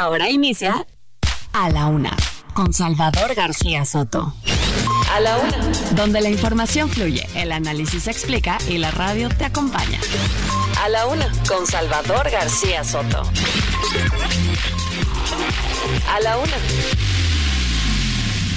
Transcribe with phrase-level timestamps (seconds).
[0.00, 0.86] Ahora inicia
[1.52, 2.16] A la Una
[2.54, 4.32] con Salvador García Soto.
[5.14, 5.58] A la Una.
[5.90, 10.00] Donde la información fluye, el análisis se explica y la radio te acompaña.
[10.82, 13.24] A la Una con Salvador García Soto.
[16.10, 16.56] A la Una.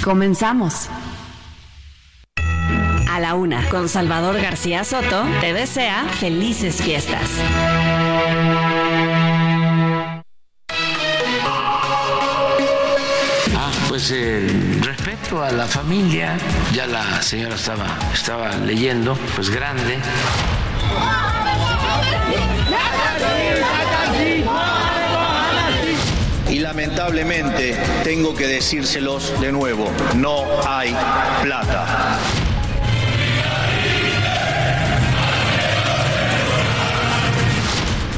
[0.02, 0.88] Comenzamos.
[3.10, 7.28] A la Una con Salvador García Soto te desea felices fiestas.
[14.06, 16.36] Pues el respeto a la familia,
[16.74, 19.98] ya la señora estaba, estaba leyendo, pues grande.
[26.50, 30.94] Y lamentablemente tengo que decírselos de nuevo, no hay
[31.42, 32.18] plata.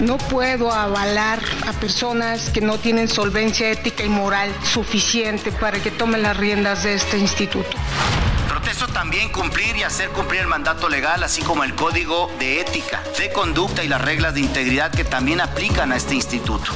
[0.00, 5.90] No puedo avalar a personas que no tienen solvencia ética y moral suficiente para que
[5.90, 7.76] tomen las riendas de este instituto.
[8.46, 13.02] Protesto también cumplir y hacer cumplir el mandato legal, así como el código de ética,
[13.18, 16.72] de conducta y las reglas de integridad que también aplican a este instituto.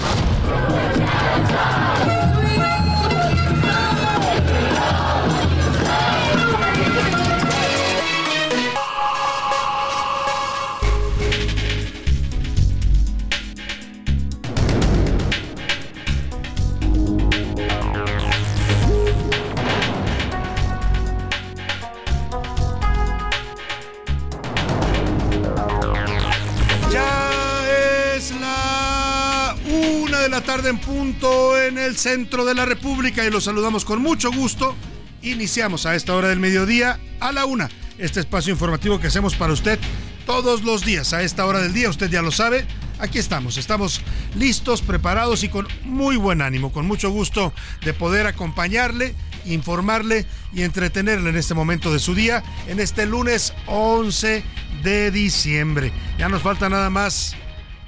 [30.56, 34.74] Tarde en punto en el centro de la República y los saludamos con mucho gusto.
[35.22, 39.52] Iniciamos a esta hora del mediodía a la una este espacio informativo que hacemos para
[39.52, 39.78] usted
[40.26, 41.88] todos los días a esta hora del día.
[41.88, 42.66] Usted ya lo sabe.
[42.98, 44.00] Aquí estamos, estamos
[44.34, 47.52] listos, preparados y con muy buen ánimo, con mucho gusto
[47.84, 53.54] de poder acompañarle, informarle y entretenerle en este momento de su día, en este lunes
[53.66, 54.42] 11
[54.82, 55.92] de diciembre.
[56.18, 57.36] Ya nos falta nada más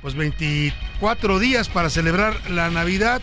[0.02, 3.22] pues 24 días para celebrar la Navidad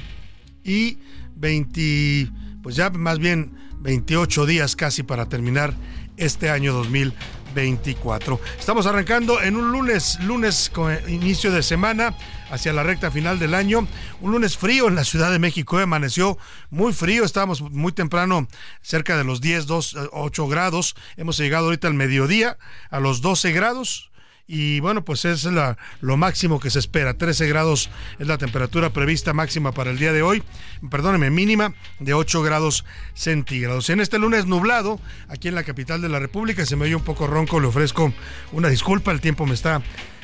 [0.64, 0.98] y
[1.36, 2.32] 20,
[2.64, 5.74] pues ya más bien 28 días casi para terminar
[6.16, 8.40] este año 2024.
[8.58, 12.16] Estamos arrancando en un lunes, lunes con inicio de semana
[12.50, 13.86] hacia la recta final del año.
[14.22, 16.38] Un lunes frío en la Ciudad de México, amaneció
[16.70, 18.48] muy frío, estábamos muy temprano,
[18.82, 20.96] cerca de los 10, 2, 8 grados.
[21.18, 22.58] Hemos llegado ahorita al mediodía
[22.90, 24.09] a los 12 grados
[24.52, 27.14] y bueno, pues es la, lo máximo que se espera.
[27.14, 30.42] 13 grados es la temperatura prevista máxima para el día de hoy,
[30.90, 32.84] perdóneme, mínima de 8 grados
[33.14, 33.92] centígrados.
[33.92, 37.04] En este lunes nublado, aquí en la capital de la República, se me oye un
[37.04, 38.12] poco ronco, le ofrezco
[38.52, 39.84] una disculpa, el tiempo me está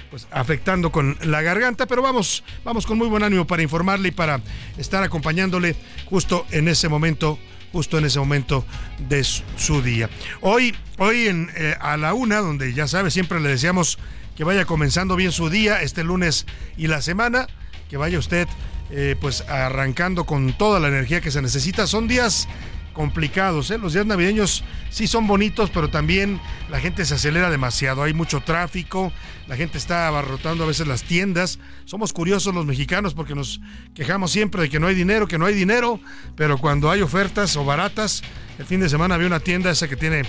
[0.09, 4.11] pues afectando con la garganta, pero vamos, vamos con muy buen ánimo para informarle y
[4.11, 4.41] para
[4.79, 5.75] estar acompañándole
[6.09, 7.37] justo en ese momento
[7.71, 8.65] justo en ese momento
[9.09, 10.09] de su día.
[10.39, 13.99] Hoy, hoy en, eh, a la una, donde ya sabe, siempre le deseamos
[14.35, 16.45] que vaya comenzando bien su día este lunes
[16.77, 17.47] y la semana,
[17.89, 18.47] que vaya usted
[18.91, 21.87] eh, pues arrancando con toda la energía que se necesita.
[21.87, 22.47] Son días
[22.95, 23.69] complicados.
[23.69, 23.77] ¿eh?
[23.77, 28.01] Los días navideños sí son bonitos, pero también la gente se acelera demasiado.
[28.01, 29.11] Hay mucho tráfico,
[29.47, 31.59] la gente está abarrotando a veces las tiendas.
[31.85, 33.61] Somos curiosos los mexicanos porque nos
[33.93, 35.99] quejamos siempre de que no hay dinero, que no hay dinero,
[36.35, 38.23] pero cuando hay ofertas o baratas,
[38.57, 40.23] el fin de semana había una tienda esa que tiene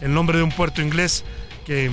[0.00, 1.24] el nombre de un puerto inglés
[1.66, 1.90] que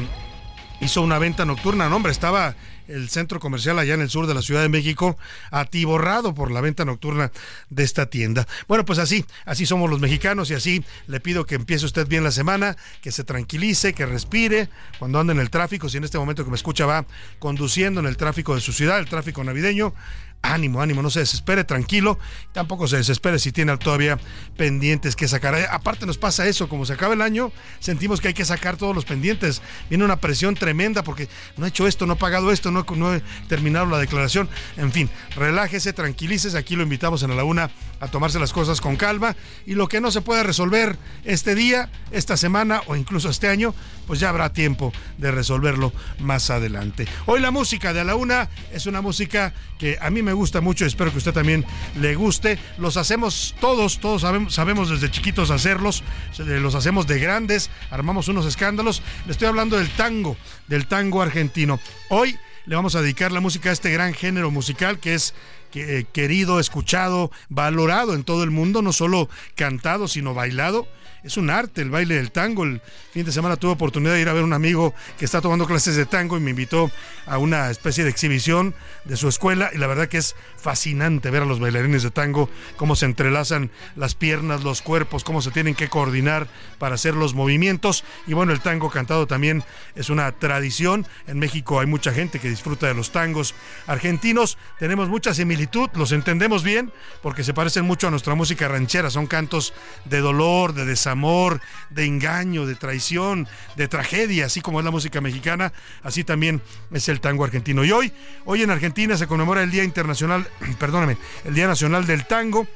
[0.81, 1.89] hizo una venta nocturna.
[1.89, 2.55] No, hombre, estaba
[2.89, 5.17] el centro comercial allá en el sur de la Ciudad de México,
[5.51, 7.31] atiborrado por la venta nocturna
[7.69, 8.47] de esta tienda.
[8.67, 12.23] Bueno, pues así, así somos los mexicanos y así le pido que empiece usted bien
[12.23, 16.17] la semana, que se tranquilice, que respire cuando ande en el tráfico, si en este
[16.17, 17.05] momento que me escucha va
[17.37, 19.93] conduciendo en el tráfico de su ciudad, el tráfico navideño,
[20.41, 22.17] ánimo, ánimo, no se desespere, tranquilo,
[22.53, 24.17] tampoco se desespere si tiene todavía
[24.57, 25.55] pendientes que sacar.
[25.55, 28.77] Eh, aparte nos pasa eso, como se acaba el año, sentimos que hay que sacar
[28.77, 29.61] todos los pendientes.
[29.89, 31.27] Viene una presión tremenda porque
[31.57, 34.49] no he hecho esto, no he pagado esto, no, no he terminado la declaración.
[34.77, 37.69] En fin, relájese, tranquilícese, aquí lo invitamos en la una
[37.99, 41.89] a tomarse las cosas con calma y lo que no se puede resolver este día,
[42.11, 43.73] esta semana o incluso este año,
[44.07, 47.07] pues ya habrá tiempo de resolverlo más adelante.
[47.25, 50.61] Hoy la música de a la una es una música que a mí me gusta
[50.61, 51.65] mucho, espero que usted también
[51.99, 52.57] le guste.
[52.77, 56.03] Los hacemos todos, todos sabemos, sabemos desde chiquitos hacerlos,
[56.37, 59.01] los hacemos de grandes, armamos unos escándalos.
[59.25, 60.37] Le estoy hablando del tango,
[60.67, 61.79] del tango argentino.
[62.09, 65.33] Hoy le vamos a dedicar la música a este gran género musical que es
[65.73, 70.87] eh, querido, escuchado, valorado en todo el mundo, no solo cantado, sino bailado
[71.23, 72.63] es un arte el baile del tango.
[72.63, 72.81] El
[73.11, 75.65] fin de semana tuve oportunidad de ir a ver a un amigo que está tomando
[75.65, 76.89] clases de tango y me invitó
[77.25, 78.73] a una especie de exhibición
[79.05, 82.49] de su escuela y la verdad que es fascinante ver a los bailarines de tango
[82.77, 87.33] cómo se entrelazan las piernas, los cuerpos, cómo se tienen que coordinar para hacer los
[87.33, 89.63] movimientos y bueno, el tango cantado también
[89.95, 91.05] es una tradición.
[91.27, 93.55] En México hay mucha gente que disfruta de los tangos
[93.87, 94.57] argentinos.
[94.79, 99.27] Tenemos mucha similitud, los entendemos bien porque se parecen mucho a nuestra música ranchera, son
[99.27, 99.73] cantos
[100.05, 104.91] de dolor, de desastre amor, de engaño, de traición, de tragedia, así como es la
[104.91, 105.73] música mexicana,
[106.03, 106.61] así también
[106.91, 107.83] es el tango argentino.
[107.83, 108.13] Y hoy,
[108.45, 110.47] hoy en Argentina se conmemora el Día Internacional,
[110.79, 112.67] perdóname, el Día Nacional del Tango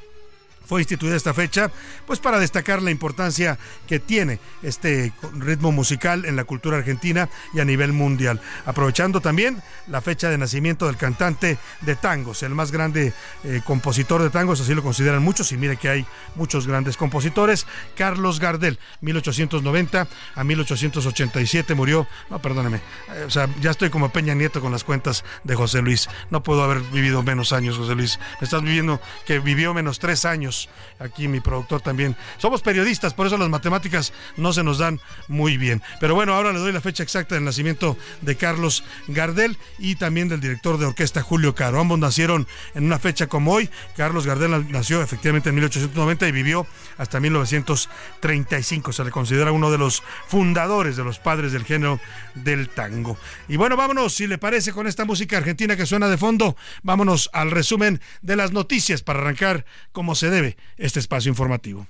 [0.66, 1.70] fue instituida esta fecha,
[2.06, 7.60] pues para destacar la importancia que tiene este ritmo musical en la cultura argentina y
[7.60, 8.40] a nivel mundial.
[8.66, 13.12] Aprovechando también la fecha de nacimiento del cantante de tangos, el más grande
[13.44, 17.66] eh, compositor de tangos, así lo consideran muchos, y mire que hay muchos grandes compositores,
[17.96, 22.80] Carlos Gardel, 1890 a 1887 murió, no, perdóneme,
[23.12, 26.42] eh, o sea, ya estoy como Peña Nieto con las cuentas de José Luis, no
[26.42, 30.53] puedo haber vivido menos años, José Luis, me estás viviendo que vivió menos tres años
[30.98, 32.16] Aquí mi productor también.
[32.38, 35.82] Somos periodistas, por eso las matemáticas no se nos dan muy bien.
[36.00, 40.28] Pero bueno, ahora le doy la fecha exacta del nacimiento de Carlos Gardel y también
[40.28, 41.80] del director de orquesta Julio Caro.
[41.80, 43.68] Ambos nacieron en una fecha como hoy.
[43.96, 46.66] Carlos Gardel nació efectivamente en 1890 y vivió
[46.96, 48.92] hasta 1935.
[48.92, 52.00] Se le considera uno de los fundadores de los padres del género
[52.34, 53.16] del tango.
[53.48, 57.30] Y bueno, vámonos, si le parece, con esta música argentina que suena de fondo, vámonos
[57.32, 61.86] al resumen de las noticias para arrancar como se debe este espacio informativo.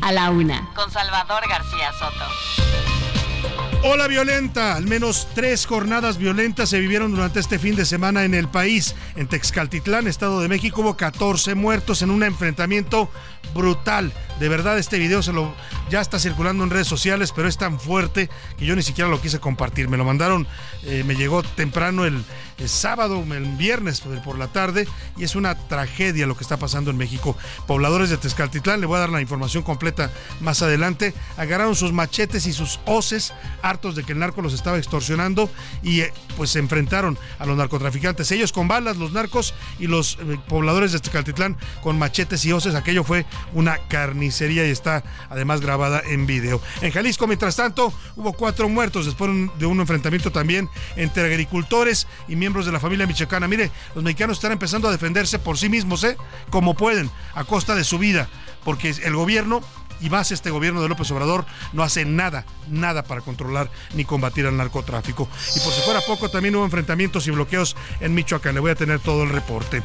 [0.00, 2.24] A la una, con Salvador García Soto.
[3.84, 8.34] Hola violenta, al menos tres jornadas violentas se vivieron durante este fin de semana en
[8.34, 8.96] el país.
[9.14, 13.08] En Texcaltitlán, Estado de México, hubo 14 muertos en un enfrentamiento
[13.54, 14.12] brutal.
[14.40, 15.54] De verdad, este video se lo
[15.90, 19.20] ya está circulando en redes sociales, pero es tan fuerte que yo ni siquiera lo
[19.20, 19.88] quise compartir.
[19.88, 20.46] Me lo mandaron,
[20.84, 22.24] eh, me llegó temprano el,
[22.66, 24.86] sábado, el viernes por la tarde,
[25.16, 27.36] y es una tragedia lo que está pasando en México.
[27.66, 32.46] Pobladores de Texcaltitlán, le voy a dar la información completa más adelante, agarraron sus machetes
[32.46, 33.32] y sus hoces,
[33.62, 35.48] hartos de que el narco los estaba extorsionando,
[35.82, 38.30] y eh, pues se enfrentaron a los narcotraficantes.
[38.32, 42.74] Ellos con balas, los narcos, y los eh, pobladores de Texcaltitlán con machetes y hoces.
[42.74, 43.24] Aquello fue
[43.54, 46.60] una carnicería y está además grabado en video.
[46.80, 52.36] En Jalisco, mientras tanto, hubo cuatro muertos después de un enfrentamiento también entre agricultores y
[52.36, 53.46] miembros de la familia michoacana.
[53.46, 56.16] Mire, los mexicanos están empezando a defenderse por sí mismos, ¿eh?
[56.50, 58.28] Como pueden, a costa de su vida,
[58.64, 59.60] porque el gobierno
[60.00, 64.46] y más este gobierno de López Obrador no hace nada, nada para controlar ni combatir
[64.46, 65.28] al narcotráfico.
[65.54, 68.54] Y por si fuera poco, también hubo enfrentamientos y bloqueos en Michoacán.
[68.54, 69.82] Le voy a tener todo el reporte.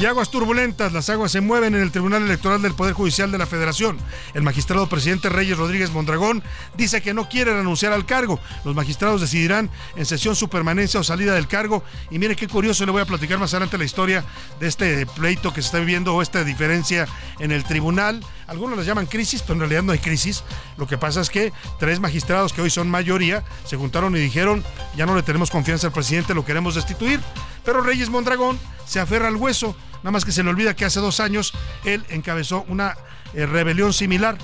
[0.00, 3.36] Y aguas turbulentas, las aguas se mueven en el Tribunal Electoral del Poder Judicial de
[3.36, 3.98] la Federación.
[4.32, 6.42] El magistrado presidente Reyes Rodríguez Mondragón
[6.74, 8.40] dice que no quiere renunciar al cargo.
[8.64, 11.84] Los magistrados decidirán en sesión su permanencia o salida del cargo.
[12.10, 14.24] Y mire qué curioso, le voy a platicar más adelante la historia
[14.58, 17.06] de este pleito que se está viviendo o esta diferencia
[17.38, 18.24] en el tribunal.
[18.46, 20.44] Algunos las llaman crisis, pero en realidad no hay crisis.
[20.78, 24.64] Lo que pasa es que tres magistrados que hoy son mayoría se juntaron y dijeron,
[24.96, 27.20] ya no le tenemos confianza al presidente, lo queremos destituir.
[27.66, 31.00] Pero Reyes Mondragón se aferra al hueso Nada más que se le olvida que hace
[31.00, 31.52] dos años
[31.84, 32.96] él encabezó una
[33.34, 34.38] eh, rebelión similar.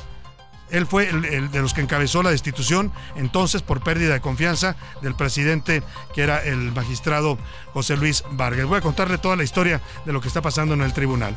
[0.70, 5.14] Él fue el, de los que encabezó la destitución entonces por pérdida de confianza del
[5.14, 5.82] presidente
[6.12, 7.38] que era el magistrado
[7.72, 8.66] José Luis Vargas.
[8.66, 11.36] Voy a contarle toda la historia de lo que está pasando en el tribunal.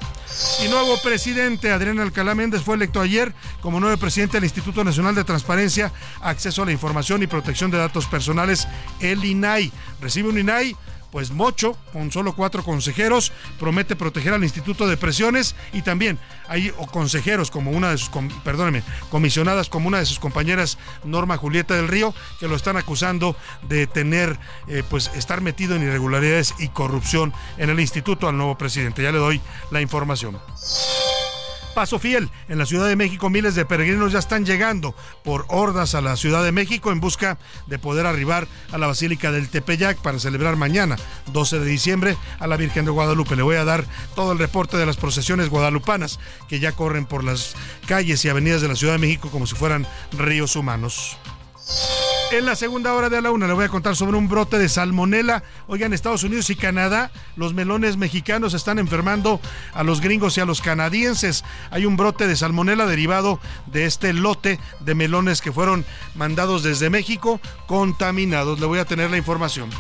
[0.66, 5.14] Y nuevo presidente, Adrián Alcalá Méndez, fue electo ayer como nuevo presidente del Instituto Nacional
[5.14, 8.68] de Transparencia, Acceso a la Información y Protección de Datos Personales,
[9.00, 9.72] el INAI.
[10.02, 10.76] Recibe un INAI
[11.12, 16.72] pues Mocho, con solo cuatro consejeros, promete proteger al Instituto de Presiones y también hay
[16.92, 18.12] consejeros como una de sus,
[19.10, 23.36] comisionadas como una de sus compañeras Norma Julieta del Río, que lo están acusando
[23.68, 24.38] de tener,
[24.68, 29.04] eh, pues estar metido en irregularidades y corrupción en el instituto al nuevo presidente.
[29.04, 30.40] Ya le doy la información.
[31.80, 32.30] Paso fiel.
[32.50, 34.94] En la Ciudad de México miles de peregrinos ya están llegando
[35.24, 39.32] por hordas a la Ciudad de México en busca de poder arribar a la Basílica
[39.32, 43.38] del Tepeyac para celebrar mañana, 12 de diciembre, a la Virgen de Guadalupe.
[43.38, 46.20] Le voy a dar todo el reporte de las procesiones guadalupanas
[46.50, 47.56] que ya corren por las
[47.88, 51.18] calles y avenidas de la Ciudad de México como si fueran ríos humanos.
[52.32, 54.60] En la segunda hora de a la una le voy a contar sobre un brote
[54.60, 55.44] de salmonela.
[55.68, 59.42] Oigan, Estados Unidos y Canadá, los melones mexicanos están enfermando
[59.74, 61.44] a los gringos y a los canadienses.
[61.72, 66.92] Hay un brote de salmonela derivado de este lote de melones que fueron mandados desde
[66.92, 68.60] México contaminados.
[68.60, 69.72] Le voy a tener la información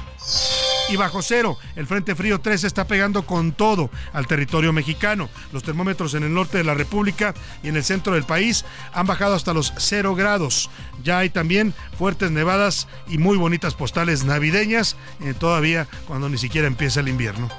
[0.89, 1.58] y bajo cero.
[1.75, 5.29] El Frente Frío 3 está pegando con todo al territorio mexicano.
[5.51, 9.08] Los termómetros en el norte de la República y en el centro del país han
[9.08, 10.69] bajado hasta los cero grados.
[11.03, 16.67] Ya hay también fuertes nevadas y muy bonitas postales navideñas, eh, todavía cuando ni siquiera
[16.67, 17.50] empieza el invierno.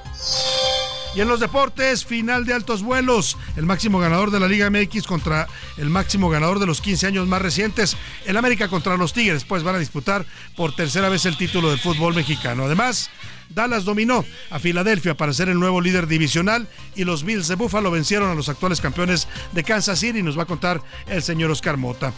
[1.15, 3.37] Y en los deportes, final de altos vuelos.
[3.57, 7.27] El máximo ganador de la Liga MX contra el máximo ganador de los 15 años
[7.27, 7.97] más recientes.
[8.27, 10.25] El América contra los Tigres, pues van a disputar
[10.57, 12.65] por tercera vez el título del fútbol mexicano.
[12.65, 13.11] Además,
[13.49, 17.91] Dallas dominó a Filadelfia para ser el nuevo líder divisional y los Bills de Buffalo
[17.91, 20.23] vencieron a los actuales campeones de Kansas City.
[20.23, 22.13] Nos va a contar el señor Oscar Mota.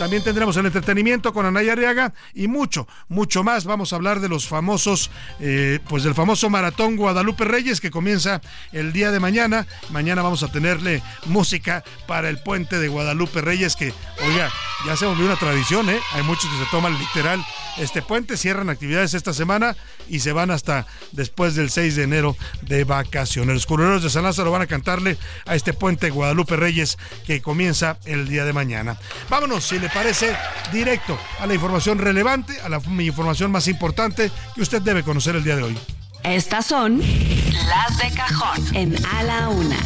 [0.00, 3.66] También tendremos el entretenimiento con Anaya Arriaga y mucho, mucho más.
[3.66, 8.40] Vamos a hablar de los famosos, eh, pues del famoso maratón Guadalupe Reyes que comienza
[8.72, 9.66] el día de mañana.
[9.90, 13.92] Mañana vamos a tenerle música para el puente de Guadalupe Reyes que,
[14.26, 14.50] oiga,
[14.86, 16.00] ya se volvió una tradición, ¿eh?
[16.14, 17.44] Hay muchos que se toman literal
[17.76, 19.76] este puente, cierran actividades esta semana
[20.08, 23.54] y se van hasta después del 6 de enero de vacaciones.
[23.54, 27.98] Los curuleros de San Lázaro van a cantarle a este puente Guadalupe Reyes que comienza
[28.06, 28.98] el día de mañana.
[29.28, 30.34] Vámonos, si le parece,
[30.72, 35.44] directo a la información relevante, a la información más importante que usted debe conocer el
[35.44, 35.78] día de hoy.
[36.24, 39.78] Estas son las de cajón en A la Una.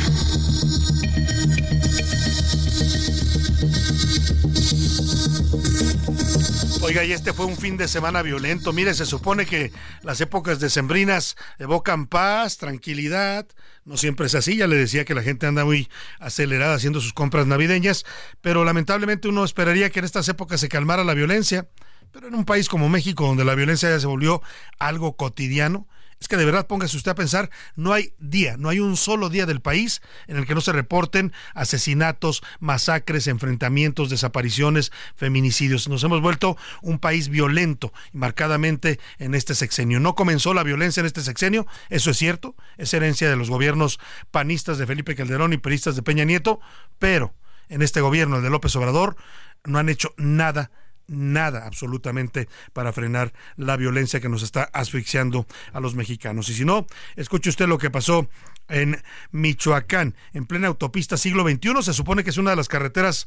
[6.84, 8.74] Oiga, y este fue un fin de semana violento.
[8.74, 9.72] Mire, se supone que
[10.02, 13.46] las épocas decembrinas evocan paz, tranquilidad.
[13.86, 14.58] No siempre es así.
[14.58, 15.88] Ya le decía que la gente anda muy
[16.20, 18.04] acelerada haciendo sus compras navideñas.
[18.42, 21.66] Pero lamentablemente uno esperaría que en estas épocas se calmara la violencia.
[22.12, 24.42] Pero en un país como México, donde la violencia ya se volvió
[24.78, 25.88] algo cotidiano,
[26.24, 29.28] es que de verdad póngase usted a pensar, no hay día, no hay un solo
[29.28, 35.86] día del país en el que no se reporten asesinatos, masacres, enfrentamientos, desapariciones, feminicidios.
[35.86, 40.00] Nos hemos vuelto un país violento, marcadamente en este sexenio.
[40.00, 44.00] No comenzó la violencia en este sexenio, eso es cierto, es herencia de los gobiernos
[44.30, 46.58] panistas de Felipe Calderón y peristas de Peña Nieto,
[46.98, 47.34] pero
[47.68, 49.16] en este gobierno de López Obrador
[49.64, 50.70] no han hecho nada
[51.06, 56.48] nada absolutamente para frenar la violencia que nos está asfixiando a los mexicanos.
[56.48, 58.28] Y si no, escuche usted lo que pasó
[58.68, 63.26] en Michoacán, en plena autopista siglo XXI, se supone que es una de las carreteras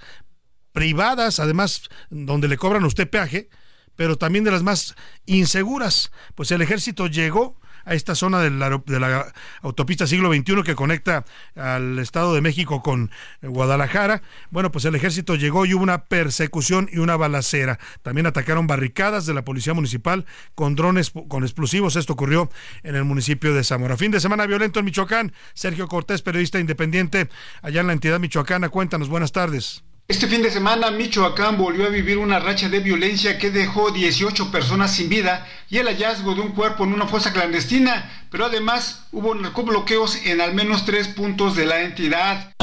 [0.71, 3.49] privadas, además donde le cobran a usted peaje,
[3.95, 6.11] pero también de las más inseguras.
[6.35, 11.25] Pues el ejército llegó a esta zona de la, autopista siglo XXI que conecta
[11.55, 13.09] al Estado de México con
[13.41, 14.21] eh, Guadalajara.
[14.51, 17.79] Bueno, pues el ejército llegó y hubo una persecución y una balacera.
[18.03, 21.95] También atacaron barricadas de la policía municipal con drones con explosivos.
[21.95, 22.49] Esto ocurrió
[22.83, 23.97] en el municipio de Zamora.
[23.97, 25.33] Fin de semana violento en Michoacán.
[25.53, 27.29] Sergio Cortés, periodista independiente
[27.61, 28.69] allá en la entidad michoacana.
[28.69, 29.86] Cuéntanos, buenas tardes.
[30.09, 34.51] Este fin de semana Michoacán volvió a vivir una racha de violencia que dejó 18
[34.51, 39.03] personas sin vida y el hallazgo de un cuerpo en una fosa clandestina, pero además
[39.11, 42.53] hubo narcobloqueos en al menos tres puntos de la entidad.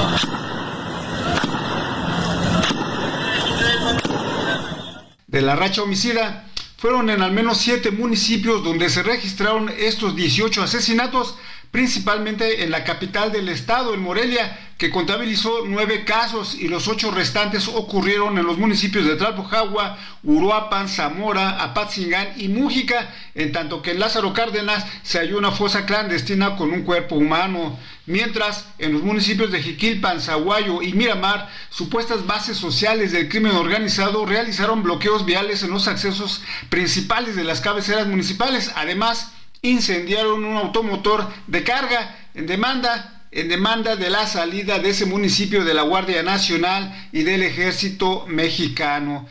[5.26, 6.46] De la racha homicida,
[6.78, 11.36] fueron en al menos siete municipios donde se registraron estos 18 asesinatos,
[11.74, 17.10] principalmente en la capital del estado, en Morelia, que contabilizó nueve casos y los ocho
[17.10, 23.90] restantes ocurrieron en los municipios de Tlalpujagua, Uruapan, Zamora, Apatzingán y Mújica, en tanto que
[23.90, 27.76] en Lázaro Cárdenas se halló una fosa clandestina con un cuerpo humano.
[28.06, 34.26] Mientras, en los municipios de Jiquilpan, Zaguayo y Miramar, supuestas bases sociales del crimen organizado
[34.26, 38.70] realizaron bloqueos viales en los accesos principales de las cabeceras municipales.
[38.76, 39.32] Además,
[39.64, 45.64] incendiaron un automotor de carga en demanda en demanda de la salida de ese municipio
[45.64, 49.26] de la Guardia Nacional y del Ejército Mexicano.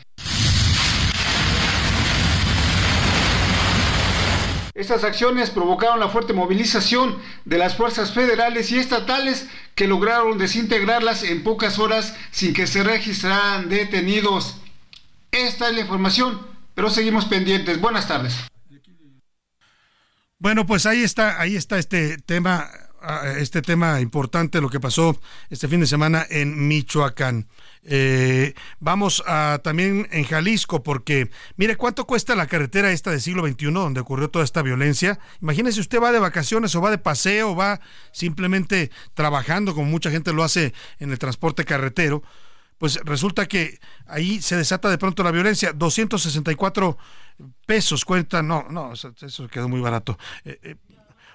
[4.74, 11.22] Estas acciones provocaron la fuerte movilización de las fuerzas federales y estatales que lograron desintegrarlas
[11.22, 14.56] en pocas horas sin que se registraran detenidos.
[15.30, 17.80] Esta es la información, pero seguimos pendientes.
[17.80, 18.34] Buenas tardes.
[20.44, 22.68] Bueno, pues ahí está, ahí está este tema,
[23.00, 27.48] ah, este tema importante, lo que pasó este fin de semana en Michoacán.
[27.82, 33.42] Eh, vamos a también en Jalisco, porque mire cuánto cuesta la carretera esta del siglo
[33.48, 35.18] XXI, donde ocurrió toda esta violencia.
[35.40, 37.80] Imagínese, usted va de vacaciones o va de paseo, o va
[38.12, 42.22] simplemente trabajando, como mucha gente lo hace en el transporte carretero.
[42.76, 45.72] Pues resulta que ahí se desata de pronto la violencia.
[45.72, 46.98] 264
[47.66, 50.18] pesos cuenta, no, no, eso quedó muy barato.
[50.44, 50.76] Eh, eh,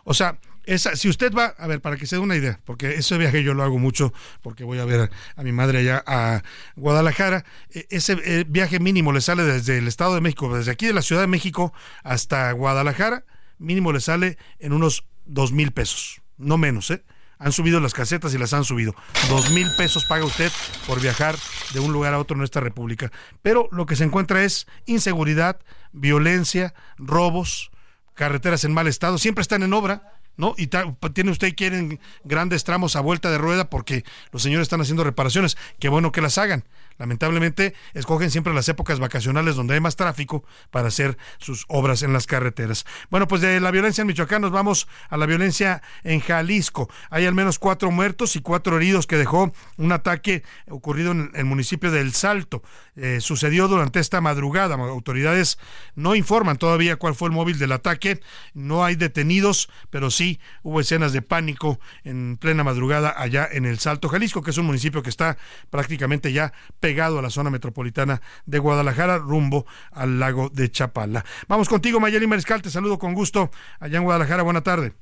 [0.04, 2.96] o sea, esa, si usted va, a ver, para que se dé una idea, porque
[2.96, 6.44] ese viaje yo lo hago mucho, porque voy a ver a mi madre allá a
[6.76, 10.88] Guadalajara, e, ese eh, viaje mínimo le sale desde el Estado de México, desde aquí
[10.88, 13.26] de la Ciudad de México hasta Guadalajara,
[13.58, 17.04] mínimo le sale en unos dos mil pesos, no menos, ¿eh?
[17.42, 18.94] Han subido las casetas y las han subido.
[19.30, 20.52] Dos mil pesos paga usted
[20.86, 21.38] por viajar
[21.74, 23.14] de un lugar a otro en esta república.
[23.42, 25.58] Pero lo que se encuentra es inseguridad,
[25.92, 27.72] violencia, robos,
[28.14, 30.56] carreteras en mal estado, siempre están en obra ¿no?
[30.58, 30.68] Y
[31.14, 35.58] tiene usted quieren grandes tramos a vuelta de rueda porque los señores están haciendo reparaciones.
[35.80, 36.64] Qué bueno que las hagan.
[37.00, 42.12] Lamentablemente, escogen siempre las épocas vacacionales donde hay más tráfico para hacer sus obras en
[42.12, 42.86] las carreteras.
[43.10, 46.90] Bueno, pues de la violencia en Michoacán nos vamos a la violencia en Jalisco.
[47.10, 51.46] Hay al menos cuatro muertos y cuatro heridos que dejó un ataque ocurrido en el
[51.46, 52.62] municipio de El Salto.
[52.98, 54.76] Eh, sucedió durante esta madrugada.
[54.76, 55.58] Autoridades
[55.96, 58.20] no informan todavía cuál fue el móvil del ataque.
[58.54, 63.80] No hay detenidos, pero sí hubo escenas de pánico en plena madrugada allá en El
[63.80, 65.38] Salto, Jalisco, que es un municipio que está
[65.70, 66.52] prácticamente ya
[66.82, 66.89] pegado
[67.20, 71.24] a la zona metropolitana de Guadalajara, rumbo al lago de Chapala.
[71.48, 74.44] Vamos contigo, Mayeli Mariscal, te saludo con gusto allá en Guadalajara.
[74.44, 74.94] Buena tarde.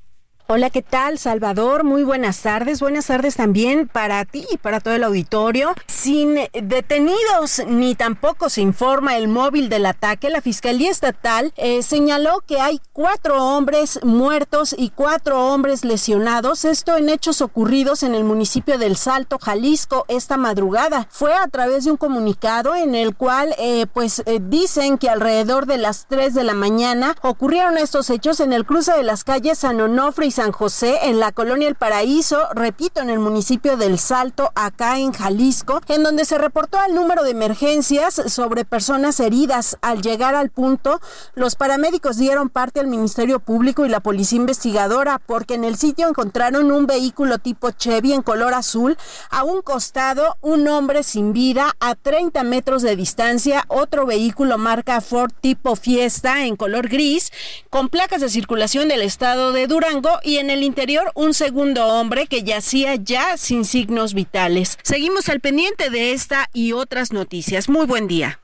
[0.49, 1.83] Hola, ¿qué tal, Salvador?
[1.83, 2.79] Muy buenas tardes.
[2.79, 5.75] Buenas tardes también para ti y para todo el auditorio.
[5.87, 12.39] Sin detenidos ni tampoco se informa el móvil del ataque, la Fiscalía Estatal eh, señaló
[12.47, 16.63] que hay cuatro hombres muertos y cuatro hombres lesionados.
[16.63, 21.09] Esto en hechos ocurridos en el municipio del Salto, Jalisco, esta madrugada.
[21.11, 25.65] Fue a través de un comunicado en el cual, eh, pues, eh, dicen que alrededor
[25.65, 29.57] de las 3 de la mañana ocurrieron estos hechos en el cruce de las calles
[29.57, 33.97] San Onofre y San José, en la colonia El Paraíso, repito, en el municipio del
[33.97, 39.79] Salto, acá en Jalisco, en donde se reportó el número de emergencias sobre personas heridas.
[39.81, 41.01] Al llegar al punto,
[41.33, 46.07] los paramédicos dieron parte al Ministerio Público y la Policía Investigadora, porque en el sitio
[46.07, 48.95] encontraron un vehículo tipo Chevy en color azul,
[49.31, 55.01] a un costado un hombre sin vida, a 30 metros de distancia, otro vehículo marca
[55.01, 57.31] Ford tipo Fiesta en color gris,
[57.71, 62.27] con placas de circulación del estado de Durango y en el interior un segundo hombre
[62.27, 64.77] que yacía ya sin signos vitales.
[64.83, 67.69] Seguimos al pendiente de esta y otras noticias.
[67.69, 68.41] Muy buen día.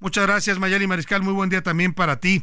[0.00, 1.22] Muchas gracias, Mayali Mariscal.
[1.22, 2.42] Muy buen día también para ti.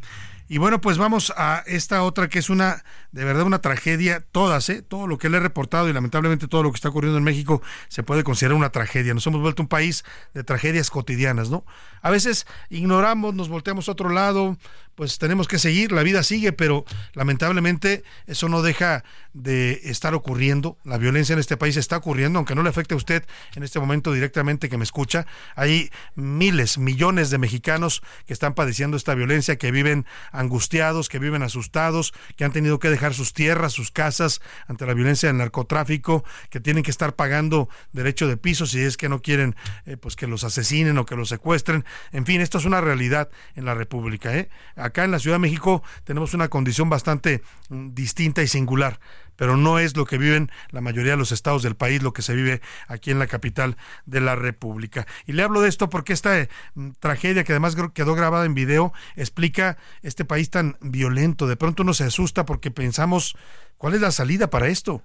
[0.50, 4.24] Y bueno, pues vamos a esta otra que es una, de verdad, una tragedia.
[4.32, 4.82] Todas, ¿eh?
[4.82, 7.62] Todo lo que le he reportado y lamentablemente todo lo que está ocurriendo en México
[7.90, 9.14] se puede considerar una tragedia.
[9.14, 11.66] Nos hemos vuelto un país de tragedias cotidianas, ¿no?
[12.02, 14.56] A veces ignoramos, nos volteamos a otro lado,
[14.98, 16.84] pues tenemos que seguir, la vida sigue, pero
[17.14, 20.80] lamentablemente eso no deja de estar ocurriendo.
[20.84, 23.80] La violencia en este país está ocurriendo, aunque no le afecte a usted en este
[23.80, 25.28] momento directamente que me escucha.
[25.56, 31.44] Hay miles, millones de mexicanos que están padeciendo esta violencia, que viven angustiados, que viven
[31.44, 36.26] asustados, que han tenido que dejar sus tierras, sus casas ante la violencia del narcotráfico,
[36.50, 39.56] que tienen que estar pagando derecho de piso si es que no quieren
[39.86, 41.86] eh, pues que los asesinen o que los secuestren.
[42.12, 44.36] En fin, esto es una realidad en la República.
[44.36, 44.50] ¿eh?
[44.88, 49.00] Acá en la Ciudad de México tenemos una condición bastante mm, distinta y singular
[49.38, 52.22] pero no es lo que viven la mayoría de los estados del país, lo que
[52.22, 55.08] se vive aquí en la capital de la República.
[55.26, 58.92] Y le hablo de esto porque esta mm, tragedia, que además quedó grabada en video,
[59.16, 61.48] explica este país tan violento.
[61.48, 63.38] De pronto uno se asusta porque pensamos,
[63.78, 65.04] ¿cuál es la salida para esto?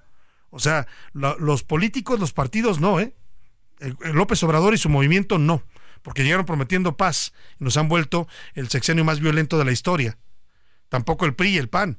[0.51, 3.15] O sea, los políticos, los partidos no, ¿eh?
[4.13, 5.63] López Obrador y su movimiento no
[6.03, 10.19] porque llegaron prometiendo paz y nos han vuelto el sexenio más violento de la historia.
[10.89, 11.99] Tampoco el PRI y el PAN.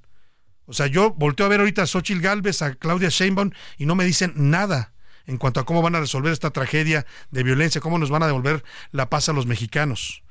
[0.66, 3.96] O sea, yo volteo a ver ahorita a Xochitl Galvez, a Claudia Sheinbaum y no
[3.96, 4.94] me dicen nada
[5.26, 8.28] en cuanto a cómo van a resolver esta tragedia de violencia, cómo nos van a
[8.28, 10.24] devolver la paz a los mexicanos.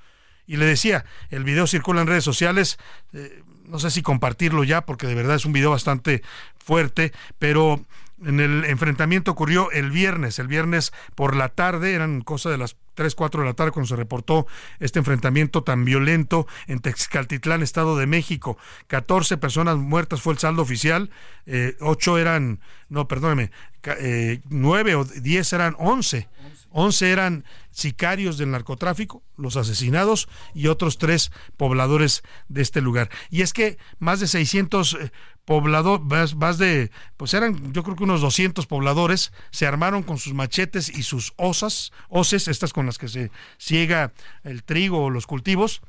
[0.46, 2.78] Y le decía, el video circula en redes sociales,
[3.12, 6.22] eh, no sé si compartirlo ya, porque de verdad es un video bastante
[6.58, 7.84] fuerte, pero
[8.24, 12.76] en el enfrentamiento ocurrió el viernes, el viernes por la tarde, eran cosa de las
[12.94, 14.46] 3, 4 de la tarde cuando se reportó
[14.78, 18.58] este enfrentamiento tan violento en Texcaltitlán, Estado de México.
[18.88, 21.10] 14 personas muertas fue el saldo oficial,
[21.46, 23.50] eh, 8 eran, no, perdóneme,
[23.84, 26.28] eh, 9 o 10 eran 11.
[26.72, 33.10] 11 eran sicarios del narcotráfico, los asesinados, y otros tres pobladores de este lugar.
[33.30, 35.12] Y es que más de 600 eh,
[35.44, 40.34] pobladores, más, de, pues eran yo creo que unos 200 pobladores, se armaron con sus
[40.34, 41.92] machetes y sus osas,
[42.30, 44.12] estas con las que se ciega
[44.44, 45.82] el trigo o los cultivos,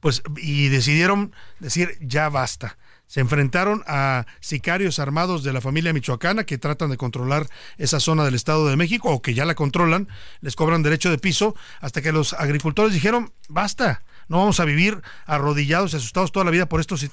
[0.00, 2.76] pues y decidieron decir ya basta
[3.12, 7.46] se enfrentaron a sicarios armados de la familia michoacana que tratan de controlar
[7.76, 10.08] esa zona del Estado de México o que ya la controlan,
[10.40, 15.02] les cobran derecho de piso, hasta que los agricultores dijeron, basta, no vamos a vivir
[15.26, 17.06] arrodillados y asustados toda la vida por estos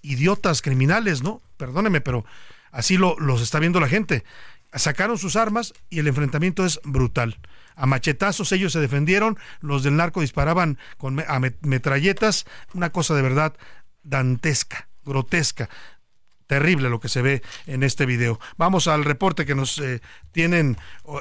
[0.00, 1.42] idiotas criminales, ¿no?
[1.58, 2.24] Perdóneme, pero
[2.70, 4.24] así lo, los está viendo la gente.
[4.72, 7.38] Sacaron sus armas y el enfrentamiento es brutal.
[7.76, 13.20] A machetazos ellos se defendieron, los del narco disparaban con a metralletas, una cosa de
[13.20, 13.54] verdad
[14.02, 15.68] dantesca grotesca.
[16.46, 18.38] Terrible lo que se ve en este video.
[18.58, 20.00] Vamos al reporte que nos eh,
[20.32, 20.76] tienen.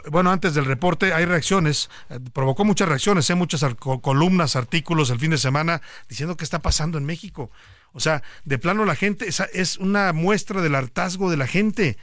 [0.09, 1.89] Bueno, antes del reporte hay reacciones.
[2.09, 3.35] Eh, provocó muchas reacciones, ¿eh?
[3.35, 3.63] muchas
[4.01, 7.49] columnas, artículos el fin de semana diciendo qué está pasando en México.
[7.93, 11.97] O sea, de plano la gente, es, es una muestra del hartazgo de la gente,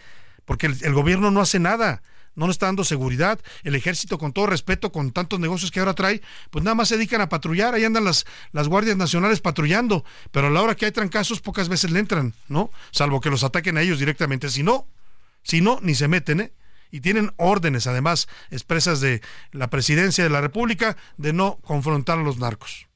[0.45, 2.03] porque el gobierno no hace nada
[2.39, 3.41] no nos está dando seguridad.
[3.65, 6.97] El ejército, con todo respeto, con tantos negocios que ahora trae, pues nada más se
[6.97, 10.87] dedican a patrullar, ahí andan las, las guardias nacionales patrullando, pero a la hora que
[10.87, 12.71] hay trancazos pocas veces le entran, ¿no?
[12.93, 14.49] Salvo que los ataquen a ellos directamente.
[14.51, 14.87] Si no,
[15.43, 16.53] si no, ni se meten, ¿eh?
[16.91, 19.21] y tienen órdenes, además, expresas de
[19.51, 22.89] la presidencia de la República de no confrontar a los narcos.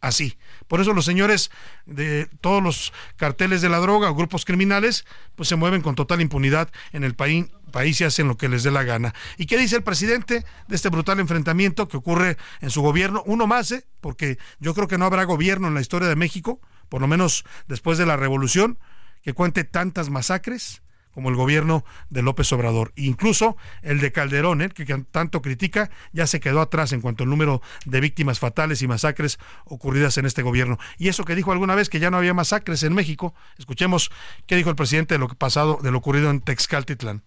[0.00, 0.38] Así.
[0.74, 1.52] Por eso los señores
[1.86, 5.04] de todos los carteles de la droga o grupos criminales,
[5.36, 8.64] pues se mueven con total impunidad en el país país y hacen lo que les
[8.64, 9.14] dé la gana.
[9.38, 13.22] ¿Y qué dice el presidente de este brutal enfrentamiento que ocurre en su gobierno?
[13.24, 13.86] Uno más, ¿eh?
[14.00, 17.44] porque yo creo que no habrá gobierno en la historia de México, por lo menos
[17.68, 18.80] después de la revolución,
[19.22, 20.82] que cuente tantas masacres
[21.14, 22.92] como el gobierno de López Obrador.
[22.96, 24.68] Incluso el de Calderón, ¿eh?
[24.68, 28.88] que tanto critica, ya se quedó atrás en cuanto al número de víctimas fatales y
[28.88, 30.78] masacres ocurridas en este gobierno.
[30.98, 34.10] Y eso que dijo alguna vez que ya no había masacres en México, escuchemos
[34.46, 37.22] qué dijo el presidente de lo pasado, de lo ocurrido en Texcaltitlán.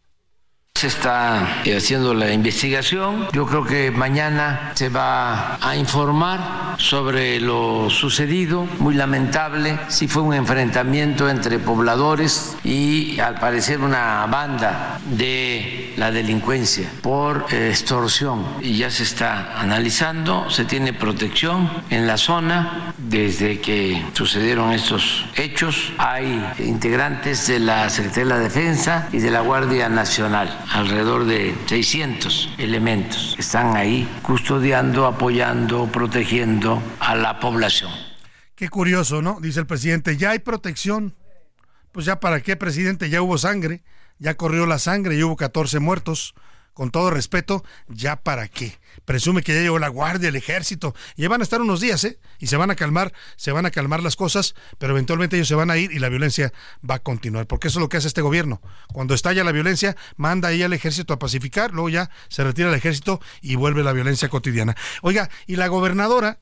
[0.77, 3.29] Se está eh, haciendo la investigación.
[3.33, 8.67] Yo creo que mañana se va a informar sobre lo sucedido.
[8.77, 9.79] Muy lamentable.
[9.87, 17.47] Sí fue un enfrentamiento entre pobladores y al parecer una banda de la delincuencia por
[17.49, 18.45] eh, extorsión.
[18.61, 20.47] Y ya se está analizando.
[20.51, 25.91] Se tiene protección en la zona desde que sucedieron estos hechos.
[25.97, 31.55] Hay integrantes de la Secretaría de la Defensa y de la Guardia Nacional alrededor de
[31.67, 37.91] 600 elementos están ahí custodiando, apoyando, protegiendo a la población.
[38.55, 39.39] Qué curioso, ¿no?
[39.39, 41.13] Dice el presidente, ya hay protección.
[41.91, 43.83] Pues ya para qué, presidente, ya hubo sangre,
[44.19, 46.33] ya corrió la sangre y hubo 14 muertos
[46.77, 48.77] con todo respeto, ¿ya para qué?
[49.03, 52.19] Presume que ya llegó la guardia, el ejército, y van a estar unos días, ¿eh?
[52.37, 55.55] Y se van a calmar, se van a calmar las cosas, pero eventualmente ellos se
[55.55, 56.53] van a ir y la violencia
[56.87, 58.61] va a continuar, porque eso es lo que hace este gobierno.
[58.93, 62.75] Cuando estalla la violencia, manda ahí al ejército a pacificar, luego ya se retira el
[62.75, 64.75] ejército y vuelve la violencia cotidiana.
[65.01, 66.37] Oiga, y la gobernadora,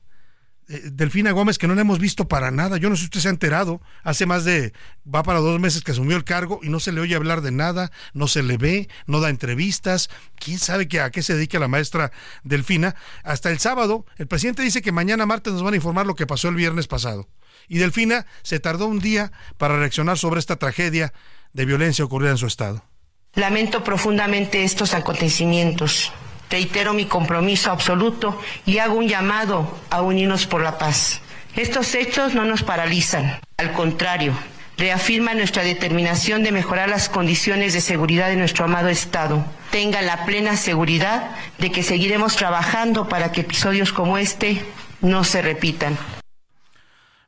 [0.68, 2.76] eh, Delfina Gómez, que no la hemos visto para nada.
[2.76, 3.80] Yo no sé si usted se ha enterado.
[4.02, 4.72] Hace más de,
[5.12, 7.52] va para dos meses que asumió el cargo y no se le oye hablar de
[7.52, 10.10] nada, no se le ve, no da entrevistas.
[10.34, 12.10] ¿Quién sabe que, a qué se dedica la maestra
[12.42, 12.96] Delfina?
[13.22, 16.26] Hasta el sábado, el presidente dice que mañana martes nos van a informar lo que
[16.26, 17.28] pasó el viernes pasado.
[17.68, 21.12] Y Delfina se tardó un día para reaccionar sobre esta tragedia
[21.52, 22.84] de violencia ocurrida en su estado.
[23.34, 26.12] Lamento profundamente estos acontecimientos
[26.50, 31.20] Reitero mi compromiso absoluto y hago un llamado a unirnos por la paz.
[31.56, 34.34] Estos hechos no nos paralizan, al contrario,
[34.76, 39.44] reafirman nuestra determinación de mejorar las condiciones de seguridad de nuestro amado Estado.
[39.70, 44.62] Tenga la plena seguridad de que seguiremos trabajando para que episodios como este
[45.00, 45.96] no se repitan.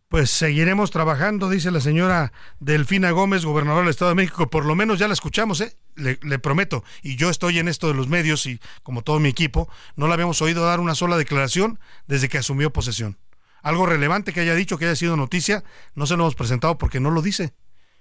[0.08, 4.48] Pues seguiremos trabajando, dice la señora Delfina Gómez, gobernadora del Estado de México.
[4.48, 5.76] Por lo menos ya la escuchamos, ¿eh?
[5.96, 6.82] Le, prometo.
[7.02, 10.14] Y yo estoy en esto de los medios y como todo mi equipo, no la
[10.14, 13.18] habíamos oído dar una sola declaración desde que asumió posesión.
[13.60, 15.62] Algo relevante que haya dicho, que haya sido noticia,
[15.94, 17.52] no se lo hemos presentado porque no lo dice.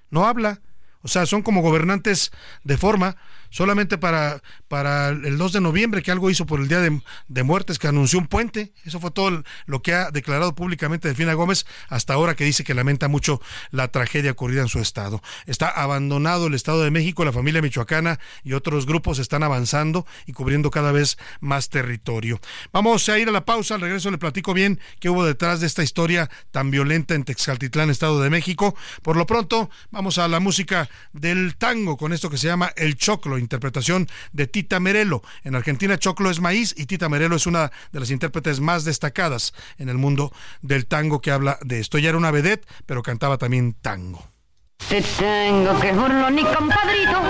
[0.10, 0.62] No habla.
[1.02, 2.32] O sea, son como gobernantes
[2.64, 3.18] de forma,
[3.50, 7.80] solamente para, para el 2 de noviembre, que algo hizo por el Día de, Muertes,
[7.80, 8.74] que anunció un puente.
[8.84, 12.74] Eso fue todo lo que ha declarado públicamente Delfina Gómez hasta ahora, que dice que
[12.74, 15.22] lamenta mucho la tragedia ocurrida en su estado.
[15.46, 20.34] Está abandonado el Estado de México, la familia michoacana y otros grupos están avanzando y
[20.34, 22.40] cubriendo cada vez más territorio.
[22.74, 25.68] Vamos a ir a la pausa, al regreso le platico bien qué hubo detrás de
[25.68, 28.76] esta historia tan violenta en Texcaltitlán, Estado de México.
[29.02, 32.96] Por lo pronto, vamos a la música del tango con esto que se llama El
[32.96, 35.22] Choclo, interpretación de Tita Merelo.
[35.44, 39.54] En Argentina Choclo es maíz y Tita Merelo es una de las intérpretes más destacadas
[39.78, 41.98] en el mundo del tango que habla de esto.
[41.98, 44.37] Ella era una vedette, pero cantaba también tango.
[44.78, 47.22] Te tengo que es burlón y compadrito,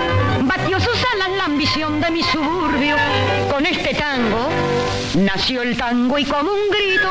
[0.42, 2.94] batió sus alas la ambición de mi suburbio.
[3.50, 4.48] Con este tango
[5.16, 7.08] nació el tango y como un grito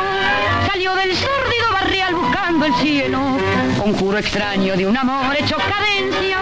[0.72, 3.20] salió del sórdido barrial buscando el cielo.
[3.78, 6.38] Conjuro extraño de un amor hecho cadencia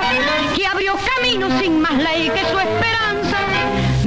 [0.56, 3.38] que abrió camino sin más ley que su esperanza.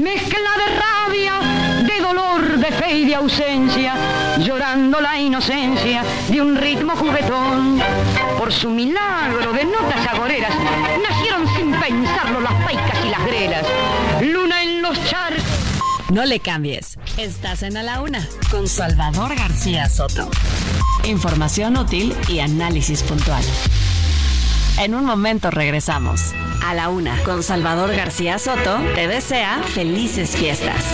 [0.01, 1.41] Mezcla de rabia,
[1.83, 3.95] de dolor, de fe y de ausencia,
[4.39, 7.81] llorando la inocencia de un ritmo juguetón.
[8.39, 10.53] Por su milagro de notas agoreras,
[11.03, 13.67] nacieron sin pensarlo las paicas y las grelas.
[14.21, 15.43] Luna en los charcos.
[16.11, 16.99] No le cambies.
[17.19, 20.31] Estás en A la Una con Salvador García Soto.
[21.05, 23.43] Información útil y análisis puntual.
[24.79, 26.33] En un momento regresamos.
[26.65, 30.85] A la Una con Salvador García Soto te desea felices fiestas.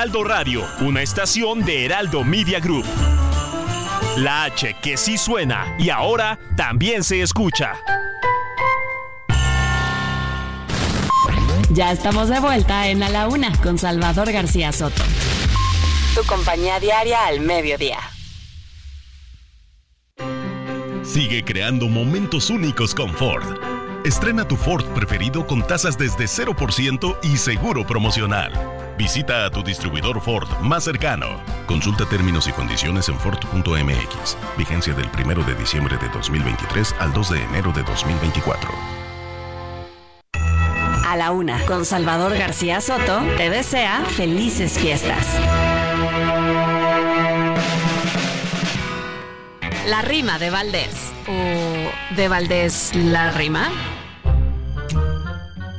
[0.00, 2.86] Heraldo Radio, una estación de Heraldo Media Group.
[4.16, 7.74] La H que sí suena y ahora también se escucha.
[11.68, 15.02] Ya estamos de vuelta en A la Una con Salvador García Soto.
[16.14, 17.98] Tu compañía diaria al mediodía.
[21.02, 23.69] Sigue creando momentos únicos con Ford.
[24.04, 28.50] Estrena tu Ford preferido con tasas desde 0% y seguro promocional.
[28.96, 31.26] Visita a tu distribuidor Ford más cercano.
[31.66, 34.36] Consulta términos y condiciones en Ford.mx.
[34.56, 38.70] Vigencia del 1 de diciembre de 2023 al 2 de enero de 2024.
[41.06, 45.26] A la una, con Salvador García Soto, te desea felices fiestas.
[49.86, 51.12] La rima de Valdés.
[51.26, 53.70] ¿O de Valdés la rima?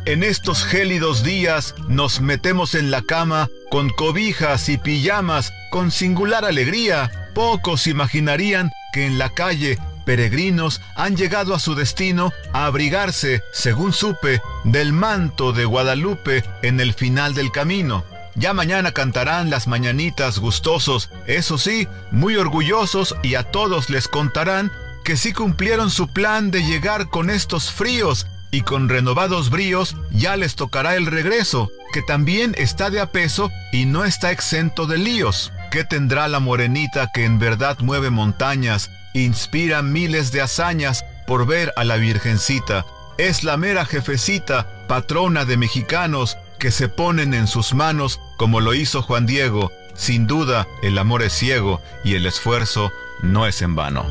[0.05, 6.45] En estos gélidos días nos metemos en la cama con cobijas y pijamas con singular
[6.45, 7.11] alegría.
[7.35, 13.93] Pocos imaginarían que en la calle peregrinos han llegado a su destino a abrigarse, según
[13.93, 18.03] supe, del manto de Guadalupe en el final del camino.
[18.35, 24.71] Ya mañana cantarán las mañanitas gustosos, eso sí, muy orgullosos y a todos les contarán
[25.03, 30.35] que sí cumplieron su plan de llegar con estos fríos y con renovados bríos ya
[30.35, 35.51] les tocará el regreso, que también está de apeso y no está exento de líos.
[35.71, 41.73] ¿Qué tendrá la morenita que en verdad mueve montañas, inspira miles de hazañas por ver
[41.77, 42.85] a la Virgencita?
[43.17, 48.75] Es la mera jefecita, patrona de mexicanos, que se ponen en sus manos como lo
[48.75, 49.71] hizo Juan Diego.
[49.95, 52.91] Sin duda, el amor es ciego y el esfuerzo
[53.23, 54.05] no es en vano.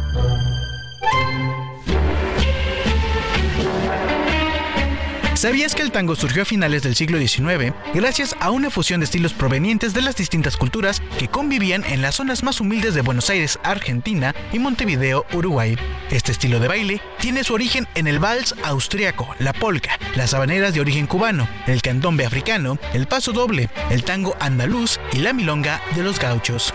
[5.40, 9.04] ¿Sabías que el tango surgió a finales del siglo XIX gracias a una fusión de
[9.04, 13.30] estilos provenientes de las distintas culturas que convivían en las zonas más humildes de Buenos
[13.30, 15.78] Aires, Argentina y Montevideo, Uruguay?
[16.10, 20.74] Este estilo de baile tiene su origen en el vals austriaco, la polka, las habaneras
[20.74, 25.80] de origen cubano, el candombe africano, el paso doble, el tango andaluz y la milonga
[25.96, 26.74] de los gauchos.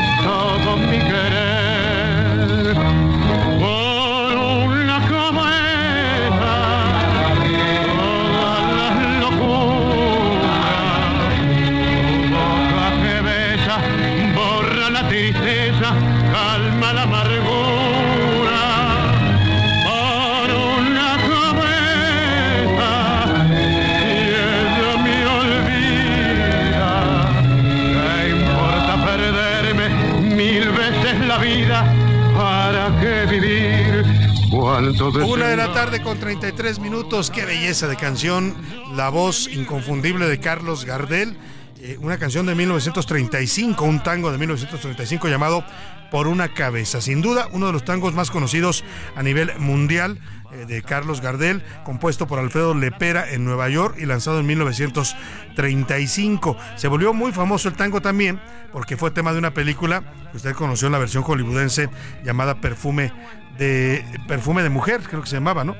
[0.77, 1.40] mi querer
[35.25, 37.29] Una de la deseo- tarde con 33 minutos.
[37.31, 38.55] Qué belleza de canción.
[38.95, 41.37] La voz inconfundible de Carlos Gardel.
[41.79, 45.63] Eh, una canción de 1935, un tango de 1935 llamado
[46.11, 47.01] Por una cabeza.
[47.01, 48.83] Sin duda, uno de los tangos más conocidos
[49.15, 50.19] a nivel mundial
[50.51, 56.57] eh, de Carlos Gardel, compuesto por Alfredo Lepera en Nueva York y lanzado en 1935.
[56.75, 58.39] Se volvió muy famoso el tango también
[58.71, 61.89] porque fue tema de una película que usted conoció en la versión hollywoodense
[62.23, 63.11] llamada Perfume
[63.57, 65.75] de Perfume de Mujer, creo que se llamaba, ¿no?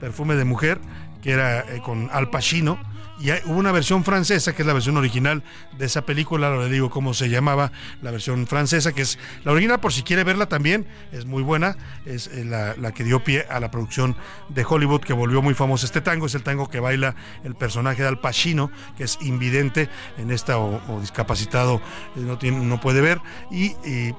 [0.00, 0.78] Perfume de Mujer,
[1.22, 2.78] que era eh, con Al Pacino.
[3.18, 5.42] Y hay- hubo una versión francesa, que es la versión original
[5.78, 9.52] de esa película, ahora le digo cómo se llamaba la versión francesa, que es la
[9.52, 13.24] original, por si quiere verla también, es muy buena, es eh, la, la que dio
[13.24, 14.16] pie a la producción
[14.50, 18.02] de Hollywood, que volvió muy famoso este tango, es el tango que baila el personaje
[18.02, 21.76] de Al Pacino, que es invidente en esta o, discapacitado,
[22.16, 23.70] eh, no, tiene, no puede ver, y,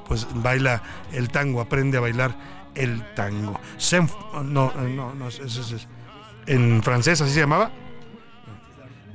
[0.07, 0.81] pues baila
[1.13, 2.35] el tango, aprende a bailar
[2.77, 3.59] el tango.
[3.77, 5.87] Senf- no, eh, no, no, es- es- es-
[6.45, 7.71] en francés así se llamaba.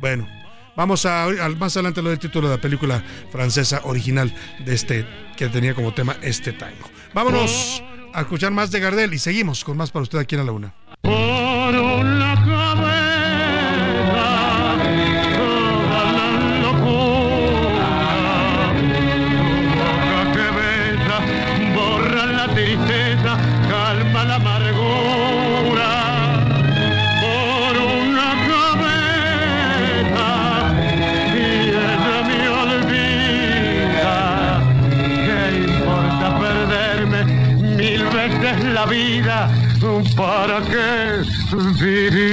[0.01, 0.27] Bueno,
[0.77, 5.48] vamos a más adelante lo del título de la película francesa original de este que
[5.48, 6.90] tenía como tema este tango.
[7.14, 10.53] Vámonos a escuchar más de Gardel y seguimos con más para usted aquí en la
[10.53, 10.75] Luna.
[11.03, 12.35] Por una
[40.16, 41.22] ¿Para qué
[41.80, 42.32] vivir?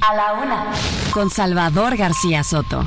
[0.00, 0.72] A la una.
[1.12, 2.84] Con Salvador García Soto.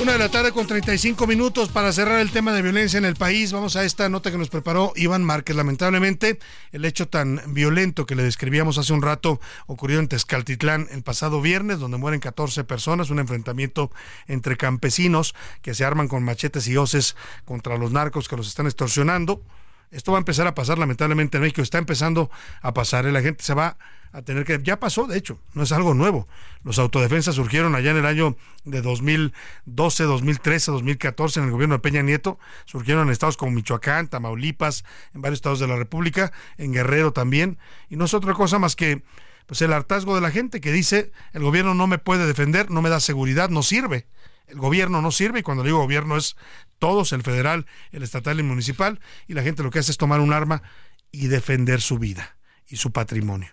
[0.00, 3.16] Una de la tarde con 35 minutos para cerrar el tema de violencia en el
[3.16, 3.52] país.
[3.52, 5.56] Vamos a esta nota que nos preparó Iván Márquez.
[5.56, 6.38] Lamentablemente,
[6.72, 11.40] el hecho tan violento que le describíamos hace un rato ocurrió en Tezcaltitlán el pasado
[11.40, 13.08] viernes, donde mueren 14 personas.
[13.08, 13.90] Un enfrentamiento
[14.26, 18.66] entre campesinos que se arman con machetes y hoces contra los narcos que los están
[18.66, 19.42] extorsionando.
[19.90, 23.12] Esto va a empezar a pasar lamentablemente en México, está empezando a pasar, ¿eh?
[23.12, 23.76] la gente se va
[24.12, 26.26] a tener que, ya pasó de hecho, no es algo nuevo.
[26.64, 31.80] Los autodefensas surgieron allá en el año de 2012, 2013, 2014 en el gobierno de
[31.80, 36.72] Peña Nieto, surgieron en estados como Michoacán, Tamaulipas, en varios estados de la República, en
[36.72, 39.02] Guerrero también, y no es otra cosa más que
[39.46, 42.82] pues el hartazgo de la gente que dice el gobierno no me puede defender, no
[42.82, 44.06] me da seguridad, no sirve.
[44.46, 46.36] El gobierno no sirve y cuando digo gobierno es
[46.78, 49.96] todos, el federal, el estatal y el municipal, y la gente lo que hace es
[49.96, 50.62] tomar un arma
[51.10, 52.36] y defender su vida
[52.68, 53.50] y su patrimonio.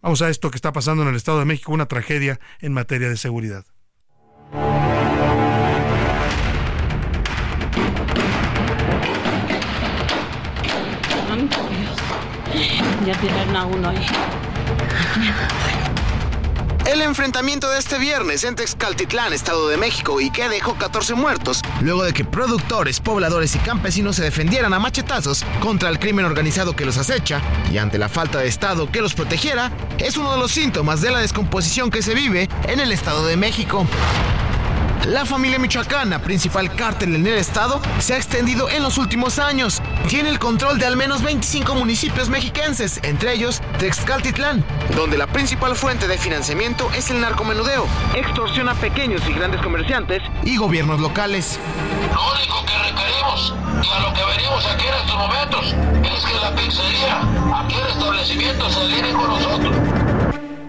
[0.00, 3.08] Vamos a esto que está pasando en el Estado de México, una tragedia en materia
[3.08, 3.64] de seguridad.
[13.06, 14.06] Ya tienen a uno ahí.
[16.92, 21.62] El enfrentamiento de este viernes en Texcaltitlán, Estado de México, y que dejó 14 muertos,
[21.80, 26.76] luego de que productores, pobladores y campesinos se defendieran a machetazos contra el crimen organizado
[26.76, 27.40] que los acecha
[27.72, 31.12] y ante la falta de Estado que los protegiera, es uno de los síntomas de
[31.12, 33.86] la descomposición que se vive en el Estado de México.
[35.06, 39.82] La familia michoacana, principal cártel en el estado, se ha extendido en los últimos años.
[40.08, 45.74] Tiene el control de al menos 25 municipios mexiquenses, entre ellos Texcaltitlán, donde la principal
[45.74, 47.84] fuente de financiamiento es el narcomenudeo.
[48.14, 51.58] Extorsiona a pequeños y grandes comerciantes y gobiernos locales.
[52.14, 55.66] Lo único que requerimos y a lo que venimos aquí en estos momentos
[56.14, 57.22] es que la pizzería,
[57.58, 59.76] aquí el establecimiento se alinee con nosotros.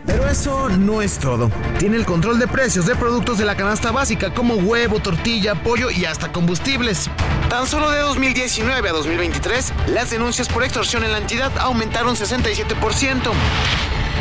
[0.06, 1.50] Pero eso no es todo.
[1.80, 5.89] Tiene el control de precios de productos de la canasta básica como huevo, tortilla, pollo
[5.89, 7.10] y hasta combustibles.
[7.50, 13.32] Tan solo de 2019 a 2023, las denuncias por extorsión en la entidad aumentaron 67%.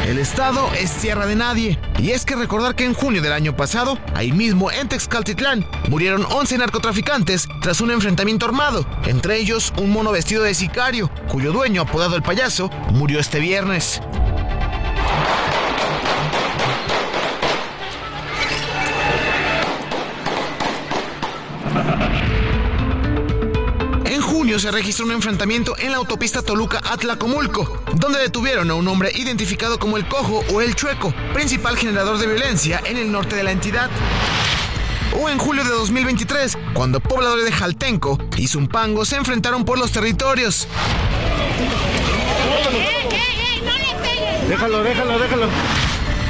[0.06, 1.78] El estado es tierra de nadie.
[1.98, 6.26] Y es que recordar que en junio del año pasado, ahí mismo en Texcaltitlán, murieron
[6.28, 11.82] 11 narcotraficantes tras un enfrentamiento armado, entre ellos un mono vestido de sicario, cuyo dueño,
[11.82, 14.00] apodado el payaso, murió este viernes.
[24.58, 29.96] Se registró un enfrentamiento en la autopista Toluca-Atlacomulco, donde detuvieron a un hombre identificado como
[29.96, 33.90] el Cojo o el Chueco, principal generador de violencia en el norte de la entidad.
[35.20, 39.92] o en julio de 2023, cuando pobladores de Jaltenco y Zumpango se enfrentaron por los
[39.92, 40.66] territorios.
[44.48, 45.46] Déjalo, déjalo, déjalo.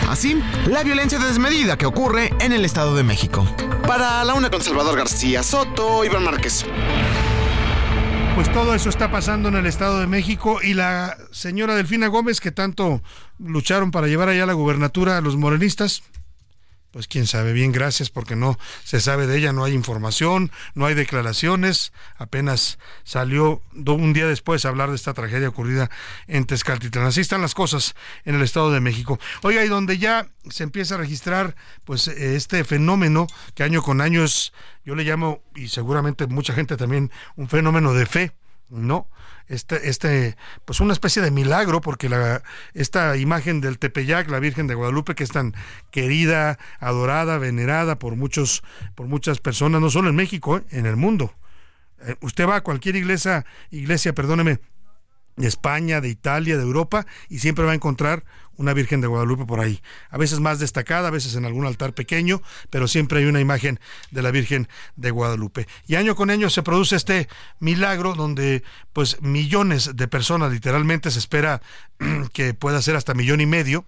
[0.09, 3.47] Así, la violencia desmedida que ocurre en el Estado de México.
[3.87, 6.67] Para la una con Salvador García Soto, Iván Márquez.
[8.35, 12.41] Pues todo eso está pasando en el Estado de México y la señora Delfina Gómez,
[12.41, 13.03] que tanto
[13.39, 16.03] lucharon para llevar allá la gubernatura a los morenistas,
[16.93, 20.87] pues quién sabe, bien, gracias, porque no se sabe de ella, no hay información, no
[20.87, 25.91] hay declaraciones, apenas salió un día después a hablar de esta tragedia ocurrida
[26.27, 27.07] en Tezcaltitlán.
[27.07, 29.19] Así están las cosas en el Estado de México.
[29.43, 34.23] Oiga, y donde ya se empieza a registrar pues este fenómeno que año con año
[34.23, 34.53] es,
[34.85, 38.33] yo le llamo, y seguramente mucha gente también, un fenómeno de fe,
[38.69, 39.09] ¿no?
[39.49, 42.43] Este, este, pues una especie de milagro, porque la,
[42.75, 45.55] esta imagen del Tepeyac, la Virgen de Guadalupe, que es tan
[45.91, 48.63] querida, adorada, venerada por muchos,
[48.95, 50.63] por muchas personas, no solo en México, ¿eh?
[50.71, 51.35] en el mundo.
[52.05, 54.59] Eh, usted va a cualquier iglesia, iglesia, perdóneme,
[55.37, 58.25] de España, de Italia, de Europa, y siempre va a encontrar
[58.57, 59.81] una Virgen de Guadalupe por ahí.
[60.11, 63.81] A veces más destacada, a veces en algún altar pequeño, pero siempre hay una imagen
[64.11, 65.67] de la Virgen de Guadalupe.
[65.87, 67.29] Y año con año se produce este
[67.61, 68.63] milagro donde
[68.93, 71.63] pues millones de personas, literalmente se espera
[72.33, 73.87] que pueda ser hasta millón y medio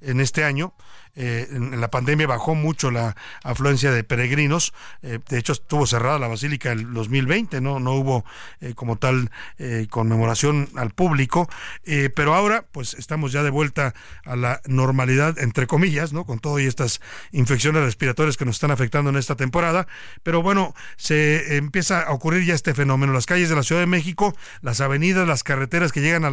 [0.00, 0.74] en este año,
[1.16, 4.72] eh, en, la pandemia bajó mucho la afluencia de peregrinos.
[5.02, 8.24] Eh, de hecho, estuvo cerrada la basílica el 2020, no, no hubo
[8.60, 9.30] eh, como tal
[9.90, 11.48] conmemoración al público.
[12.14, 16.24] pero ahora, pues estamos ya de vuelta a la normalidad, entre comillas, ¿no?
[16.24, 17.00] Con todas estas
[17.32, 19.86] infecciones respiratorias que nos están afectando en esta temporada.
[20.22, 23.12] Pero bueno, se empieza a ocurrir ya este fenómeno.
[23.12, 26.24] Las calles de la Ciudad de México, las avenidas, las carreteras que llegan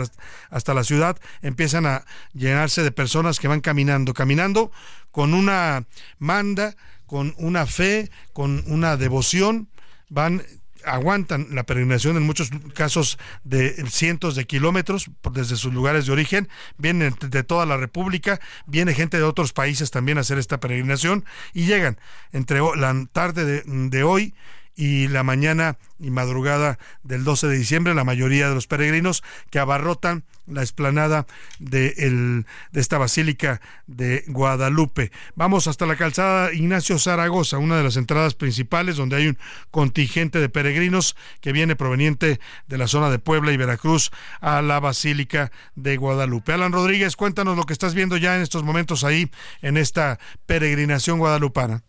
[0.50, 4.72] hasta la ciudad empiezan a llenarse de personas que van caminando, caminando
[5.12, 5.86] con una
[6.20, 6.76] manda,
[7.06, 9.68] con una fe, con una devoción,
[10.10, 10.44] van
[10.84, 16.50] aguantan la peregrinación en muchos casos de cientos de kilómetros desde sus lugares de origen,
[16.78, 21.24] vienen de toda la República, viene gente de otros países también a hacer esta peregrinación
[21.54, 22.00] y llegan.
[22.32, 24.34] Entre la tarde de, de hoy
[24.82, 29.22] y la mañana y madrugada del 12 de diciembre, la mayoría de los peregrinos
[29.52, 31.28] que abarrotan la explanada
[31.60, 35.12] de, el, de esta basílica de Guadalupe.
[35.36, 39.38] Vamos hasta la calzada Ignacio Zaragoza, una de las entradas principales donde hay un
[39.70, 44.10] contingente de peregrinos que viene proveniente de la zona de Puebla y Veracruz
[44.40, 46.54] a la basílica de Guadalupe.
[46.54, 49.30] Alan Rodríguez, cuéntanos lo que estás viendo ya en estos momentos ahí
[49.62, 50.18] en esta
[50.48, 51.84] peregrinación guadalupana.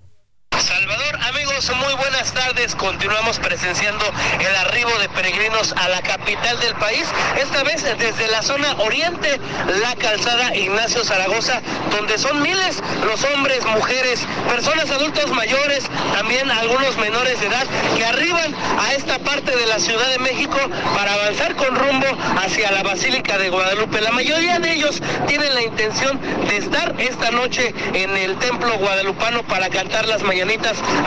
[0.60, 1.01] Salvador,
[1.70, 2.74] muy buenas tardes.
[2.74, 4.04] Continuamos presenciando
[4.40, 7.04] el arribo de peregrinos a la capital del país,
[7.40, 9.38] esta vez desde la zona oriente,
[9.80, 11.60] la calzada Ignacio Zaragoza,
[11.92, 15.84] donde son miles los hombres, mujeres, personas adultos mayores,
[16.14, 20.58] también algunos menores de edad, que arriban a esta parte de la Ciudad de México
[20.96, 22.06] para avanzar con rumbo
[22.44, 24.00] hacia la Basílica de Guadalupe.
[24.00, 29.44] La mayoría de ellos tienen la intención de estar esta noche en el templo guadalupano
[29.44, 30.42] para cantar las mañanas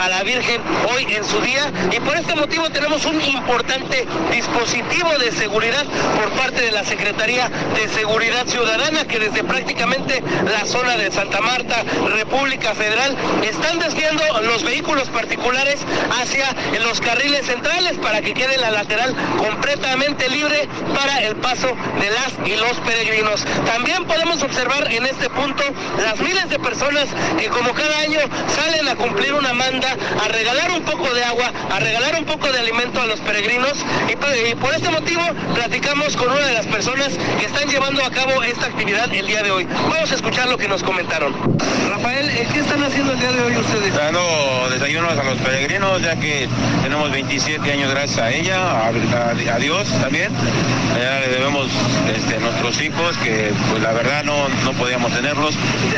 [0.00, 0.45] a la Virgen
[0.94, 5.84] hoy en su día y por este motivo tenemos un importante dispositivo de seguridad
[6.16, 11.40] por parte de la Secretaría de Seguridad Ciudadana que desde prácticamente la zona de Santa
[11.40, 11.82] Marta,
[12.14, 15.78] República Federal, están desviando los vehículos particulares
[16.20, 16.46] hacia
[16.82, 21.68] los carriles centrales para que quede la lateral completamente libre para el paso
[22.00, 23.44] de las y los peregrinos.
[23.66, 25.64] También podemos observar en este punto
[26.02, 27.06] las miles de personas
[27.38, 28.20] que como cada año
[28.54, 32.50] salen a cumplir una manda, a regalar un poco de agua, a regalar un poco
[32.50, 34.16] de alimento a los peregrinos y,
[34.56, 35.22] por este motivo
[35.54, 39.42] platicamos con una de las personas que están llevando a cabo esta actividad el día
[39.42, 39.64] de hoy.
[39.64, 41.34] Vamos a escuchar lo que nos comentaron.
[41.88, 43.94] Rafael, eh, ¿qué están haciendo el día de hoy ustedes?
[43.94, 46.48] Dando desayunos a los peregrinos, ya que
[46.82, 50.32] tenemos 27 años gracias a ella, a, Dios también.
[51.00, 51.68] Ya le debemos
[52.14, 55.54] este, nuestros hijos, que pues la verdad no, no podíamos tenerlos,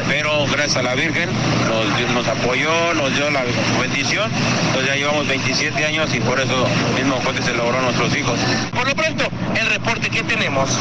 [0.06, 1.30] pero gracias a la Virgen
[1.68, 1.97] nos
[2.30, 3.44] apoyó, nos dio la
[3.80, 4.30] bendición.
[4.68, 6.66] Entonces ya llevamos 27 años y por eso
[6.96, 8.38] mismo fue que se logró nuestros hijos.
[8.72, 9.24] Por lo pronto,
[9.54, 10.80] el reporte que tenemos.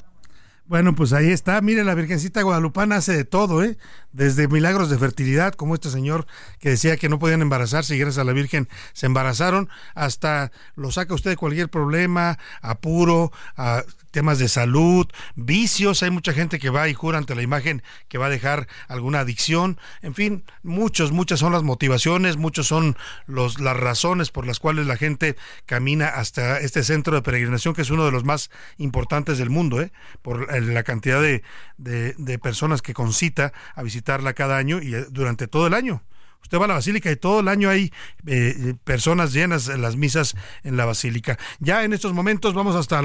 [0.68, 1.62] Bueno, pues ahí está.
[1.62, 3.78] Mire, la Virgencita Guadalupana hace de todo, ¿eh?
[4.12, 6.28] Desde milagros de fertilidad, como este señor
[6.60, 10.92] que decía que no podían embarazarse y gracias a la Virgen se embarazaron, hasta lo
[10.92, 13.84] saca usted de cualquier problema, apuro, a
[14.18, 15.06] temas de salud,
[15.36, 16.02] vicios.
[16.02, 19.20] Hay mucha gente que va y jura ante la imagen que va a dejar alguna
[19.20, 19.78] adicción.
[20.02, 22.98] En fin, muchos, muchas son las motivaciones, muchos son
[23.28, 25.36] los, las razones por las cuales la gente
[25.68, 28.50] camina hasta este centro de peregrinación, que es uno de los más
[28.80, 29.92] importantes del mundo, ¿eh?
[30.24, 31.44] por la cantidad de,
[31.78, 36.02] de, de personas que concita a visitarla cada año y eh, durante todo el año.
[36.48, 37.92] Usted va a la basílica y todo el año hay
[38.26, 40.34] eh, personas llenas en las misas
[40.64, 41.38] en la basílica.
[41.60, 43.02] Ya en estos momentos vamos hasta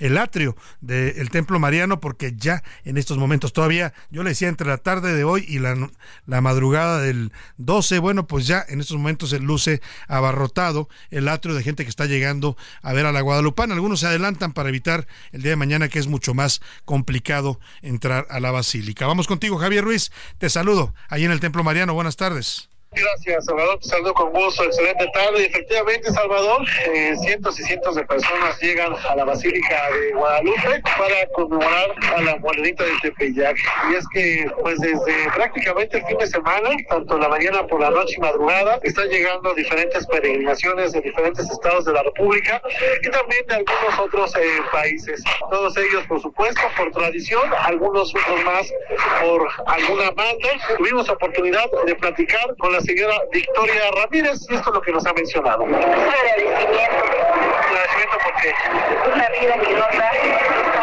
[0.00, 4.66] el atrio del templo mariano porque ya en estos momentos todavía, yo le decía entre
[4.66, 5.88] la tarde de hoy y la,
[6.26, 11.54] la madrugada del 12, bueno, pues ya en estos momentos se luce abarrotado el atrio
[11.54, 13.74] de gente que está llegando a ver a la Guadalupana.
[13.74, 18.26] Algunos se adelantan para evitar el día de mañana que es mucho más complicado entrar
[18.30, 19.06] a la basílica.
[19.06, 20.10] Vamos contigo, Javier Ruiz.
[20.38, 21.94] Te saludo ahí en el templo mariano.
[21.94, 22.68] Buenas tardes.
[22.92, 23.78] Gracias, Salvador.
[23.82, 24.64] Saludo con gusto.
[24.64, 25.46] Excelente tarde.
[25.46, 31.26] Efectivamente, Salvador, eh, cientos y cientos de personas llegan a la Basílica de Guadalupe para
[31.34, 33.56] conmemorar a la morenita de Tepeyac.
[33.90, 37.90] Y es que, pues desde prácticamente el fin de semana, tanto la mañana por la
[37.90, 42.60] noche y madrugada, están llegando diferentes peregrinaciones de diferentes estados de la República
[43.02, 44.40] y también de algunos otros eh,
[44.72, 45.22] países.
[45.48, 48.66] Todos ellos, por supuesto, por tradición, algunos otros más
[49.22, 50.48] por alguna banda.
[50.76, 55.06] Tuvimos oportunidad de platicar con la señora Victoria Ramírez y esto es lo que nos
[55.06, 55.62] ha mencionado.
[55.64, 57.04] Un agradecimiento.
[57.68, 58.54] Agradecimiento porque
[59.12, 60.10] Una vida que nos da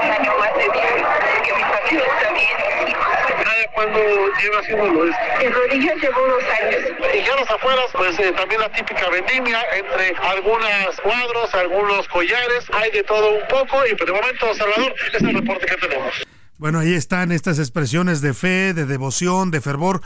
[0.03, 2.95] un año más de vida, que mi familia está bien.
[3.43, 3.99] cada cuando
[4.41, 5.23] lleva haciéndolo esto.
[5.41, 6.81] En rodillas llevo unos años.
[7.13, 12.65] Y ya los afueras, pues eh, también la típica vendimia entre algunos cuadros, algunos collares,
[12.73, 16.27] hay de todo un poco y por el momento, Salvador, es el reporte que tenemos.
[16.57, 20.01] Bueno, ahí están estas expresiones de fe, de devoción, de fervor.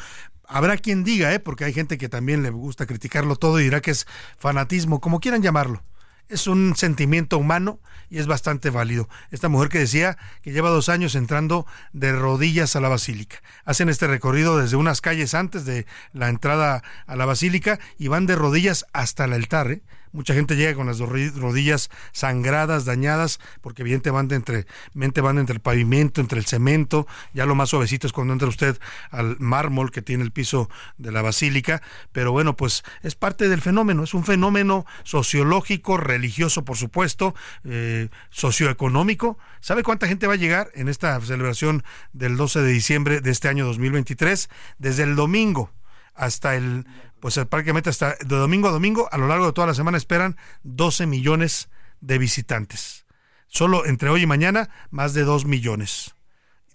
[0.45, 1.39] Habrá quien diga, ¿eh?
[1.39, 4.06] porque hay gente que también le gusta criticarlo todo y dirá que es
[4.38, 5.82] fanatismo, como quieran llamarlo.
[6.28, 7.80] Es un sentimiento humano
[8.10, 9.08] y es bastante válido.
[9.32, 13.41] Esta mujer que decía que lleva dos años entrando de rodillas a la basílica.
[13.64, 18.26] Hacen este recorrido desde unas calles antes de la entrada a la basílica y van
[18.26, 19.72] de rodillas hasta el altar.
[19.72, 19.84] ¿eh?
[20.14, 25.62] Mucha gente llega con las rodillas sangradas, dañadas, porque evidentemente entre, mente van entre el
[25.62, 28.78] pavimento, entre el cemento, ya lo más suavecito es cuando entra usted
[29.09, 31.82] al mármol que tiene el piso de la basílica,
[32.12, 37.34] pero bueno, pues es parte del fenómeno, es un fenómeno sociológico, religioso, por supuesto,
[37.64, 39.38] eh, socioeconómico.
[39.59, 41.84] ¿Sabe cuánta gente va a llegar en esta celebración
[42.14, 44.49] del 12 de diciembre de este año 2023?
[44.78, 45.72] Desde el domingo
[46.16, 46.86] hasta el
[47.22, 50.36] pues prácticamente hasta de domingo a domingo, a lo largo de toda la semana esperan
[50.64, 51.70] 12 millones
[52.02, 53.06] de visitantes.
[53.48, 56.16] Solo entre hoy y mañana, más de 2 millones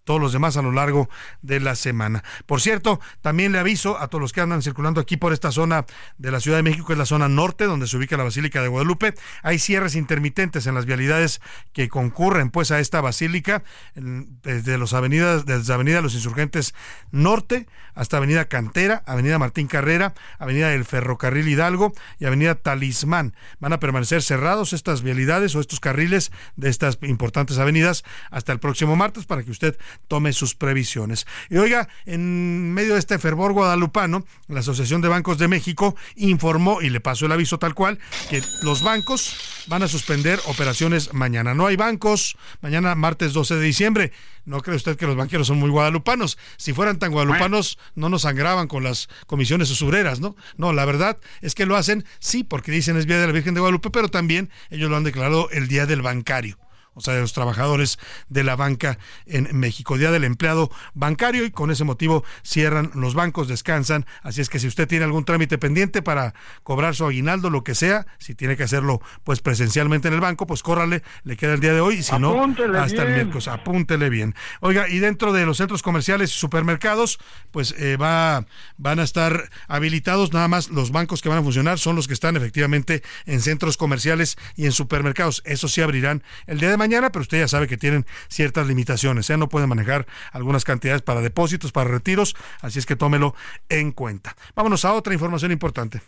[0.06, 1.10] todos los demás a lo largo
[1.42, 2.24] de la semana.
[2.46, 5.84] Por cierto, también le aviso a todos los que andan circulando aquí por esta zona
[6.16, 8.62] de la Ciudad de México, que es la zona norte, donde se ubica la Basílica
[8.62, 9.14] de Guadalupe.
[9.42, 11.40] Hay cierres intermitentes en las vialidades
[11.72, 16.74] que concurren pues a esta basílica, desde las avenidas, desde Avenida Los Insurgentes
[17.10, 23.34] Norte hasta Avenida Cantera, Avenida Martín Carrera, Avenida del Ferrocarril Hidalgo y Avenida Talismán.
[23.58, 28.60] Van a permanecer cerrados estas vialidades o estos carriles de estas importantes avenidas hasta el
[28.60, 29.78] próximo martes para que usted
[30.08, 31.26] tome sus previsiones.
[31.50, 36.82] Y oiga, en medio de este fervor guadalupano, la Asociación de Bancos de México informó
[36.82, 37.98] y le pasó el aviso tal cual
[38.30, 39.36] que los bancos
[39.66, 41.54] van a suspender operaciones mañana.
[41.54, 44.12] No hay bancos, mañana martes 12 de diciembre.
[44.44, 46.38] No cree usted que los banqueros son muy guadalupanos.
[46.56, 50.36] Si fueran tan guadalupanos, no nos sangraban con las comisiones usureras, ¿no?
[50.56, 53.54] No, la verdad es que lo hacen, sí, porque dicen es Día de la Virgen
[53.54, 56.58] de Guadalupe, pero también ellos lo han declarado el Día del Bancario
[56.96, 59.98] o sea, de los trabajadores de la banca en México.
[59.98, 64.06] Día del empleado bancario y con ese motivo cierran los bancos, descansan.
[64.22, 67.74] Así es que si usted tiene algún trámite pendiente para cobrar su aguinaldo, lo que
[67.74, 71.60] sea, si tiene que hacerlo pues presencialmente en el banco, pues córrale, le queda el
[71.60, 72.42] día de hoy y si no,
[72.78, 74.34] hasta el miércoles, apúntele bien.
[74.60, 77.18] Oiga, y dentro de los centros comerciales y supermercados,
[77.50, 78.46] pues eh, va,
[78.78, 82.14] van a estar habilitados nada más los bancos que van a funcionar son los que
[82.14, 85.42] están efectivamente en centros comerciales y en supermercados.
[85.44, 88.66] Eso sí abrirán el día de mañana mañana, pero usted ya sabe que tienen ciertas
[88.68, 89.28] limitaciones.
[89.30, 89.36] ¿eh?
[89.36, 93.34] No pueden manejar algunas cantidades para depósitos, para retiros, así es que tómelo
[93.68, 94.36] en cuenta.
[94.54, 96.00] Vámonos a otra información importante.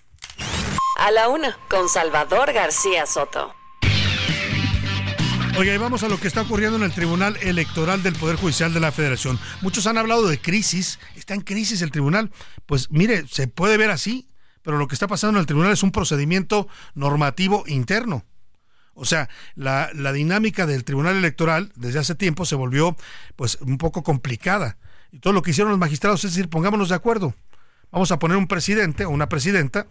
[0.99, 3.55] A la una, con Salvador García Soto.
[5.59, 8.73] Oiga, y vamos a lo que está ocurriendo en el Tribunal Electoral del Poder Judicial
[8.73, 9.41] de la Federación.
[9.61, 12.31] Muchos han hablado de crisis, está en crisis el tribunal.
[12.67, 14.29] Pues mire, se puede ver así,
[14.63, 18.25] pero lo que está pasando en el tribunal es un procedimiento normativo interno.
[18.99, 22.97] O sea, la, la, dinámica del Tribunal Electoral desde hace tiempo se volvió
[23.37, 24.77] pues un poco complicada.
[25.13, 27.35] Y todo lo que hicieron los magistrados es decir, pongámonos de acuerdo.
[27.91, 29.87] Vamos a poner un presidente o una presidenta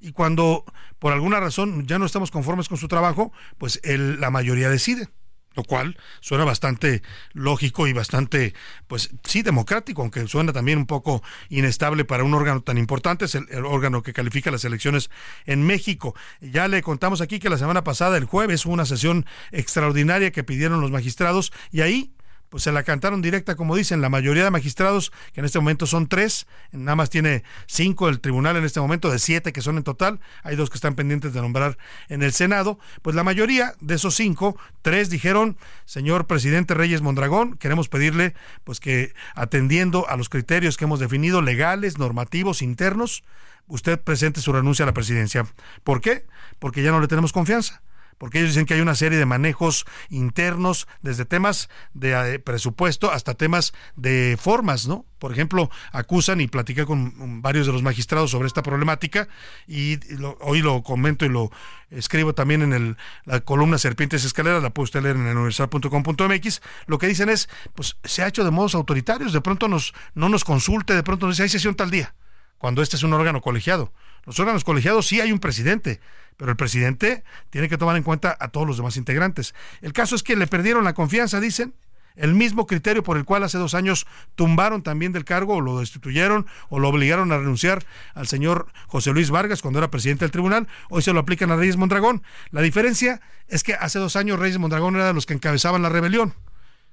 [0.00, 0.64] y cuando
[0.98, 5.08] por alguna razón ya no estamos conformes con su trabajo, pues el, la mayoría decide
[5.56, 7.02] lo cual suena bastante
[7.32, 8.54] lógico y bastante,
[8.86, 13.34] pues sí, democrático, aunque suena también un poco inestable para un órgano tan importante, es
[13.34, 15.10] el, órgano que califica las elecciones
[15.46, 16.14] en México.
[16.40, 20.44] Ya le contamos aquí que la semana pasada, el jueves, hubo una sesión extraordinaria que
[20.44, 22.12] pidieron los magistrados y ahí
[22.48, 25.86] pues se la cantaron directa, como dicen, la mayoría de magistrados, que en este momento
[25.86, 29.76] son tres, nada más tiene cinco el tribunal en este momento, de siete que son
[29.76, 31.78] en total, hay dos que están pendientes de nombrar
[32.08, 37.56] en el Senado, pues la mayoría de esos cinco, tres dijeron, señor presidente Reyes Mondragón,
[37.56, 38.34] queremos pedirle
[38.64, 43.24] pues que atendiendo a los criterios que hemos definido, legales, normativos, internos,
[43.66, 45.46] usted presente su renuncia a la presidencia.
[45.82, 46.24] ¿Por qué?
[46.58, 47.82] Porque ya no le tenemos confianza
[48.18, 53.10] porque ellos dicen que hay una serie de manejos internos, desde temas de eh, presupuesto
[53.10, 55.04] hasta temas de formas, ¿no?
[55.18, 59.28] Por ejemplo, acusan y platiqué con varios de los magistrados sobre esta problemática
[59.66, 59.98] y
[60.40, 61.50] hoy lo comento y lo
[61.90, 66.60] escribo también en el, la columna Serpientes Escaleras, la puede usted leer en universal.com.mx.
[66.86, 70.28] Lo que dicen es, pues se ha hecho de modos autoritarios, de pronto nos, no
[70.28, 72.14] nos consulte, de pronto nos dice, hay sesión tal día,
[72.58, 73.92] cuando este es un órgano colegiado.
[74.24, 76.00] Los órganos colegiados sí hay un presidente,
[76.36, 79.54] pero el presidente tiene que tomar en cuenta a todos los demás integrantes.
[79.82, 81.74] El caso es que le perdieron la confianza, dicen,
[82.16, 85.78] el mismo criterio por el cual hace dos años tumbaron también del cargo o lo
[85.78, 87.84] destituyeron o lo obligaron a renunciar
[88.14, 91.56] al señor José Luis Vargas cuando era presidente del tribunal, hoy se lo aplican a
[91.56, 92.22] Reyes Mondragón.
[92.50, 95.90] La diferencia es que hace dos años Reyes Mondragón era de los que encabezaban la
[95.90, 96.34] rebelión.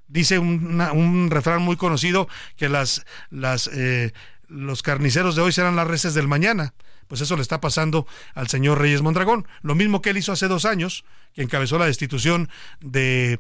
[0.09, 4.13] Dice un refrán muy conocido que las, las, eh,
[4.53, 6.73] los carniceros de hoy serán las reces del mañana
[7.07, 9.47] pues eso le está pasando al señor Reyes Mondragón.
[9.61, 12.49] Lo mismo que él hizo hace dos años, que encabezó la destitución
[12.81, 13.39] de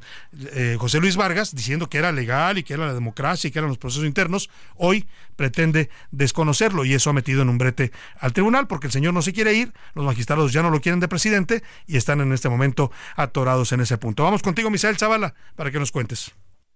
[0.51, 3.59] eh, José Luis Vargas, diciendo que era legal y que era la democracia y que
[3.59, 8.33] eran los procesos internos, hoy pretende desconocerlo y eso ha metido en un brete al
[8.33, 11.07] tribunal porque el señor no se quiere ir, los magistrados ya no lo quieren de
[11.07, 14.23] presidente y están en este momento atorados en ese punto.
[14.23, 16.33] Vamos contigo, Misael Zavala, para que nos cuentes.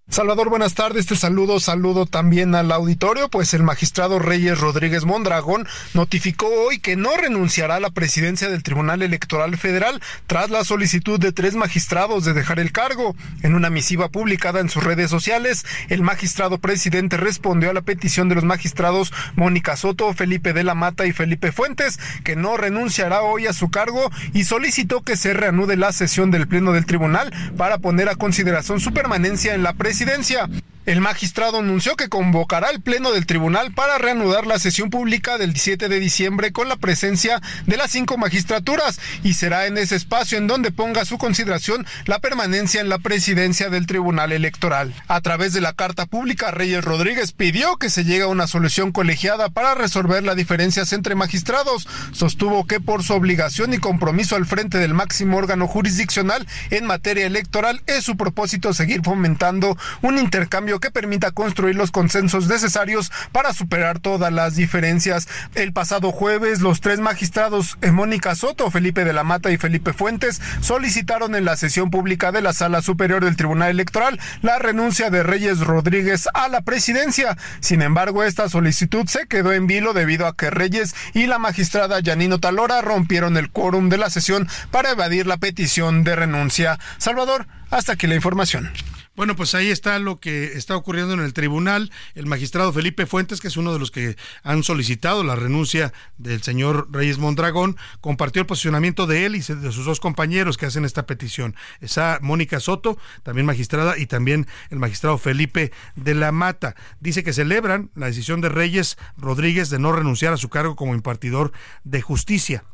[0.09, 1.05] Salvador, buenas tardes.
[1.05, 6.95] Te saludo, saludo también al auditorio, pues el magistrado Reyes Rodríguez Mondragón notificó hoy que
[6.95, 12.23] no renunciará a la presidencia del Tribunal Electoral Federal tras la solicitud de tres magistrados
[12.23, 13.17] de dejar el cargo.
[13.43, 18.29] En una misiva publicada en sus redes sociales, el magistrado presidente respondió a la petición
[18.29, 23.23] de los magistrados Mónica Soto, Felipe de la Mata y Felipe Fuentes, que no renunciará
[23.23, 27.33] hoy a su cargo y solicitó que se reanude la sesión del Pleno del Tribunal
[27.57, 30.47] para poner a consideración su permanencia en la presidencia presidencia.
[30.87, 35.51] El magistrado anunció que convocará el Pleno del Tribunal para reanudar la sesión pública del
[35.51, 40.37] 17 de diciembre con la presencia de las cinco magistraturas y será en ese espacio
[40.37, 44.93] en donde ponga su consideración la permanencia en la presidencia del Tribunal Electoral.
[45.09, 48.93] A través de la carta pública, Reyes Rodríguez pidió que se llegue a una solución
[48.93, 51.85] colegiada para resolver las diferencias entre magistrados.
[52.13, 57.25] Sostuvo que por su obligación y compromiso al frente del máximo órgano jurisdiccional en materia
[57.25, 63.53] electoral es su propósito seguir fomentando un intercambio que permita construir los consensos necesarios para
[63.53, 65.27] superar todas las diferencias.
[65.55, 69.93] El pasado jueves, los tres magistrados eh, Mónica Soto, Felipe de la Mata y Felipe
[69.93, 75.09] Fuentes solicitaron en la sesión pública de la Sala Superior del Tribunal Electoral la renuncia
[75.09, 77.37] de Reyes Rodríguez a la presidencia.
[77.59, 81.99] Sin embargo, esta solicitud se quedó en vilo debido a que Reyes y la magistrada
[81.99, 86.79] Yanino Talora rompieron el quórum de la sesión para evadir la petición de renuncia.
[86.97, 88.71] Salvador, hasta aquí la información.
[89.17, 91.91] Bueno, pues ahí está lo que está ocurriendo en el tribunal.
[92.13, 96.43] El magistrado Felipe Fuentes, que es uno de los que han solicitado la renuncia del
[96.43, 100.85] señor Reyes Mondragón, compartió el posicionamiento de él y de sus dos compañeros que hacen
[100.85, 101.55] esta petición.
[101.81, 106.75] Esa Mónica Soto, también magistrada, y también el magistrado Felipe de la Mata.
[106.99, 110.93] Dice que celebran la decisión de Reyes Rodríguez de no renunciar a su cargo como
[110.93, 111.53] impartidor
[111.83, 112.65] de justicia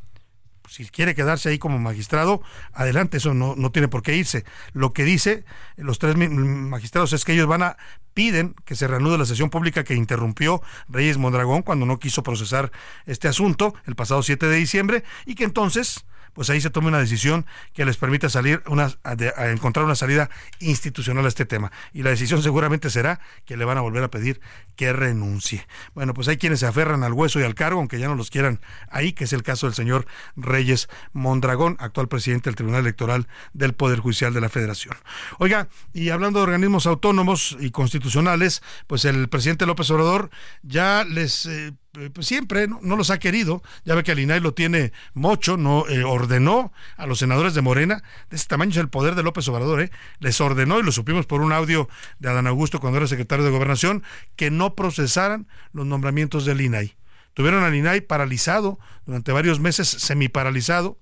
[0.68, 2.42] si quiere quedarse ahí como magistrado,
[2.72, 4.44] adelante, eso no, no tiene por qué irse.
[4.72, 5.44] Lo que dice
[5.76, 7.76] los tres magistrados es que ellos van a
[8.14, 12.70] piden que se reanude la sesión pública que interrumpió Reyes Mondragón cuando no quiso procesar
[13.06, 16.04] este asunto el pasado 7 de diciembre y que entonces
[16.34, 20.30] pues ahí se tome una decisión que les permita salir una, a, encontrar una salida
[20.60, 21.72] institucional a este tema.
[21.92, 24.40] Y la decisión seguramente será que le van a volver a pedir
[24.76, 25.66] que renuncie.
[25.94, 28.30] Bueno, pues hay quienes se aferran al hueso y al cargo, aunque ya no los
[28.30, 28.60] quieran
[28.90, 30.06] ahí, que es el caso del señor
[30.36, 34.96] Reyes Mondragón, actual presidente del Tribunal Electoral del Poder Judicial de la Federación.
[35.38, 40.30] Oiga, y hablando de organismos autónomos y constitucionales, pues el presidente López Obrador
[40.62, 41.74] ya les eh,
[42.12, 42.96] pues siempre ¿no?
[42.96, 43.62] los ha querido.
[43.84, 47.62] Ya ve que el INAI lo tiene mocho, no eh, ordenó a los senadores de
[47.62, 49.90] Morena, de ese tamaño es el poder de López Obrador, ¿eh?
[50.18, 51.88] les ordenó, y lo supimos por un audio
[52.18, 54.02] de Adán Augusto cuando era secretario de Gobernación,
[54.36, 56.96] que no procesaran los nombramientos del INAI.
[57.34, 60.98] Tuvieron al INAI paralizado durante varios meses, semiparalizado.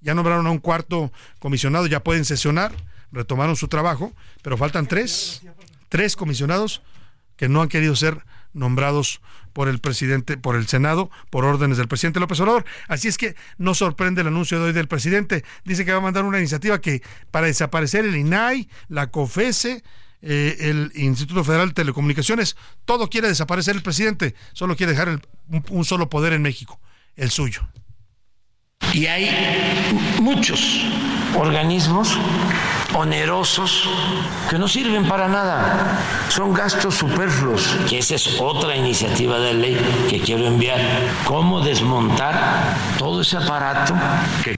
[0.00, 2.72] Ya nombraron a un cuarto comisionado, ya pueden sesionar,
[3.12, 5.42] retomaron su trabajo, pero faltan tres,
[5.88, 6.82] tres comisionados
[7.36, 9.20] que no han querido ser nombrados
[9.56, 12.66] por el presidente, por el Senado, por órdenes del presidente López Obrador.
[12.88, 15.44] Así es que no sorprende el anuncio de hoy del presidente.
[15.64, 17.00] Dice que va a mandar una iniciativa que
[17.30, 19.82] para desaparecer el INAI, la COFESE,
[20.20, 22.54] eh, el Instituto Federal de Telecomunicaciones.
[22.84, 25.22] Todo quiere desaparecer el presidente, solo quiere dejar
[25.70, 26.78] un solo poder en México,
[27.14, 27.66] el suyo.
[28.92, 29.30] Y hay
[30.20, 30.82] muchos
[31.34, 32.18] organismos
[32.96, 33.88] onerosos
[34.48, 40.06] que no sirven para nada, son gastos superfluos, que esa es otra iniciativa de ley
[40.08, 40.80] que quiero enviar,
[41.24, 43.94] cómo desmontar todo ese aparato
[44.42, 44.56] que...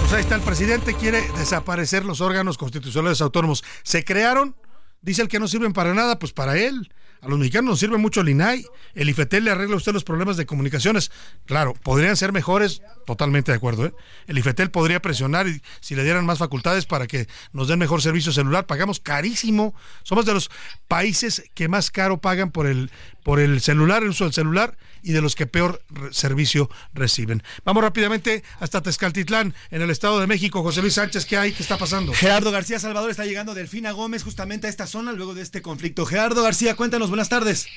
[0.00, 3.64] Pues ahí está, el presidente quiere desaparecer los órganos constitucionales autónomos.
[3.82, 4.56] Se crearon,
[5.02, 6.88] dice el que no sirven para nada, pues para él.
[7.20, 8.64] A los mexicanos nos sirve mucho el INAI.
[8.94, 11.10] El IFETEL le arregla a usted los problemas de comunicaciones.
[11.44, 13.86] Claro, podrían ser mejores, totalmente de acuerdo.
[13.86, 13.94] ¿eh?
[14.26, 18.02] El IFETEL podría presionar y si le dieran más facultades para que nos den mejor
[18.02, 18.66] servicio celular.
[18.66, 19.74] Pagamos carísimo.
[20.02, 20.50] Somos de los
[20.88, 22.90] países que más caro pagan por el,
[23.22, 24.76] por el celular, el uso del celular
[25.06, 25.80] y de los que peor
[26.10, 27.44] servicio reciben.
[27.64, 30.64] Vamos rápidamente hasta Tezcaltitlán, en el Estado de México.
[30.64, 31.52] José Luis Sánchez, ¿qué hay?
[31.52, 32.12] ¿Qué está pasando?
[32.12, 36.06] Gerardo García Salvador está llegando Delfina Gómez justamente a esta zona luego de este conflicto.
[36.06, 37.68] Gerardo García, cuéntanos, buenas tardes.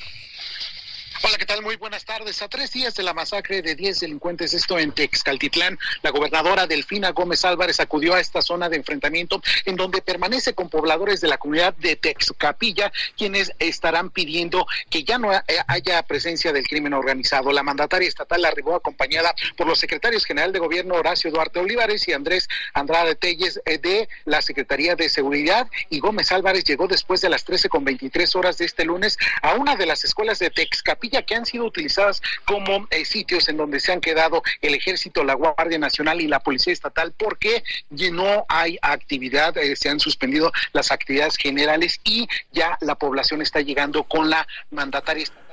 [1.21, 1.61] Hola, ¿qué tal?
[1.61, 2.41] Muy buenas tardes.
[2.41, 7.09] A tres días de la masacre de 10 delincuentes, esto en Texcaltitlán, la gobernadora Delfina
[7.11, 11.37] Gómez Álvarez acudió a esta zona de enfrentamiento en donde permanece con pobladores de la
[11.37, 15.31] comunidad de Texcapilla, quienes estarán pidiendo que ya no
[15.67, 17.51] haya presencia del crimen organizado.
[17.51, 22.13] La mandataria estatal arribó acompañada por los secretarios general de gobierno Horacio Duarte Olivares y
[22.13, 27.27] Andrés Andrade Telles eh, de la Secretaría de Seguridad y Gómez Álvarez llegó después de
[27.27, 31.08] las 13 con 23 horas de este lunes a una de las escuelas de Texcapilla
[31.09, 35.33] que han sido utilizadas como eh, sitios en donde se han quedado el ejército, la
[35.33, 37.63] Guardia Nacional y la Policía Estatal porque
[38.11, 43.61] no hay actividad, eh, se han suspendido las actividades generales y ya la población está
[43.61, 45.49] llegando con la mandataria estatal.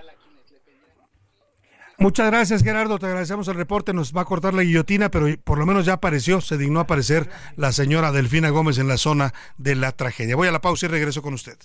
[1.98, 5.56] Muchas gracias Gerardo, te agradecemos el reporte, nos va a cortar la guillotina, pero por
[5.56, 9.32] lo menos ya apareció, se dignó a aparecer la señora Delfina Gómez en la zona
[9.56, 10.36] de la tragedia.
[10.36, 11.56] Voy a la pausa y regreso con usted.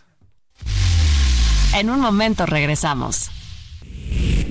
[1.73, 3.29] En un momento regresamos.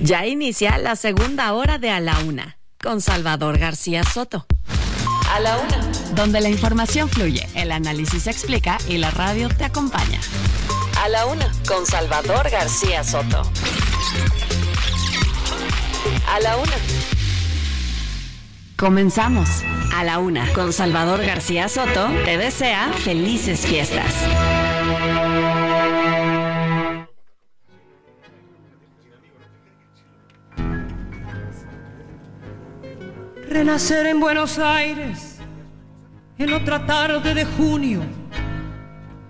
[0.03, 4.47] Ya inicia la segunda hora de A la Una con Salvador García Soto.
[5.31, 5.91] A la Una.
[6.15, 10.19] Donde la información fluye, el análisis se explica y la radio te acompaña.
[10.99, 13.43] A la Una con Salvador García Soto.
[16.27, 16.75] A la Una.
[18.75, 19.49] Comenzamos.
[19.93, 24.15] A la Una con Salvador García Soto te desea felices fiestas.
[33.51, 35.35] Renacer en Buenos Aires
[36.37, 38.01] en otra tarde de junio,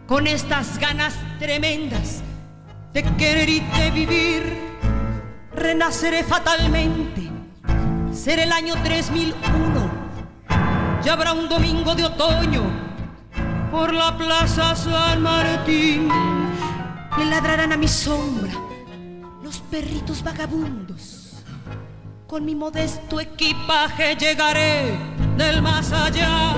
[0.07, 2.22] con estas ganas tremendas
[2.93, 4.43] de querer y de vivir,
[5.53, 7.30] renaceré fatalmente,
[8.13, 9.91] será el año 3001,
[11.03, 12.63] ya habrá un domingo de otoño
[13.72, 16.07] por la Plaza San Martín,
[17.17, 18.53] le ladrarán a mi sombra
[19.41, 21.20] los perritos vagabundos
[22.32, 24.98] con mi modesto equipaje llegaré
[25.36, 26.56] del más allá.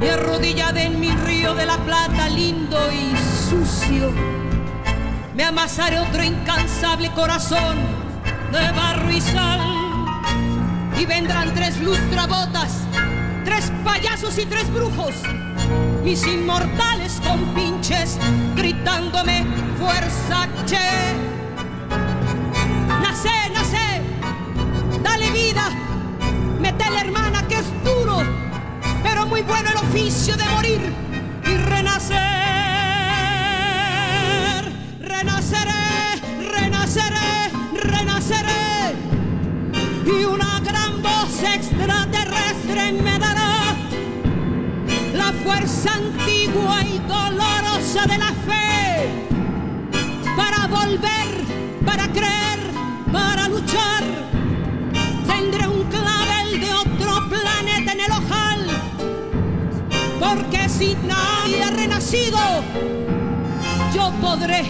[0.00, 3.14] Y arrodillada en mi río de la plata lindo y
[3.50, 4.10] sucio,
[5.34, 7.76] me amasaré otro incansable corazón
[8.50, 9.60] de barro y sal.
[10.98, 12.86] Y vendrán tres lustrabotas,
[13.44, 15.16] tres payasos y tres brujos,
[16.02, 18.18] mis inmortales compinches,
[18.56, 19.44] gritándome
[19.78, 20.78] fuerza che.
[23.02, 23.89] Nacé, nacé
[25.02, 25.70] dale vida,
[26.60, 28.22] metele hermana que es duro,
[29.02, 30.80] pero muy bueno el oficio de morir
[31.44, 32.18] y renacer.
[35.00, 36.20] Renaceré,
[36.60, 38.94] renaceré, renaceré.
[40.06, 43.74] Y una gran voz extraterrestre me dará
[45.14, 49.10] la fuerza antigua y dolorosa de la fe
[50.36, 51.28] para volver,
[51.84, 52.60] para creer,
[53.12, 54.29] para luchar
[60.30, 62.38] Porque si nadie ha renacido,
[63.92, 64.62] yo podré.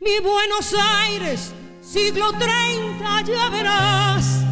[0.00, 0.74] Mi Buenos
[1.04, 4.44] Aires, siglo 30, ya verás.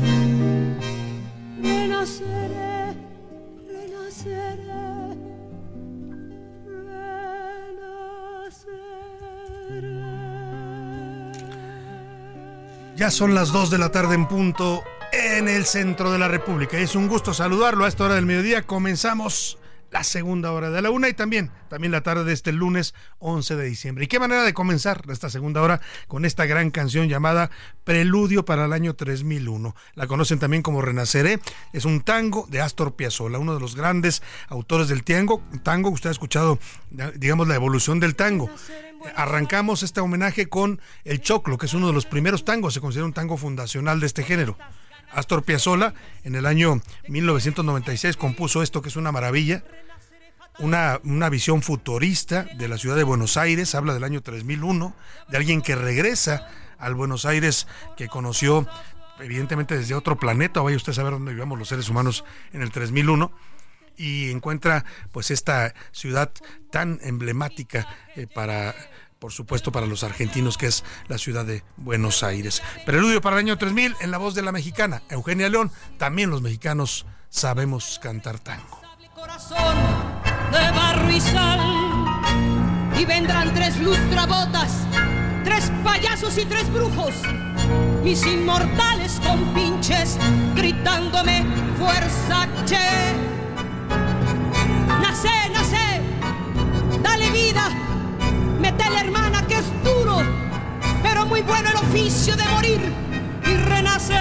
[1.60, 2.94] Renaceré,
[3.66, 4.62] renaceré.
[12.94, 16.78] Ya son las 2 de la tarde en punto en el centro de la República.
[16.78, 18.62] Es un gusto saludarlo a esta hora del mediodía.
[18.62, 19.58] Comenzamos
[19.90, 23.56] la segunda hora de la una y también, también la tarde de este lunes 11
[23.56, 24.04] de diciembre.
[24.04, 27.50] ¿Y qué manera de comenzar esta segunda hora con esta gran canción llamada
[27.84, 29.76] Preludio para el año 3001?
[29.94, 31.40] La conocen también como Renaceré.
[31.74, 35.42] Es un tango de Astor Piazzolla, uno de los grandes autores del tango.
[35.62, 36.58] Tango, usted ha escuchado,
[37.16, 38.48] digamos, la evolución del tango.
[39.14, 43.04] Arrancamos este homenaje con El Choclo, que es uno de los primeros tangos, se considera
[43.04, 44.56] un tango fundacional de este género.
[45.12, 45.94] Astor Piazzolla
[46.24, 49.64] en el año 1996 compuso esto que es una maravilla,
[50.58, 54.94] una, una, visión futurista de la ciudad de Buenos Aires, habla del año 3001,
[55.28, 56.46] de alguien que regresa
[56.78, 58.66] al Buenos Aires que conoció
[59.20, 62.70] evidentemente desde otro planeta, vaya usted a saber dónde vivamos los seres humanos en el
[62.70, 63.32] 3001
[63.96, 66.32] y encuentra pues esta ciudad
[66.70, 67.86] tan emblemática
[68.16, 68.74] eh, para
[69.22, 72.60] por supuesto para los argentinos, que es la ciudad de Buenos Aires.
[72.84, 75.70] Preludio para el año 3000 en la voz de la mexicana, Eugenia León.
[75.96, 78.80] También los mexicanos sabemos cantar tango.
[79.14, 79.76] Corazón
[80.50, 81.60] de barro y sal,
[82.98, 84.72] y vendrán tres lustrabotas,
[85.44, 87.14] tres payasos y tres brujos,
[88.02, 90.18] mis inmortales compinches,
[90.56, 91.46] gritándome
[91.78, 93.14] fuerza, che.
[95.00, 96.00] Nace, nace,
[97.00, 97.91] dale vida
[99.00, 100.18] hermana, que es duro,
[101.02, 102.80] pero muy bueno el oficio de morir
[103.44, 104.18] y renacer.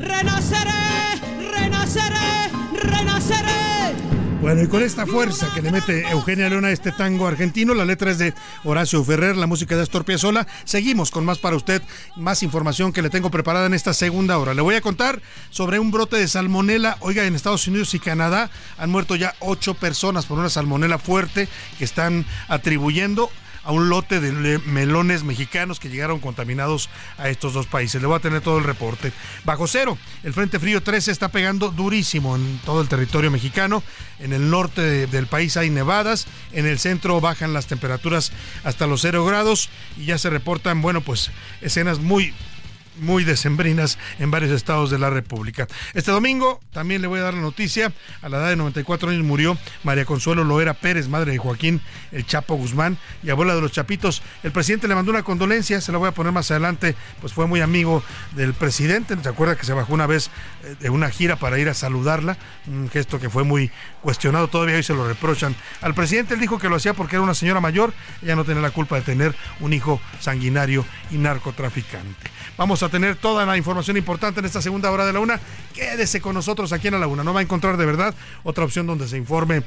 [0.00, 1.20] Renaceré,
[1.50, 3.71] renaceré, renaceré.
[4.42, 7.84] Bueno, y con esta fuerza que le mete Eugenia Leona a este tango argentino, la
[7.84, 8.34] letra es de
[8.64, 10.48] Horacio Ferrer, la música de Astor Piazzolla.
[10.64, 11.80] Seguimos con más para usted,
[12.16, 14.52] más información que le tengo preparada en esta segunda hora.
[14.52, 16.96] Le voy a contar sobre un brote de salmonela.
[16.98, 21.48] Oiga, en Estados Unidos y Canadá han muerto ya ocho personas por una salmonela fuerte
[21.78, 23.30] que están atribuyendo
[23.64, 28.00] a un lote de melones mexicanos que llegaron contaminados a estos dos países.
[28.00, 29.12] Le voy a tener todo el reporte.
[29.44, 33.82] Bajo cero, el Frente Frío 13 está pegando durísimo en todo el territorio mexicano.
[34.18, 38.32] En el norte del país hay nevadas, en el centro bajan las temperaturas
[38.64, 42.34] hasta los cero grados y ya se reportan, bueno, pues escenas muy
[43.02, 45.66] muy decembrinas en varios estados de la República.
[45.94, 47.92] Este domingo también le voy a dar la noticia,
[48.22, 51.80] a la edad de 94 años murió María Consuelo Loera Pérez, madre de Joaquín
[52.10, 54.22] El Chapo Guzmán y abuela de los Chapitos.
[54.42, 57.46] El presidente le mandó una condolencia, se la voy a poner más adelante, pues fue
[57.46, 58.02] muy amigo
[58.34, 60.30] del presidente, ¿se acuerda que se bajó una vez
[60.64, 62.38] eh, de una gira para ir a saludarla?
[62.66, 63.70] Un gesto que fue muy
[64.02, 67.22] cuestionado, todavía hoy se lo reprochan al presidente, él dijo que lo hacía porque era
[67.22, 72.30] una señora mayor, ella no tenía la culpa de tener un hijo sanguinario y narcotraficante.
[72.58, 75.40] Vamos a tener toda la información importante en esta segunda hora de la una.
[75.72, 77.24] Quédese con nosotros aquí en la una.
[77.24, 79.62] No va a encontrar de verdad otra opción donde se informe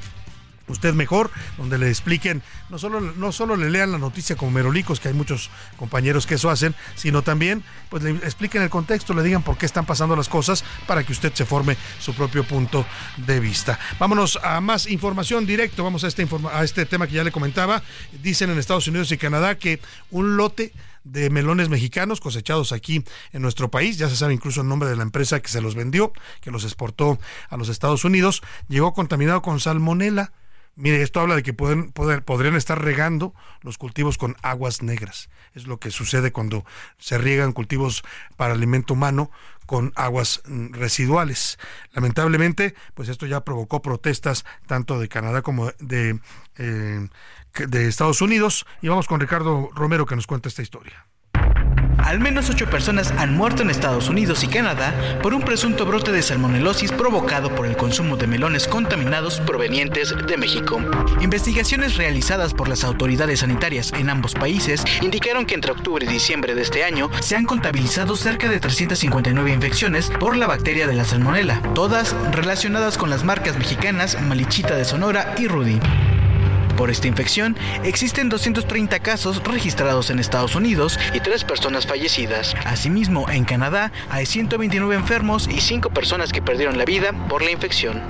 [0.68, 5.00] usted mejor, donde le expliquen, no solo, no solo le lean la noticia como merolicos,
[5.00, 9.22] que hay muchos compañeros que eso hacen, sino también pues le expliquen el contexto, le
[9.22, 12.86] digan por qué están pasando las cosas para que usted se forme su propio punto
[13.16, 13.78] de vista.
[13.98, 17.82] Vámonos a más información directo, vamos a este, a este tema que ya le comentaba.
[18.22, 20.72] Dicen en Estados Unidos y Canadá que un lote
[21.04, 24.96] de melones mexicanos cosechados aquí en nuestro país, ya se sabe incluso el nombre de
[24.96, 29.40] la empresa que se los vendió, que los exportó a los Estados Unidos, llegó contaminado
[29.42, 30.32] con salmonela.
[30.76, 35.30] Mire, esto habla de que pueden, podrían estar regando los cultivos con aguas negras.
[35.54, 36.66] Es lo que sucede cuando
[36.98, 38.02] se riegan cultivos
[38.36, 39.30] para alimento humano
[39.64, 41.58] con aguas mm, residuales.
[41.92, 46.18] Lamentablemente, pues esto ya provocó protestas tanto de Canadá como eh,
[46.56, 48.66] de Estados Unidos.
[48.82, 51.06] Y vamos con Ricardo Romero que nos cuenta esta historia.
[52.06, 54.94] Al menos ocho personas han muerto en Estados Unidos y Canadá
[55.24, 60.36] por un presunto brote de salmonelosis provocado por el consumo de melones contaminados provenientes de
[60.36, 60.80] México.
[61.20, 66.54] Investigaciones realizadas por las autoridades sanitarias en ambos países indicaron que entre octubre y diciembre
[66.54, 71.04] de este año se han contabilizado cerca de 359 infecciones por la bacteria de la
[71.04, 75.80] salmonela, todas relacionadas con las marcas mexicanas Malichita de Sonora y Rudy.
[76.76, 82.54] Por esta infección, existen 230 casos registrados en Estados Unidos y 3 personas fallecidas.
[82.64, 87.50] Asimismo, en Canadá hay 129 enfermos y 5 personas que perdieron la vida por la
[87.50, 88.02] infección.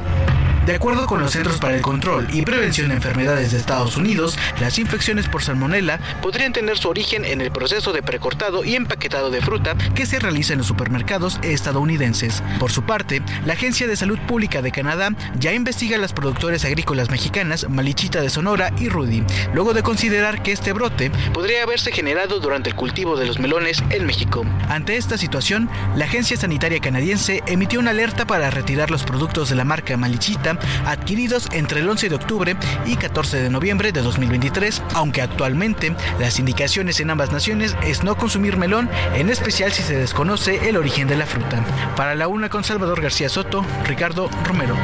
[0.66, 4.36] De acuerdo con los Centros para el Control y Prevención de Enfermedades de Estados Unidos,
[4.60, 9.30] las infecciones por salmonela podrían tener su origen en el proceso de precortado y empaquetado
[9.30, 12.42] de fruta que se realiza en los supermercados estadounidenses.
[12.58, 16.64] Por su parte, la Agencia de Salud Pública de Canadá ya investiga a las productores
[16.64, 19.22] agrícolas mexicanas Malichita de Sonora y Rudy,
[19.54, 23.84] luego de considerar que este brote podría haberse generado durante el cultivo de los melones
[23.90, 24.44] en México.
[24.68, 29.54] Ante esta situación, la Agencia Sanitaria Canadiense emitió una alerta para retirar los productos de
[29.54, 34.82] la marca Malichita adquiridos entre el 11 de octubre y 14 de noviembre de 2023,
[34.94, 39.96] aunque actualmente las indicaciones en ambas naciones es no consumir melón, en especial si se
[39.96, 41.64] desconoce el origen de la fruta.
[41.96, 44.76] Para la una con Salvador García Soto, Ricardo Romero.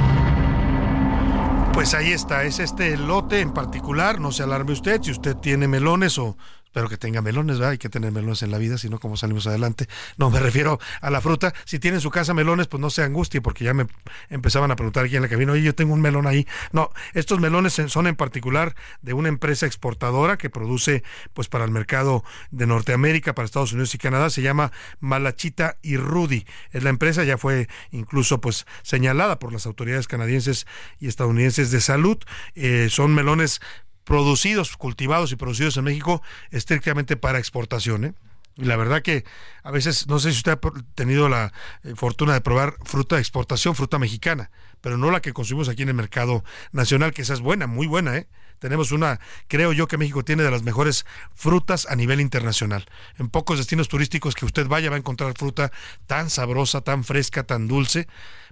[1.72, 5.68] Pues ahí está, es este lote en particular, no se alarme usted, si usted tiene
[5.68, 6.36] melones o
[6.72, 7.72] Espero que tenga melones, ¿verdad?
[7.72, 9.90] Hay que tener melones en la vida, si no, ¿cómo salimos adelante?
[10.16, 11.52] No, me refiero a la fruta.
[11.66, 13.86] Si tiene en su casa melones, pues no se angustie, porque ya me
[14.30, 16.48] empezaban a preguntar aquí en la cabina, oye, yo tengo un melón ahí.
[16.72, 21.04] No, estos melones son en particular de una empresa exportadora que produce,
[21.34, 24.30] pues, para el mercado de Norteamérica, para Estados Unidos y Canadá.
[24.30, 26.46] Se llama Malachita y Rudy.
[26.70, 30.66] Es la empresa, ya fue incluso, pues, señalada por las autoridades canadienses
[30.98, 32.16] y estadounidenses de salud.
[32.54, 33.60] Eh, son melones
[34.04, 38.04] producidos, cultivados y producidos en México estrictamente para exportación.
[38.04, 38.14] ¿eh?
[38.56, 39.24] Y la verdad que
[39.62, 40.60] a veces, no sé si usted ha
[40.94, 41.52] tenido la
[41.84, 44.50] eh, fortuna de probar fruta de exportación, fruta mexicana,
[44.80, 47.86] pero no la que consumimos aquí en el mercado nacional, que esa es buena, muy
[47.86, 48.28] buena, ¿eh?
[48.58, 52.86] Tenemos una, creo yo que México tiene de las mejores frutas a nivel internacional.
[53.18, 55.72] En pocos destinos turísticos que usted vaya va a encontrar fruta
[56.06, 58.06] tan sabrosa, tan fresca, tan dulce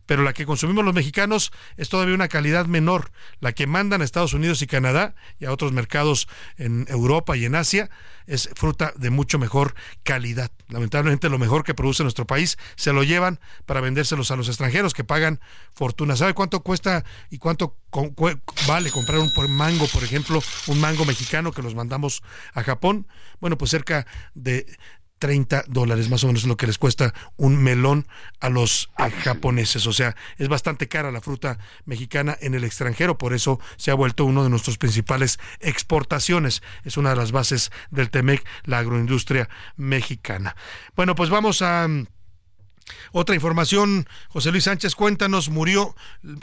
[0.06, 3.10] pero la que consumimos los mexicanos es todavía una calidad menor.
[3.40, 7.44] La que mandan a Estados Unidos y Canadá y a otros mercados en Europa y
[7.44, 7.90] en Asia
[8.26, 10.50] es fruta de mucho mejor calidad.
[10.68, 14.94] Lamentablemente lo mejor que produce nuestro país se lo llevan para vendérselos a los extranjeros
[14.94, 15.40] que pagan
[15.72, 16.16] fortuna.
[16.16, 17.76] ¿Sabe cuánto cuesta y cuánto
[18.68, 22.22] vale comprar un mango, por ejemplo, un mango mexicano que los mandamos
[22.54, 23.08] a Japón?
[23.40, 24.66] Bueno, pues cerca de
[25.20, 28.08] 30 dólares, más o menos es lo que les cuesta un melón
[28.40, 28.90] a los
[29.22, 29.86] japoneses.
[29.86, 33.94] O sea, es bastante cara la fruta mexicana en el extranjero, por eso se ha
[33.94, 36.62] vuelto uno de nuestros principales exportaciones.
[36.84, 40.56] Es una de las bases del TEMEC, la agroindustria mexicana.
[40.96, 41.86] Bueno, pues vamos a...
[43.12, 45.94] Otra información, José Luis Sánchez, cuéntanos, murió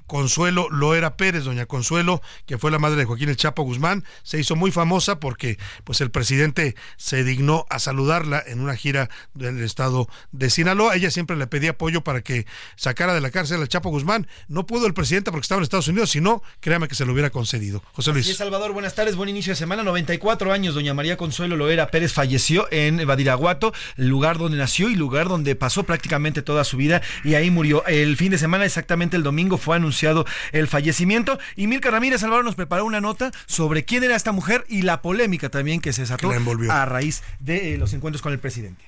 [0.06, 4.39] Consuelo Loera Pérez, doña Consuelo, que fue la madre de Joaquín El Chapo Guzmán, se
[4.39, 9.64] hizo muy famosa porque pues el presidente se dignó a saludarla en una gira del
[9.64, 10.95] estado de Sinaloa.
[10.95, 12.45] Ella siempre le pedía apoyo para que
[12.76, 14.28] sacara de la cárcel al Chapo Guzmán.
[14.48, 17.30] No pudo el presidente porque estaba en Estados Unidos, sino créame que se lo hubiera
[17.30, 17.84] concedido.
[17.93, 18.26] José Luis.
[18.26, 19.84] Sí, Salvador, buenas tardes, buen inicio de semana.
[19.84, 24.95] 94 años, doña María Consuelo Loera Pérez falleció en Badiraguato, el lugar donde nació y
[24.95, 27.85] lugar donde pasó prácticamente toda su vida y ahí murió.
[27.85, 32.45] El fin de semana, exactamente el domingo, fue anunciado el fallecimiento y Milka Ramírez Salvador
[32.45, 36.01] nos preparó una nota sobre quién era esta mujer y la polémica también que se
[36.01, 36.31] desató
[36.69, 38.83] a raíz de eh, los encuentros con el presidente.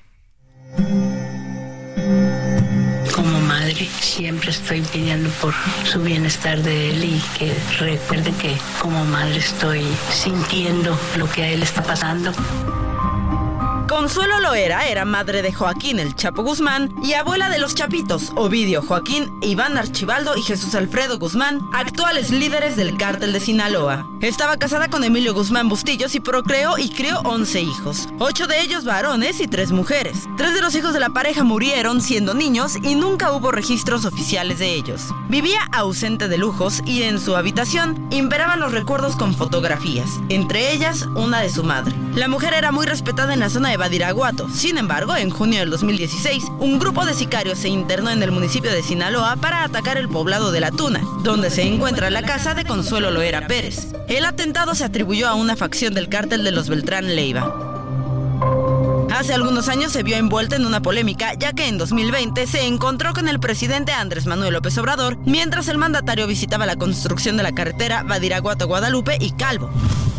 [3.14, 9.04] Como madre siempre estoy pidiendo por su bienestar de él y que recuerde que como
[9.06, 12.32] madre estoy sintiendo lo que a él está pasando.
[13.90, 18.84] Consuelo Loera era madre de Joaquín el Chapo Guzmán y abuela de los Chapitos, Ovidio
[18.84, 24.08] Joaquín, Iván Archibaldo y Jesús Alfredo Guzmán, actuales líderes del cártel de Sinaloa.
[24.22, 28.86] Estaba casada con Emilio Guzmán Bustillos y procreó y crió 11 hijos, ocho de ellos
[28.86, 30.28] varones y tres mujeres.
[30.38, 34.60] Tres de los hijos de la pareja murieron siendo niños y nunca hubo registros oficiales
[34.60, 35.02] de ellos.
[35.30, 41.08] Vivía ausente de lujos y en su habitación imperaban los recuerdos con fotografías, entre ellas
[41.16, 41.96] una de su madre.
[42.14, 44.48] La mujer era muy respetada en la zona de Badiraguato.
[44.50, 48.72] Sin embargo, en junio del 2016, un grupo de sicarios se internó en el municipio
[48.72, 52.66] de Sinaloa para atacar el poblado de La Tuna, donde se encuentra la casa de
[52.66, 53.88] Consuelo Loera Pérez.
[54.08, 58.89] El atentado se atribuyó a una facción del cártel de los Beltrán Leiva.
[59.12, 63.14] Hace algunos años se vio envuelta en una polémica, ya que en 2020 se encontró
[63.14, 67.52] con el presidente Andrés Manuel López Obrador mientras el mandatario visitaba la construcción de la
[67.52, 69.70] carretera Badiraguato-Guadalupe y Calvo.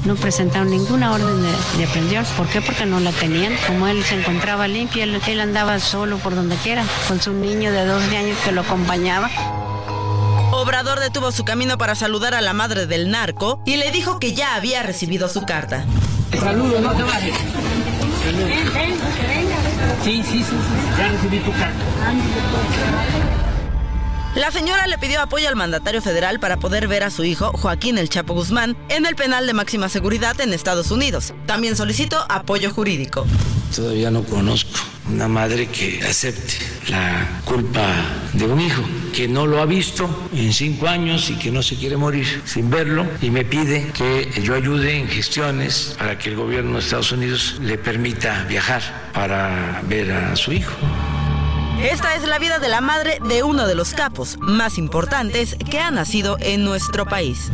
[0.05, 2.24] No presentaron ninguna orden de, aprehensión.
[2.36, 2.61] ¿Por qué?
[2.61, 3.55] Porque no la tenían.
[3.66, 7.70] Como él se encontraba limpio, él, él andaba solo por donde quiera, con su niño
[7.70, 9.30] de 12 años que lo acompañaba.
[10.53, 14.34] Obrador detuvo su camino para saludar a la madre del narco y le dijo que
[14.34, 15.84] ya había recibido su carta.
[16.38, 17.03] Saludos, no te
[20.04, 20.56] Sí, sí, sí,
[20.98, 21.84] ya recibí tu carta.
[24.34, 27.98] La señora le pidió apoyo al mandatario federal para poder ver a su hijo, Joaquín
[27.98, 31.34] El Chapo Guzmán, en el penal de máxima seguridad en Estados Unidos.
[31.46, 33.26] También solicitó apoyo jurídico.
[33.74, 34.78] Todavía no conozco
[35.12, 36.54] una madre que acepte
[36.88, 37.86] la culpa
[38.32, 38.82] de un hijo
[39.14, 42.70] que no lo ha visto en cinco años y que no se quiere morir sin
[42.70, 47.12] verlo y me pide que yo ayude en gestiones para que el gobierno de Estados
[47.12, 50.72] Unidos le permita viajar para ver a su hijo.
[51.82, 55.78] Esta es la vida de la madre de uno de los capos más importantes que
[55.78, 57.50] ha nacido en nuestro país.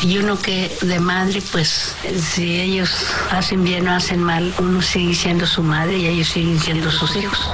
[0.00, 5.14] Y uno que de madre, pues si ellos hacen bien o hacen mal, uno sigue
[5.14, 7.50] siendo su madre y ellos siguen siendo sus hijos.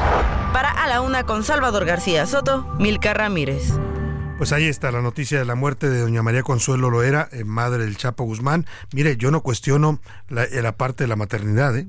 [0.53, 3.73] Para A la Una con Salvador García Soto, Milka Ramírez.
[4.37, 7.85] Pues ahí está la noticia de la muerte de doña María Consuelo Loera, eh, madre
[7.85, 8.67] del Chapo Guzmán.
[8.93, 11.87] Mire, yo no cuestiono la, eh, la parte de la maternidad, ¿eh?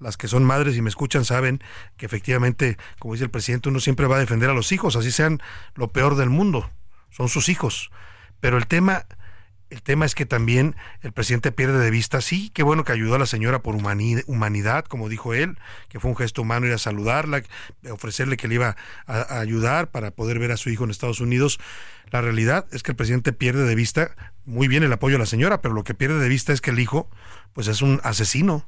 [0.00, 1.62] Las que son madres y me escuchan saben
[1.96, 5.12] que efectivamente, como dice el presidente, uno siempre va a defender a los hijos, así
[5.12, 5.40] sean
[5.74, 6.70] lo peor del mundo,
[7.10, 7.90] son sus hijos.
[8.40, 9.06] Pero el tema
[9.70, 13.14] el tema es que también el presidente pierde de vista, sí, qué bueno que ayudó
[13.14, 16.78] a la señora por humanidad, como dijo él, que fue un gesto humano ir a
[16.78, 17.42] saludarla,
[17.88, 18.76] ofrecerle que le iba
[19.06, 21.60] a, ayudar para poder ver a su hijo en Estados Unidos.
[22.10, 25.26] La realidad es que el presidente pierde de vista muy bien el apoyo a la
[25.26, 27.08] señora, pero lo que pierde de vista es que el hijo,
[27.52, 28.66] pues es un asesino,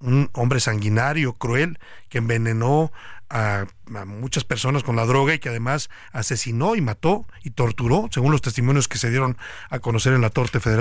[0.00, 1.78] un hombre sanguinario, cruel,
[2.08, 2.92] que envenenó
[3.28, 3.66] a,
[4.06, 8.42] muchas personas con la droga y que además asesinó y mató y torturó, según los
[8.42, 9.36] testimonios que se dieron
[9.68, 10.32] a conocer en la,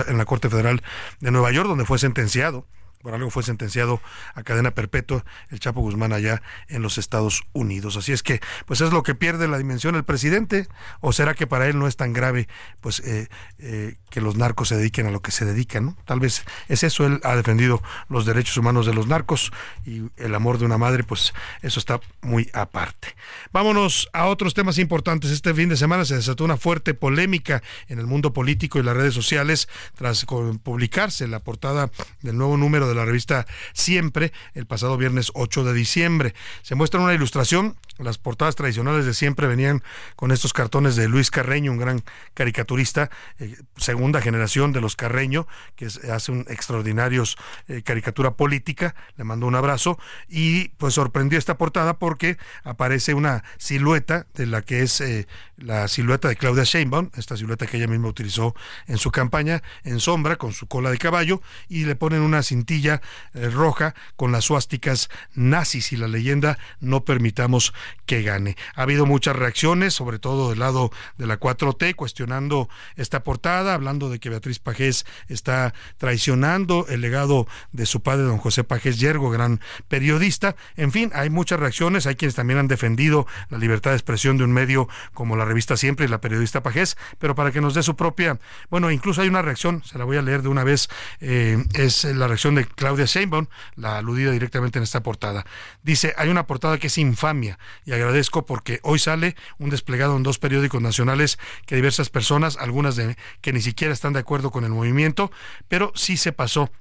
[0.08, 0.82] en la Corte Federal
[1.20, 2.66] de Nueva York, donde fue sentenciado
[3.06, 4.02] algo fue sentenciado
[4.36, 7.96] a cadena perpetua el Chapo Guzmán allá en los Estados Unidos.
[7.96, 10.68] Así es que, pues es lo que pierde la dimensión el presidente,
[11.00, 12.48] o será que para él no es tan grave,
[12.82, 13.30] pues eh,
[13.60, 15.96] eh, que los narcos se dediquen a lo que se dedican.
[16.06, 19.52] Tal vez es eso, él ha defendido los derechos humanos de los narcos
[19.86, 23.16] y el amor de una madre, pues eso está muy aparte.
[23.54, 25.32] Vámonos a otros temas importantes.
[25.32, 28.96] Este fin de semana se desató una fuerte polémica en el mundo político y las
[28.96, 30.26] redes sociales tras
[30.64, 31.92] publicarse la portada
[32.22, 36.34] del nuevo número la revista Siempre el pasado viernes 8 de diciembre.
[36.62, 37.78] Se muestra una ilustración.
[37.98, 39.84] Las portadas tradicionales de Siempre venían
[40.16, 42.02] con estos cartones de Luis Carreño, un gran
[42.34, 43.10] caricaturista,
[43.40, 47.38] eh, segunda generación de los Carreño, que hace un extraordinarios
[47.68, 48.96] eh, caricatura política.
[49.18, 54.62] Le mando un abrazo y pues sorprendió esta portada porque aparece una silueta de la
[54.62, 55.28] que es eh,
[55.58, 58.56] la silueta de Claudia Sheinbaum, esta silueta que ella misma utilizó
[58.88, 62.79] en su campaña, en sombra, con su cola de caballo, y le ponen una cintilla
[62.88, 67.74] eh, roja con las suásticas nazis y la leyenda no permitamos
[68.06, 68.56] que gane.
[68.76, 74.10] Ha habido muchas reacciones, sobre todo del lado de la 4T, cuestionando esta portada, hablando
[74.10, 79.30] de que Beatriz Pajés está traicionando el legado de su padre, don José Pajés Yergo,
[79.30, 80.56] gran periodista.
[80.76, 84.44] En fin, hay muchas reacciones, hay quienes también han defendido la libertad de expresión de
[84.44, 87.84] un medio como la revista Siempre y la periodista Pajés, pero para que nos dé
[87.84, 90.90] su propia, bueno, incluso hay una reacción, se la voy a leer de una vez,
[91.20, 95.46] eh, es la reacción de Claudia Sheinbaum, la aludida directamente en esta portada.
[95.84, 100.24] Dice, hay una portada que es infamia y agradezco porque hoy sale un desplegado en
[100.24, 104.64] dos periódicos nacionales que diversas personas, algunas de que ni siquiera están de acuerdo con
[104.64, 105.32] el movimiento,
[105.68, 106.72] pero sí se pasó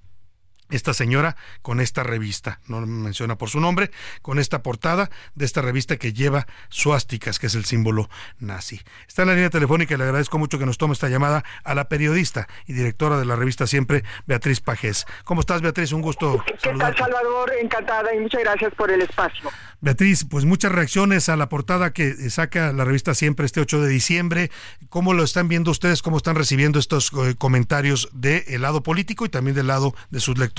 [0.71, 3.91] esta señora con esta revista, no menciona por su nombre,
[4.23, 8.09] con esta portada de esta revista que lleva suásticas, que es el símbolo
[8.39, 8.81] nazi.
[9.07, 11.75] Está en la línea telefónica y le agradezco mucho que nos tome esta llamada a
[11.75, 15.07] la periodista y directora de la revista siempre, Beatriz Pajés.
[15.25, 15.93] ¿Cómo estás, Beatriz?
[15.93, 16.45] Un gusto.
[16.47, 17.53] ¿Qué tal, Salvador?
[17.61, 19.51] Encantada y muchas gracias por el espacio.
[19.81, 23.89] Beatriz, pues muchas reacciones a la portada que saca la revista siempre este 8 de
[23.89, 24.51] diciembre.
[24.89, 26.03] ¿Cómo lo están viendo ustedes?
[26.03, 30.37] ¿Cómo están recibiendo estos eh, comentarios del lado político y también del lado de sus
[30.37, 30.58] lectores?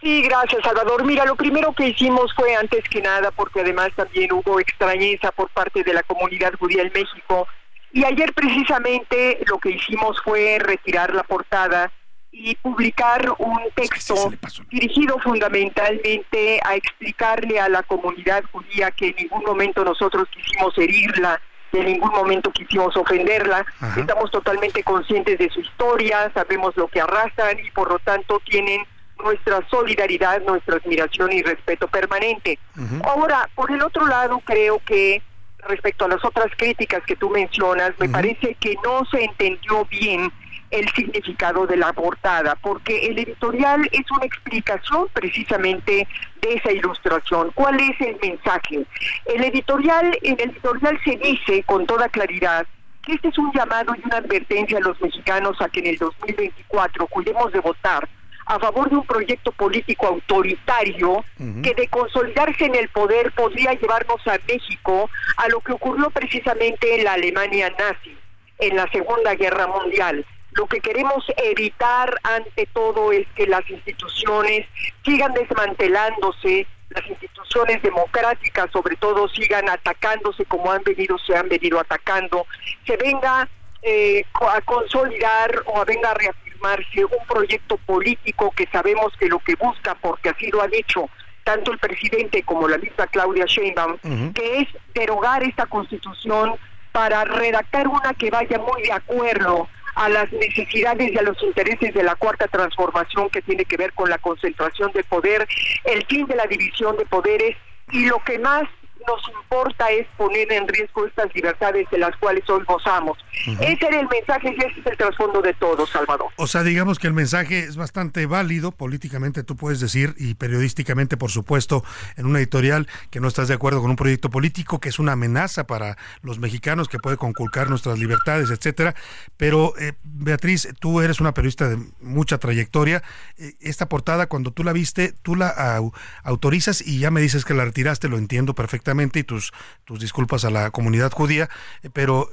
[0.00, 1.04] Sí, gracias Salvador.
[1.04, 5.48] Mira, lo primero que hicimos fue antes que nada, porque además también hubo extrañeza por
[5.50, 7.46] parte de la comunidad judía en México.
[7.92, 11.92] Y ayer precisamente lo que hicimos fue retirar la portada
[12.32, 14.32] y publicar un texto
[14.70, 21.40] dirigido fundamentalmente a explicarle a la comunidad judía que en ningún momento nosotros quisimos herirla,
[21.72, 23.64] en ningún momento quisimos ofenderla,
[23.96, 28.82] estamos totalmente conscientes de su historia, sabemos lo que arrasan y por lo tanto tienen
[29.22, 32.58] nuestra solidaridad, nuestra admiración y respeto permanente.
[33.04, 35.22] Ahora, por el otro lado, creo que
[35.68, 40.32] respecto a las otras críticas que tú mencionas, me parece que no se entendió bien
[40.70, 46.08] el significado de la portada, porque el editorial es una explicación precisamente
[46.40, 47.50] de esa ilustración.
[47.54, 48.84] ¿Cuál es el mensaje?
[49.26, 52.66] El editorial, en el editorial se dice con toda claridad
[53.02, 55.98] que este es un llamado y una advertencia a los mexicanos a que en el
[55.98, 58.08] 2024 cuidemos de votar
[58.46, 61.24] a favor de un proyecto político autoritario
[61.62, 66.96] que de consolidarse en el poder podría llevarnos a México a lo que ocurrió precisamente
[66.96, 68.16] en la Alemania nazi
[68.58, 70.24] en la Segunda Guerra Mundial.
[70.52, 74.66] Lo que queremos evitar ante todo es que las instituciones
[75.04, 81.80] sigan desmantelándose, las instituciones democráticas sobre todo sigan atacándose como han venido, se han venido
[81.80, 82.46] atacando,
[82.86, 83.48] se venga
[83.82, 86.14] eh, a consolidar o venga a
[86.62, 91.08] reafirmarse un proyecto político que sabemos que lo que busca, porque así lo ha dicho
[91.44, 93.98] tanto el presidente como la misma Claudia Sheinbaum,
[94.32, 96.54] que es derogar esta constitución
[96.92, 101.92] para redactar una que vaya muy de acuerdo a las necesidades y a los intereses
[101.92, 105.46] de la cuarta transformación que tiene que ver con la concentración de poder,
[105.84, 107.56] el fin de la división de poderes
[107.90, 108.62] y lo que más
[109.06, 113.18] nos importa es poner en riesgo estas libertades de las cuales hoy gozamos.
[113.60, 116.28] Ese era el mensaje y ese es el trasfondo de todo, Salvador.
[116.36, 121.16] O sea, digamos que el mensaje es bastante válido, políticamente tú puedes decir, y periodísticamente,
[121.16, 121.84] por supuesto,
[122.16, 125.12] en una editorial que no estás de acuerdo con un proyecto político, que es una
[125.12, 128.94] amenaza para los mexicanos, que puede conculcar nuestras libertades, etcétera.
[129.36, 133.02] Pero, eh, Beatriz, tú eres una periodista de mucha trayectoria.
[133.36, 135.80] Eh, esta portada, cuando tú la viste, tú la
[136.22, 139.52] autorizas y ya me dices que la retiraste, lo entiendo perfectamente, y tus,
[139.84, 141.48] tus disculpas a la comunidad judía,
[141.82, 142.28] eh, pero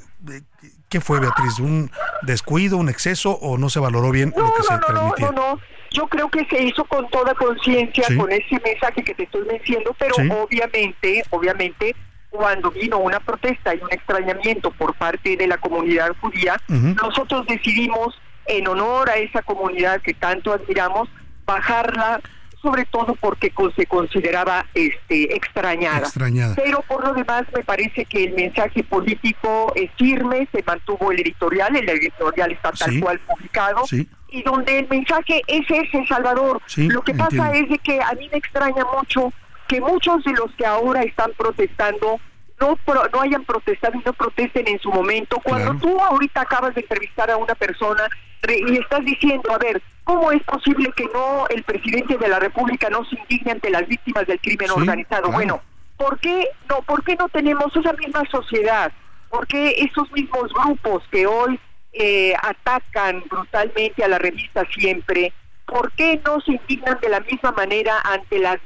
[0.90, 1.60] ¿qué fue, Beatriz?
[1.60, 1.92] ¿Un
[2.22, 5.28] descuido, un exceso o no se valoró bien lo que se transmitía?
[5.28, 5.60] No, no, no,
[5.92, 9.96] yo creo que se hizo con toda conciencia, con ese mensaje que te estoy diciendo,
[9.98, 11.96] pero obviamente, obviamente,
[12.30, 18.20] cuando vino una protesta y un extrañamiento por parte de la comunidad judía, nosotros decidimos,
[18.46, 21.08] en honor a esa comunidad que tanto admiramos,
[21.46, 22.20] bajarla
[22.62, 26.00] sobre todo porque se consideraba este extrañada.
[26.00, 26.56] extrañada.
[26.56, 31.22] Pero por lo demás me parece que el mensaje político es firme, se mantuvo el
[31.22, 33.84] editorial, el editorial está tal cual publicado.
[34.32, 36.62] Y donde el mensaje es ese, Salvador.
[36.78, 39.34] lo que pasa es de que a mí me extraña mucho
[39.68, 42.20] que muchos de los que ahora están protestando
[42.60, 42.78] no,
[43.14, 45.40] no hayan protestado y no protesten en su momento.
[45.44, 48.08] Cuando tú ahorita acabas de entrevistar a una persona
[48.48, 52.90] y estás diciendo, a ver, ¿cómo es posible que no el presidente de la República
[52.90, 55.32] no se indigne ante las víctimas del crimen organizado?
[55.32, 55.62] Bueno,
[55.98, 58.92] ¿por qué no, por qué no tenemos esa misma sociedad?
[59.30, 61.60] ¿Por qué esos mismos grupos que hoy
[61.94, 65.34] eh, atacan brutalmente a la revista siempre
[65.70, 68.60] ¿por qué no se indignan de la misma manera ante la,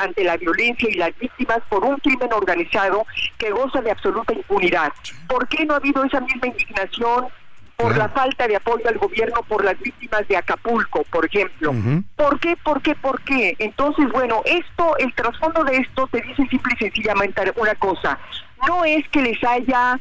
[0.00, 3.04] ante la violencia y las víctimas por un crimen organizado
[3.38, 4.92] que goza de absoluta impunidad?
[5.28, 7.26] ¿Por qué no ha habido esa misma indignación
[7.76, 11.74] por la falta de apoyo al gobierno por las víctimas de Acapulco, por ejemplo.
[12.16, 12.56] ¿Por qué?
[12.56, 12.94] ¿Por qué?
[12.94, 13.54] ¿Por qué?
[13.58, 18.18] Entonces, bueno, esto, el trasfondo de esto te dice simple y sencillamente una cosa.
[18.66, 20.00] No es que les haya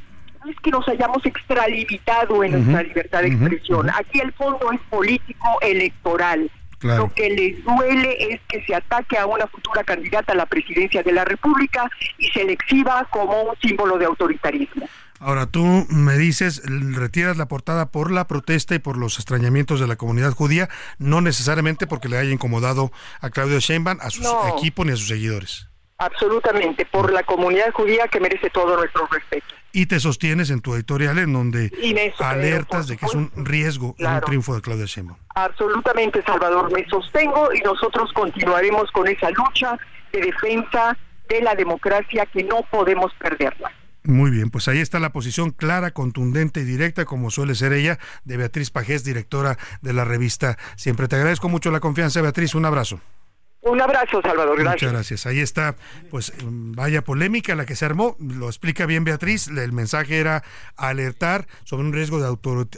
[0.50, 3.90] es que nos hayamos extralimitado en nuestra libertad de expresión.
[3.90, 6.50] Aquí el fondo es político electoral.
[6.82, 11.02] Lo que les duele es que se ataque a una futura candidata a la presidencia
[11.02, 14.88] de la República y se le exhiba como un símbolo de autoritarismo.
[15.20, 19.88] Ahora tú me dices, retiras la portada por la protesta y por los extrañamientos de
[19.88, 20.70] la comunidad judía,
[21.00, 22.92] no necesariamente porque le haya incomodado
[23.22, 24.22] a Claudio Sheinbaum, a su
[24.58, 25.68] equipo ni a sus seguidores.
[25.98, 30.74] Absolutamente, por la comunidad judía que merece todo nuestro respeto y te sostienes en tu
[30.74, 31.70] editorial en donde
[32.20, 35.20] alertas de que es un riesgo un triunfo de Claudia Sheinbaum.
[35.36, 39.78] Absolutamente, Salvador, me sostengo y nosotros continuaremos con esa lucha
[40.14, 40.98] de defensa
[41.28, 43.70] de la democracia que no podemos perderla.
[44.04, 48.00] Muy bien, pues ahí está la posición clara, contundente y directa, como suele ser ella,
[48.24, 51.10] de Beatriz Pajés, directora de la revista Siempre.
[51.10, 52.56] Te agradezco mucho la confianza, Beatriz.
[52.56, 53.02] Un abrazo.
[53.66, 54.60] Un abrazo, Salvador.
[54.60, 54.74] Gracias.
[54.74, 55.26] Muchas gracias.
[55.26, 55.76] Ahí está,
[56.12, 58.16] pues vaya polémica la que se armó.
[58.20, 59.48] Lo explica bien Beatriz.
[59.48, 60.44] El mensaje era
[60.76, 62.28] alertar sobre un riesgo de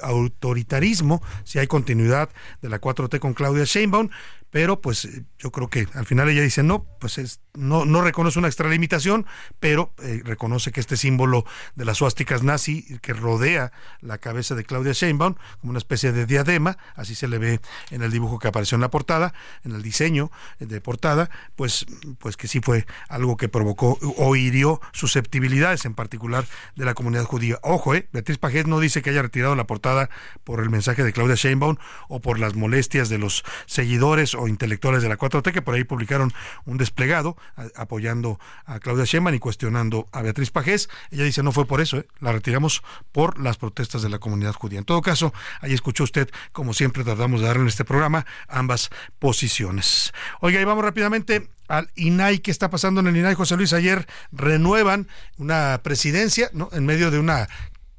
[0.02, 2.30] autoritarismo si hay continuidad
[2.62, 4.10] de la 4T con Claudia Sheinbaum
[4.58, 8.02] pero pues eh, yo creo que al final ella dice no, pues es, no, no
[8.02, 9.28] reconoce una extralimitación,
[9.60, 13.72] pero eh, reconoce que este símbolo de las suásticas nazi que rodea
[14.02, 17.62] la cabeza de Claudia Sheinbaum como una especie de diadema, así se le ve
[17.92, 21.86] en el dibujo que apareció en la portada, en el diseño de portada, pues,
[22.18, 27.26] pues que sí fue algo que provocó o hirió susceptibilidades, en particular de la comunidad
[27.26, 27.60] judía.
[27.62, 30.10] Ojo, eh, Beatriz Pajés no dice que haya retirado la portada
[30.44, 31.78] por el mensaje de Claudia Sheinbaum
[32.10, 36.34] o por las molestias de los seguidores intelectuales de la 4T que por ahí publicaron
[36.66, 37.38] un desplegado
[37.76, 40.90] apoyando a Claudia Sheinbaum y cuestionando a Beatriz Pajés.
[41.12, 42.08] Ella dice no fue por eso, ¿eh?
[42.20, 44.80] la retiramos por las protestas de la comunidad judía.
[44.80, 48.90] En todo caso, ahí escuchó usted, como siempre tratamos de darle en este programa, ambas
[49.20, 50.14] posiciones.
[50.42, 52.40] Oiga, y vamos rápidamente al INAI.
[52.40, 53.36] ¿Qué está pasando en el INAI?
[53.36, 55.08] José Luis, ayer renuevan
[55.38, 56.70] una presidencia, ¿no?
[56.72, 57.48] En medio de una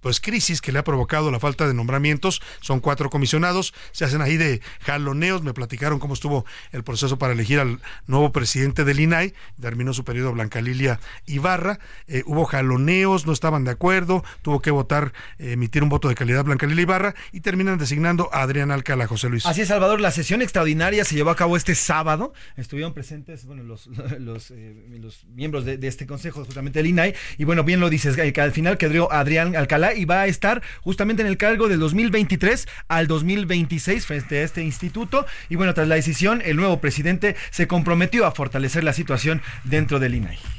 [0.00, 2.40] pues crisis que le ha provocado la falta de nombramientos.
[2.60, 5.42] Son cuatro comisionados, se hacen ahí de jaloneos.
[5.42, 9.34] Me platicaron cómo estuvo el proceso para elegir al nuevo presidente del INAI.
[9.60, 11.78] Terminó su periodo Blanca Lilia Ibarra.
[12.06, 14.24] Eh, hubo jaloneos, no estaban de acuerdo.
[14.42, 18.28] Tuvo que votar, eh, emitir un voto de calidad Blanca Lilia Ibarra y terminan designando
[18.32, 19.46] a Adrián Alcalá, José Luis.
[19.46, 20.00] Así es, Salvador.
[20.00, 22.32] La sesión extraordinaria se llevó a cabo este sábado.
[22.56, 23.88] Estuvieron presentes bueno, los,
[24.50, 27.14] eh, los miembros de, de, este consejo, justamente del INAI.
[27.36, 30.62] Y bueno, bien lo dices, que al final quedó Adrián Alcalá y va a estar
[30.82, 35.26] justamente en el cargo del 2023 al 2026 frente a este instituto.
[35.48, 39.98] Y bueno, tras la decisión, el nuevo presidente se comprometió a fortalecer la situación dentro
[39.98, 40.57] del INAI.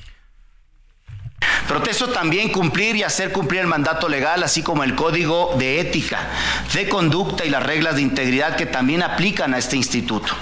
[1.68, 6.28] Protesto también cumplir y hacer cumplir el mandato legal, así como el código de ética,
[6.74, 10.34] de conducta y las reglas de integridad que también aplican a este instituto.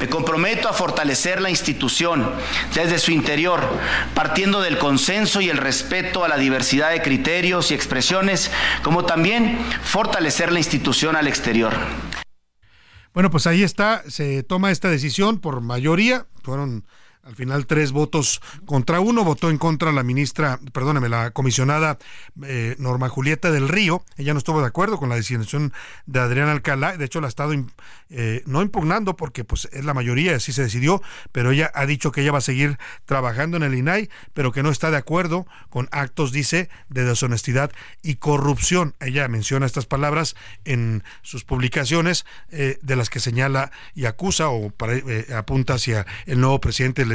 [0.00, 2.28] Me comprometo a fortalecer la institución
[2.74, 3.62] desde su interior,
[4.14, 8.50] partiendo del consenso y el respeto a la diversidad de criterios y expresiones,
[8.82, 11.72] como también fortalecer la institución al exterior.
[13.12, 16.84] Bueno, pues ahí está, se toma esta decisión por mayoría, fueron
[17.24, 19.24] al final, tres votos contra uno.
[19.24, 21.98] Votó en contra la ministra, perdóname, la comisionada
[22.44, 24.04] eh, Norma Julieta del Río.
[24.16, 25.72] Ella no estuvo de acuerdo con la designación
[26.06, 26.96] de Adrián Alcalá.
[26.96, 27.54] De hecho, la ha estado
[28.10, 31.02] eh, no impugnando porque pues es la mayoría, así se decidió,
[31.32, 34.62] pero ella ha dicho que ella va a seguir trabajando en el INAI, pero que
[34.62, 37.72] no está de acuerdo con actos, dice, de deshonestidad
[38.02, 38.94] y corrupción.
[39.00, 44.72] Ella menciona estas palabras en sus publicaciones eh, de las que señala y acusa o
[45.34, 47.13] apunta hacia el nuevo presidente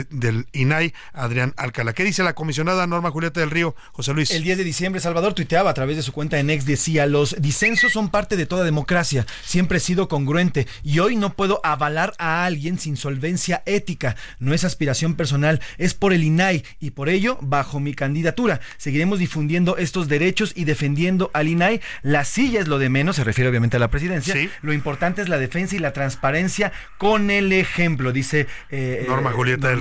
[0.53, 1.93] INAI, Adrián Alcalá.
[1.93, 4.31] ¿Qué dice la comisionada Norma Julieta del Río, José Luis?
[4.31, 7.35] El 10 de diciembre, Salvador tuiteaba a través de su cuenta en ex, decía, los
[7.39, 12.13] disensos son parte de toda democracia, siempre he sido congruente y hoy no puedo avalar
[12.17, 17.09] a alguien sin solvencia ética, no es aspiración personal, es por el INAI y por
[17.09, 21.81] ello, bajo mi candidatura, seguiremos difundiendo estos derechos y defendiendo al INAI.
[22.01, 25.29] La silla es lo de menos, se refiere obviamente a la presidencia, lo importante es
[25.29, 29.79] la defensa y la transparencia con el ejemplo, dice eh, Norma Julieta del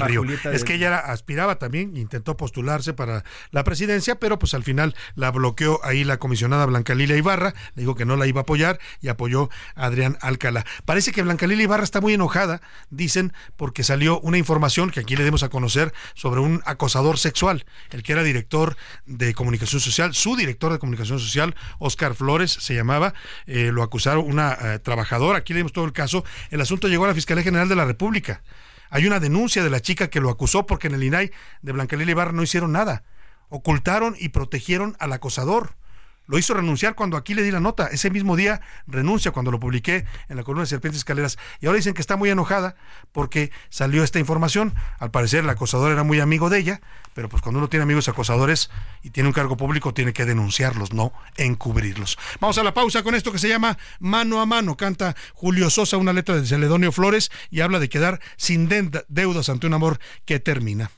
[0.52, 5.30] es que ella aspiraba también, intentó postularse para la presidencia, pero pues al final la
[5.30, 8.78] bloqueó ahí la comisionada Blanca Lilia Ibarra, le dijo que no la iba a apoyar
[9.00, 10.64] y apoyó a Adrián Alcalá.
[10.84, 12.60] Parece que Blanca Lilia Ibarra está muy enojada,
[12.90, 17.64] dicen, porque salió una información que aquí le demos a conocer sobre un acosador sexual,
[17.90, 18.76] el que era director
[19.06, 23.14] de comunicación social, su director de comunicación social, Oscar Flores se llamaba,
[23.46, 27.04] eh, lo acusaron una eh, trabajadora, aquí le dimos todo el caso, el asunto llegó
[27.04, 28.42] a la Fiscalía General de la República.
[28.90, 31.30] Hay una denuncia de la chica que lo acusó porque en el INAI
[31.62, 33.04] de Blanca Lili Ibarra no hicieron nada.
[33.48, 35.77] Ocultaron y protegieron al acosador.
[36.28, 37.86] Lo hizo renunciar cuando aquí le di la nota.
[37.86, 41.38] Ese mismo día renuncia cuando lo publiqué en la columna de Serpientes Escaleras.
[41.60, 42.76] Y ahora dicen que está muy enojada
[43.12, 44.74] porque salió esta información.
[44.98, 46.80] Al parecer el acosador era muy amigo de ella,
[47.14, 48.70] pero pues cuando uno tiene amigos acosadores
[49.02, 52.18] y tiene un cargo público tiene que denunciarlos, no encubrirlos.
[52.40, 54.76] Vamos a la pausa con esto que se llama Mano a Mano.
[54.76, 58.68] Canta Julio Sosa una letra de Celedonio Flores y habla de quedar sin
[59.08, 60.90] deudas ante un amor que termina.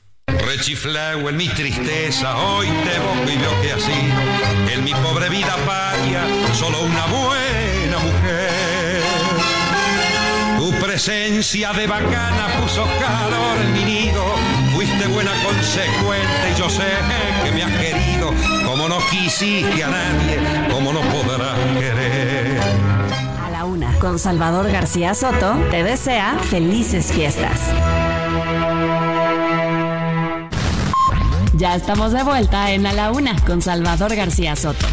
[0.51, 5.55] Rechifleo en mi tristeza, hoy te boco y veo que así, en mi pobre vida
[5.65, 6.23] paria,
[6.53, 9.01] solo una buena mujer.
[10.57, 14.25] Tu presencia de bacana puso calor en mi nido,
[14.75, 16.83] fuiste buena consecuente y yo sé
[17.45, 18.33] que me has querido,
[18.65, 22.59] como no quisiste a nadie, como no podrás querer.
[23.41, 27.71] A la una, con Salvador García Soto, te desea felices fiestas.
[31.61, 34.87] Ya estamos de vuelta en A la Una con Salvador García Soto.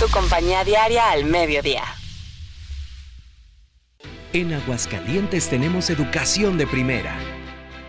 [0.00, 1.84] Tu compañía diaria al mediodía.
[4.32, 7.14] En Aguascalientes tenemos educación de primera,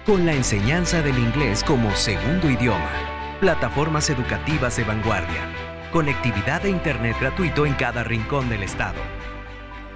[0.05, 2.91] con la enseñanza del inglés como segundo idioma,
[3.39, 5.51] plataformas educativas de vanguardia,
[5.91, 9.01] conectividad de Internet gratuito en cada rincón del estado.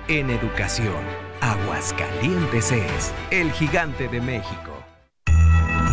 [0.07, 1.03] En educación,
[1.41, 4.76] Aguascalientes es el gigante de México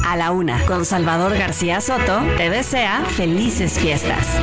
[0.05, 4.39] a la una con Salvador García Soto te desea felices fiestas.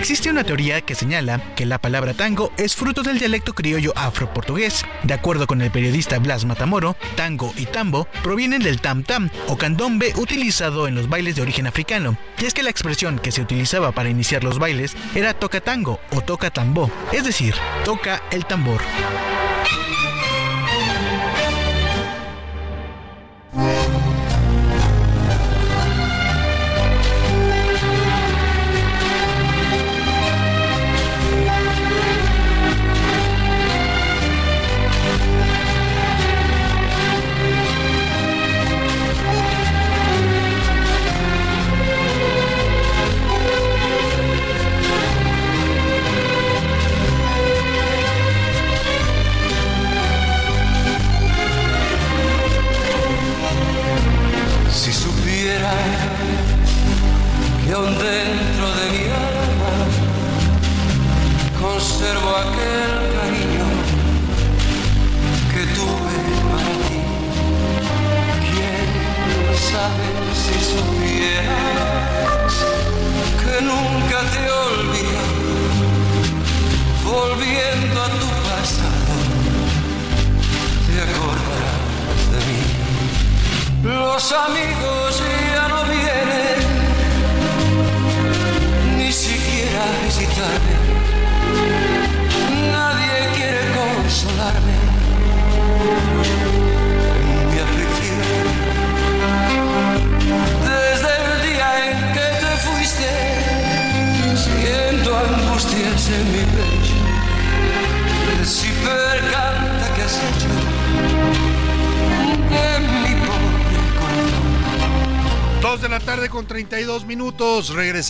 [0.00, 4.86] Existe una teoría que señala que la palabra tango es fruto del dialecto criollo afro-portugués.
[5.02, 10.14] De acuerdo con el periodista Blas Matamoro, tango y tambo provienen del tam-tam o candombe
[10.16, 12.16] utilizado en los bailes de origen africano.
[12.40, 16.00] Y es que la expresión que se utilizaba para iniciar los bailes era toca tango
[16.12, 17.54] o toca tambo, es decir,
[17.84, 18.80] toca el tambor.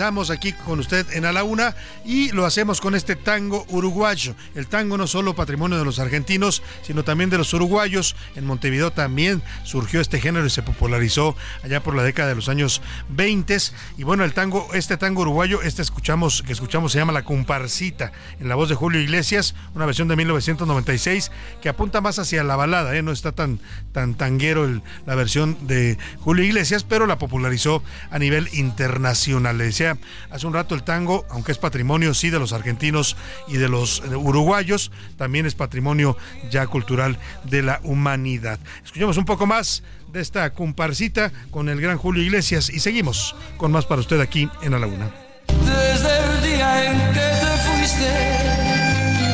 [0.01, 1.74] Regresamos aquí con usted en A la Una
[2.05, 4.35] y lo hacemos con este tango uruguayo.
[4.55, 8.16] El tango no solo patrimonio de los argentinos, sino también de los uruguayos.
[8.36, 12.48] En Montevideo también surgió este género y se popularizó allá por la década de los
[12.48, 13.51] años 20.
[13.98, 18.12] Y bueno, el tango, este tango uruguayo, este escuchamos, que escuchamos se llama La Comparsita,
[18.39, 22.55] en la voz de Julio Iglesias, una versión de 1996 que apunta más hacia la
[22.55, 23.02] balada, ¿eh?
[23.02, 23.59] no está tan,
[23.93, 29.59] tan tanguero la versión de Julio Iglesias, pero la popularizó a nivel internacional.
[29.59, 29.98] Le decía
[30.31, 33.16] hace un rato el tango, aunque es patrimonio sí de los argentinos
[33.48, 36.16] y de los eh, uruguayos, también es patrimonio
[36.51, 38.59] ya cultural de la humanidad.
[38.85, 39.82] Escuchemos un poco más
[40.12, 44.48] de esta comparsita con el gran Julio Iglesias y seguimos con más para usted aquí
[44.62, 45.10] en la Una.
[45.47, 48.10] Desde el día en que te fuiste,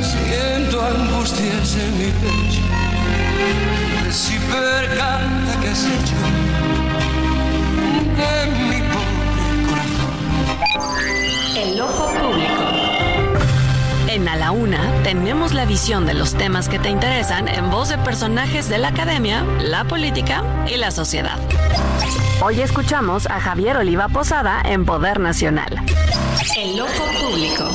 [0.02, 2.62] siento angustias en mi pecho.
[4.10, 6.35] Si percanta que has hecho
[14.28, 17.98] A la Una tenemos la visión de los temas que te interesan en voz de
[17.98, 21.38] personajes de la academia, la política y la sociedad.
[22.42, 25.80] Hoy escuchamos a Javier Oliva Posada en Poder Nacional.
[26.56, 27.70] El ojo público.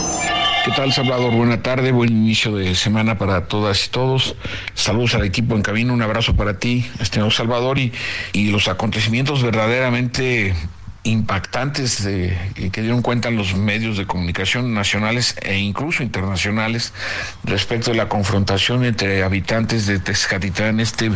[0.65, 1.31] ¿Qué tal, Salvador?
[1.33, 4.35] Buena tarde, buen inicio de semana para todas y todos.
[4.73, 7.93] Saludos al equipo en cabina, un abrazo para ti, estimado Salvador, y,
[8.33, 10.53] y los acontecimientos verdaderamente
[11.03, 16.93] impactantes de- y que dieron cuenta los medios de comunicación nacionales e incluso internacionales
[17.43, 21.11] respecto de la confrontación entre habitantes de Tezcatitlán, este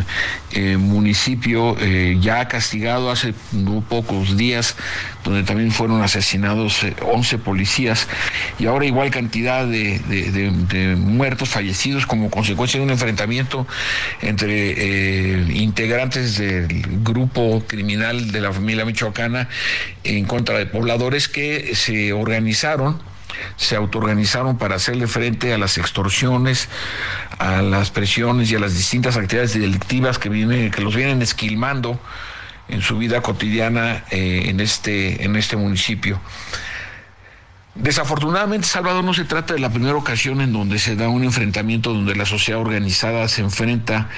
[0.52, 4.74] eh, municipio eh, ya castigado hace no pocos días,
[5.22, 8.08] donde también fueron asesinados eh, 11 policías
[8.58, 13.66] y ahora igual cantidad de, muertos, fallecidos como consecuencia de un enfrentamiento
[14.20, 16.66] entre eh, integrantes del
[17.02, 19.48] grupo criminal de la familia michoacana
[20.04, 23.00] en contra de pobladores que se organizaron
[23.56, 26.68] se autoorganizaron para hacerle frente a las extorsiones,
[27.38, 32.00] a las presiones y a las distintas actividades delictivas que, viene, que los vienen esquilmando
[32.68, 36.20] en su vida cotidiana eh, en, este, en este municipio.
[37.74, 41.92] Desafortunadamente, Salvador, no se trata de la primera ocasión en donde se da un enfrentamiento
[41.92, 44.08] donde la sociedad organizada se enfrenta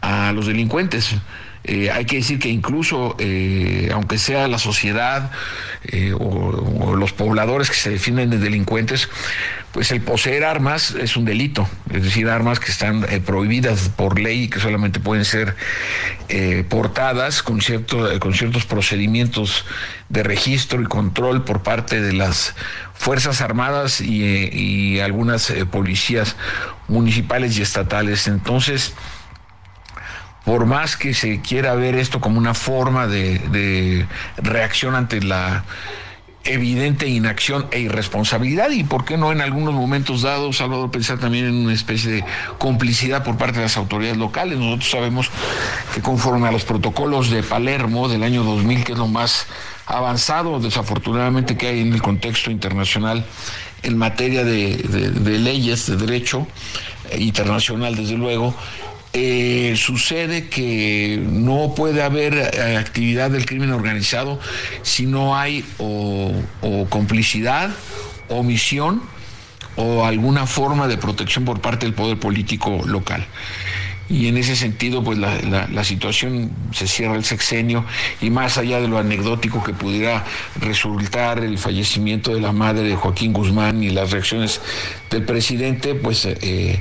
[0.00, 1.16] a los delincuentes.
[1.68, 5.30] Eh, hay que decir que incluso, eh, aunque sea la sociedad
[5.84, 9.10] eh, o, los pobladores que se definen de delincuentes,
[9.72, 14.44] pues el poseer armas es un delito, es decir, armas que están prohibidas por ley
[14.44, 15.54] y que solamente pueden ser
[16.68, 19.66] portadas con, cierto, con ciertos procedimientos
[20.08, 22.54] de registro y control por parte de las
[22.94, 26.34] Fuerzas Armadas y, algunas policías
[26.88, 28.26] municipales y estatales.
[28.26, 28.94] Entonces,
[30.44, 34.06] por más que se quiera ver esto como una forma de,
[34.36, 35.64] reacción ante la
[36.44, 41.44] evidente inacción e irresponsabilidad y por qué no en algunos momentos dados, Salvador, pensar también
[41.46, 42.24] en una especie de
[42.56, 44.58] complicidad por parte de las autoridades locales.
[44.58, 45.30] Nosotros sabemos
[45.94, 49.46] que conforme a los protocolos de Palermo del año 2000, que es lo más
[49.84, 53.24] avanzado desafortunadamente que hay en el contexto internacional
[53.82, 56.46] en materia de, leyes, de derecho
[57.16, 58.54] internacional, desde luego,
[59.20, 64.38] eh, sucede que no puede haber eh, actividad del crimen organizado
[64.82, 66.32] si no hay o,
[66.88, 67.70] complicidad,
[68.28, 69.02] omisión
[69.74, 73.26] o alguna forma de protección por parte del poder político local.
[74.08, 77.84] Y en ese sentido, pues la situación se cierra el sexenio
[78.22, 80.24] y más allá de lo anecdótico que pudiera
[80.60, 84.62] resultar el fallecimiento de la madre de Joaquín Guzmán y las reacciones
[85.10, 86.80] del presidente, pues eh,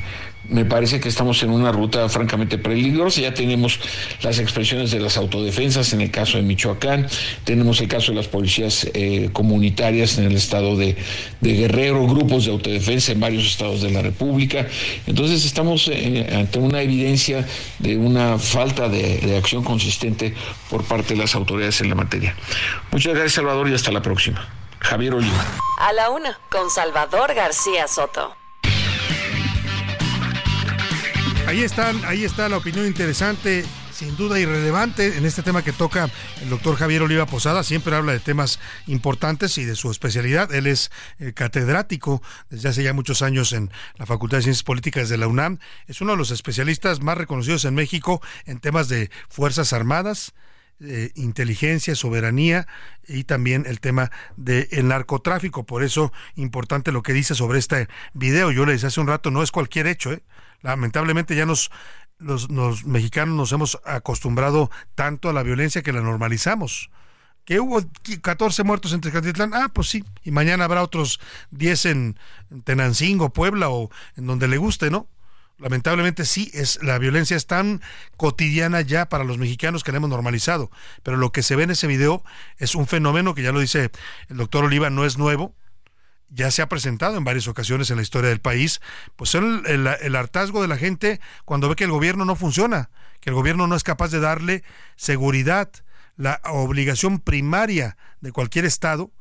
[0.49, 3.21] me parece que estamos en una ruta francamente peligrosa.
[3.21, 3.79] Ya tenemos
[4.21, 7.07] las expresiones de las autodefensas en el caso de Michoacán,
[7.43, 10.95] tenemos el caso de las policías eh, comunitarias en el estado de,
[11.41, 14.67] Guerrero, grupos de autodefensa en varios estados de la República.
[15.05, 17.45] Entonces estamos eh, ante una evidencia
[17.79, 20.33] de una falta de, de acción consistente
[20.69, 22.35] por parte de las autoridades en la materia.
[22.91, 24.47] Muchas gracias Salvador y hasta la próxima.
[24.79, 25.43] Javier Oliva.
[25.79, 28.35] A la una, con Salvador García Soto.
[31.47, 33.63] Ahí están, ahí está la opinión interesante.
[33.93, 36.09] sin duda irrelevante en este tema que toca
[36.41, 37.63] el doctor Javier Oliva Posada.
[37.63, 40.53] Siempre habla de temas importantes y de su especialidad.
[40.53, 45.07] Él es eh, catedrático desde hace ya muchos años en la Facultad de Ciencias Políticas
[45.07, 45.59] de la UNAM.
[45.87, 50.33] Es uno de los especialistas más reconocidos en México en temas de Fuerzas Armadas,
[50.81, 52.67] eh, inteligencia, soberanía
[53.07, 55.65] y también el tema del narcotráfico.
[55.65, 58.51] Por eso, importante lo que dice sobre este video.
[58.51, 60.11] Yo le decía hace un rato, no es cualquier hecho.
[60.11, 60.21] ¿eh?
[60.61, 61.71] Lamentablemente ya nos
[62.19, 66.89] los, mexicanos nos hemos acostumbrado tanto a la violencia que la normalizamos.
[67.45, 67.81] Que hubo
[68.21, 71.19] 14 muertos en Tezcatlitlán, ah, pues sí, y mañana habrá otros
[71.51, 72.19] 10 en,
[72.65, 75.07] Tenancingo, Puebla o en donde le guste, ¿no?
[75.57, 77.81] Lamentablemente sí, es, la violencia es tan
[78.15, 80.69] cotidiana ya para los mexicanos que la hemos normalizado.
[81.03, 82.23] Pero lo que se ve en ese video
[82.57, 83.91] es un fenómeno que ya lo dice
[84.27, 85.55] el doctor Oliva, no es nuevo,
[86.29, 88.81] ya se ha presentado en varias ocasiones en la historia del país,
[89.15, 92.89] pues el, el, hartazgo de la gente cuando ve que el gobierno no funciona,
[93.19, 94.63] que el gobierno no es capaz de darle
[94.95, 95.69] seguridad,
[96.15, 99.11] la obligación primaria de cualquier Estado,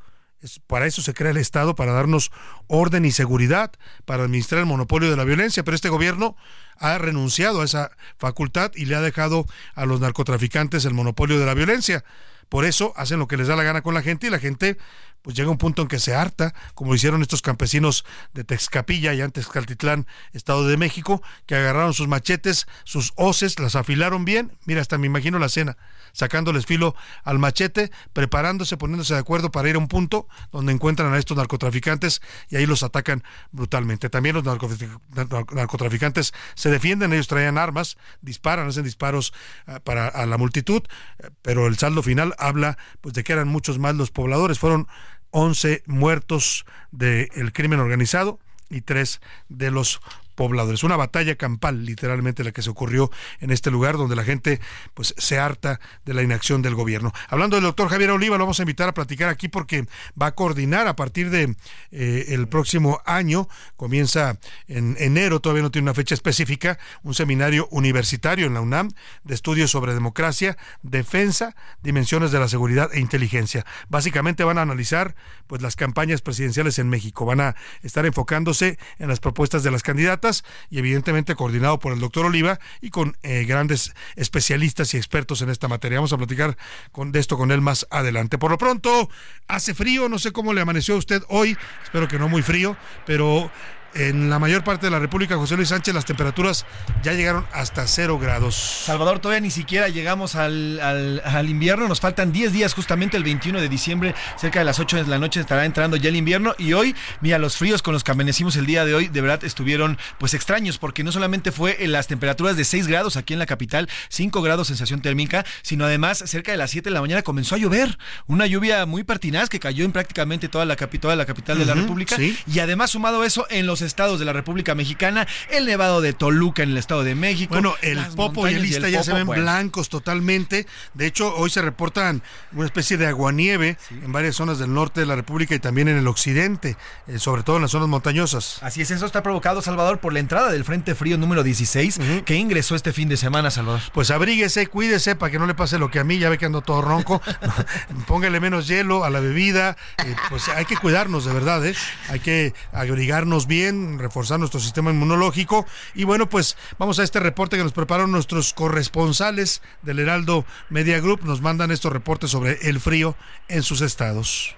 [0.41, 2.31] es, para eso se crea el Estado, para darnos
[2.67, 3.73] orden y seguridad,
[4.05, 6.37] para administrar el monopolio de la violencia, pero este gobierno
[6.79, 11.47] ha renunciado a esa facultad y le ha dejado a los narcotraficantes el monopolio de
[11.47, 12.05] la violencia.
[12.49, 14.79] Por eso hacen lo que les da la gana con la gente y la gente
[15.27, 19.23] pues llega un punto en que se harta, como hicieron estos campesinos de Texcapilla y
[19.23, 24.81] antes Caltitlán, Estado de México, que agarraron sus machetes, sus hoces, las afilaron bien, mira,
[24.81, 25.79] hasta me imagino la cena,
[26.13, 26.95] sacándoles filo
[27.25, 31.37] al machete, preparándose, poniéndose de acuerdo para ir a un punto donde encuentran a estos
[31.37, 34.09] narcotraficantes y ahí los atacan brutalmente.
[34.09, 39.33] También los narcotraficantes se defienden, ellos traían armas, disparan, hacen disparos
[39.67, 40.85] ah, para a la multitud,
[41.19, 44.87] eh, pero el saldo final habla pues de que eran muchos más los pobladores, fueron
[45.31, 48.39] 11 muertos del crimen organizado
[48.71, 50.01] y tres de los
[50.37, 50.85] pobladores.
[50.85, 53.11] Una batalla campal, literalmente, la que se ocurrió
[53.41, 54.61] en este lugar donde la gente
[54.95, 57.13] pues se harta de la inacción del gobierno.
[57.29, 59.87] Hablando del doctor Javier Oliva, lo vamos a invitar a platicar aquí porque
[60.21, 61.57] va a coordinar a partir de
[61.91, 64.39] eh, próximo año, comienza
[64.69, 68.91] en enero, todavía no tiene una fecha específica, un seminario universitario en la UNAM
[69.25, 73.65] de estudios sobre democracia, defensa, dimensiones de la seguridad e inteligencia.
[73.89, 75.15] Básicamente van a analizar
[75.47, 79.83] pues las campañas presidenciales en México, van a estar enfocándose en las propuestas de las
[79.83, 80.26] candidatas
[80.71, 85.51] y evidentemente coordinado por el doctor Oliva y con eh, grandes especialistas y expertos en
[85.51, 85.99] esta materia.
[85.99, 86.57] Vamos a platicar
[86.95, 88.39] de esto con él más adelante.
[88.39, 89.09] Por lo pronto,
[89.49, 92.77] hace frío, no sé cómo le amaneció a usted hoy, espero que no muy frío,
[93.07, 93.51] pero
[93.97, 96.67] en la mayor parte de la República, José Luis Sánchez, las temperaturas
[97.03, 98.55] ya llegaron hasta cero grados.
[98.55, 103.61] Salvador, todavía ni siquiera llegamos al, al, invierno, nos faltan 10 días, justamente el 21
[103.61, 106.55] de diciembre, cerca de las 8 de la noche estará entrando ya el invierno.
[106.59, 109.45] Y hoy, mira, los fríos con los que amanecimos el día de hoy, de verdad
[109.45, 113.39] estuvieron pues extraños, porque no solamente fue en las temperaturas de 6 grados aquí en
[113.39, 117.23] la capital, 5 grados sensación térmica, sino además cerca de las 7 de la mañana
[117.23, 121.27] comenzó a llover, una lluvia muy pertinaz que cayó en prácticamente toda la, toda la
[121.27, 122.17] capital de la República.
[122.21, 126.63] y además sumado eso en los estados de la República Mexicana, el Nevado de Toluca
[126.63, 127.55] en el Estado de México.
[127.55, 130.67] Bueno, el Popo y el Ista ya se ven blancos totalmente.
[130.95, 132.23] De hecho, hoy se reportan
[132.53, 135.97] una especie de aguanieve en varias zonas del norte de la República y también en
[135.97, 136.77] el occidente,
[137.07, 138.59] eh, sobre todo en las zonas montañosas.
[138.63, 142.35] Así es, eso está provocado, Salvador, por la entrada del Frente Frío número 16 que
[142.35, 143.81] ingresó este fin de semana, Salvador.
[143.93, 146.47] Pues abríguese, cuídese para que no le pase lo que a mí, ya ve que
[146.47, 147.23] ando todo ronco.
[148.07, 149.77] Póngale menos hielo a la bebida.
[150.05, 151.75] Eh, pues hay que cuidarnos, de verdad, ¿eh?
[152.09, 153.66] Hay que abrigarnos bien,
[153.99, 155.67] reforzar nuestro sistema inmunológico.
[155.95, 161.01] Y bueno, pues vamos a este reporte que nos prepararon nuestros corresponsales del Heraldo Media
[161.01, 161.25] Group.
[161.25, 163.17] Nos mandan estos reportes sobre el frío
[163.49, 164.55] en sus estados.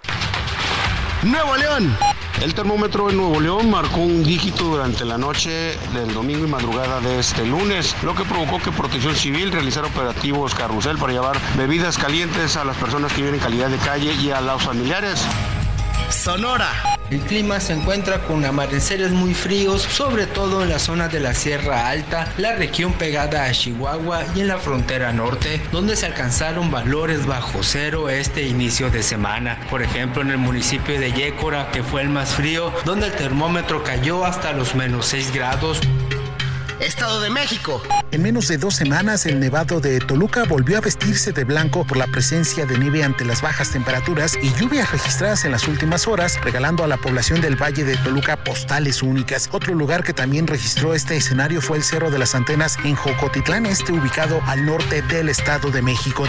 [1.22, 1.97] Nuevo León.
[2.43, 7.01] El termómetro en Nuevo León marcó un dígito durante la noche del domingo y madrugada
[7.01, 11.98] de este lunes, lo que provocó que Protección Civil realizara operativos carrusel para llevar bebidas
[11.98, 15.26] calientes a las personas que viven en calidad de calle y a los familiares.
[16.11, 16.99] Sonora.
[17.11, 21.33] El clima se encuentra con amaneceres muy fríos, sobre todo en la zona de la
[21.33, 26.70] Sierra Alta, la región pegada a Chihuahua y en la frontera norte, donde se alcanzaron
[26.70, 29.59] valores bajo cero este inicio de semana.
[29.70, 33.83] Por ejemplo, en el municipio de Yécora, que fue el más frío, donde el termómetro
[33.83, 35.81] cayó hasta los menos 6 grados.
[36.81, 37.83] Estado de México.
[38.13, 41.97] En menos de dos semanas, el nevado de Toluca volvió a vestirse de blanco por
[41.97, 46.41] la presencia de nieve ante las bajas temperaturas y lluvias registradas en las últimas horas,
[46.41, 49.49] regalando a la población del Valle de Toluca postales únicas.
[49.51, 53.67] Otro lugar que también registró este escenario fue el Cerro de las Antenas en Jocotitlán,
[53.67, 56.25] este ubicado al norte del Estado de México.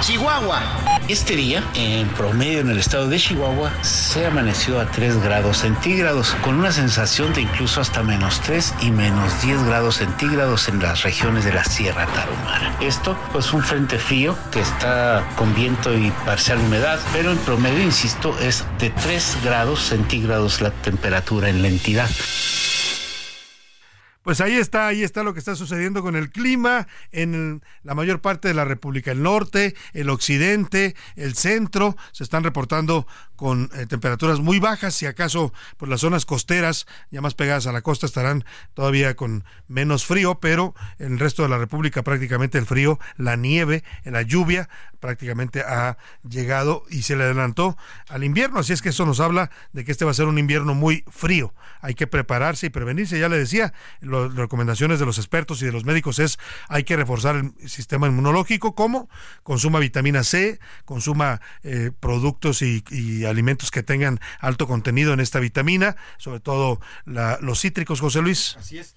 [0.00, 0.60] Chihuahua.
[1.08, 6.36] Este día, en promedio en el estado de Chihuahua, se amaneció a 3 grados centígrados,
[6.42, 11.02] con una sensación de incluso hasta menos 3 y menos 10 grados centígrados en las
[11.02, 12.74] regiones de la Sierra Tarahumara.
[12.80, 17.82] Esto, pues un frente frío que está con viento y parcial humedad, pero en promedio,
[17.82, 22.08] insisto, es de 3 grados centígrados la temperatura en la entidad.
[24.22, 28.20] Pues ahí está, ahí está lo que está sucediendo con el clima en la mayor
[28.20, 29.10] parte de la República.
[29.10, 33.06] El norte, el occidente, el centro se están reportando
[33.38, 34.96] con eh, temperaturas muy bajas.
[34.96, 38.44] Si acaso, pues las zonas costeras, ya más pegadas a la costa, estarán
[38.74, 43.36] todavía con menos frío, pero en el resto de la República prácticamente el frío, la
[43.36, 45.96] nieve, la lluvia prácticamente ha
[46.28, 47.76] llegado y se le adelantó
[48.08, 48.58] al invierno.
[48.58, 51.04] Así es que eso nos habla de que este va a ser un invierno muy
[51.08, 51.54] frío.
[51.80, 53.20] Hay que prepararse y prevenirse.
[53.20, 56.38] Ya le decía, las recomendaciones de los expertos y de los médicos es
[56.68, 58.74] hay que reforzar el sistema inmunológico.
[58.74, 59.08] ¿Cómo?
[59.44, 65.40] Consuma vitamina C, consuma eh, productos y, y, alimentos que tengan alto contenido en esta
[65.40, 68.56] vitamina, sobre todo la, los cítricos, José Luis.
[68.58, 68.96] Así es.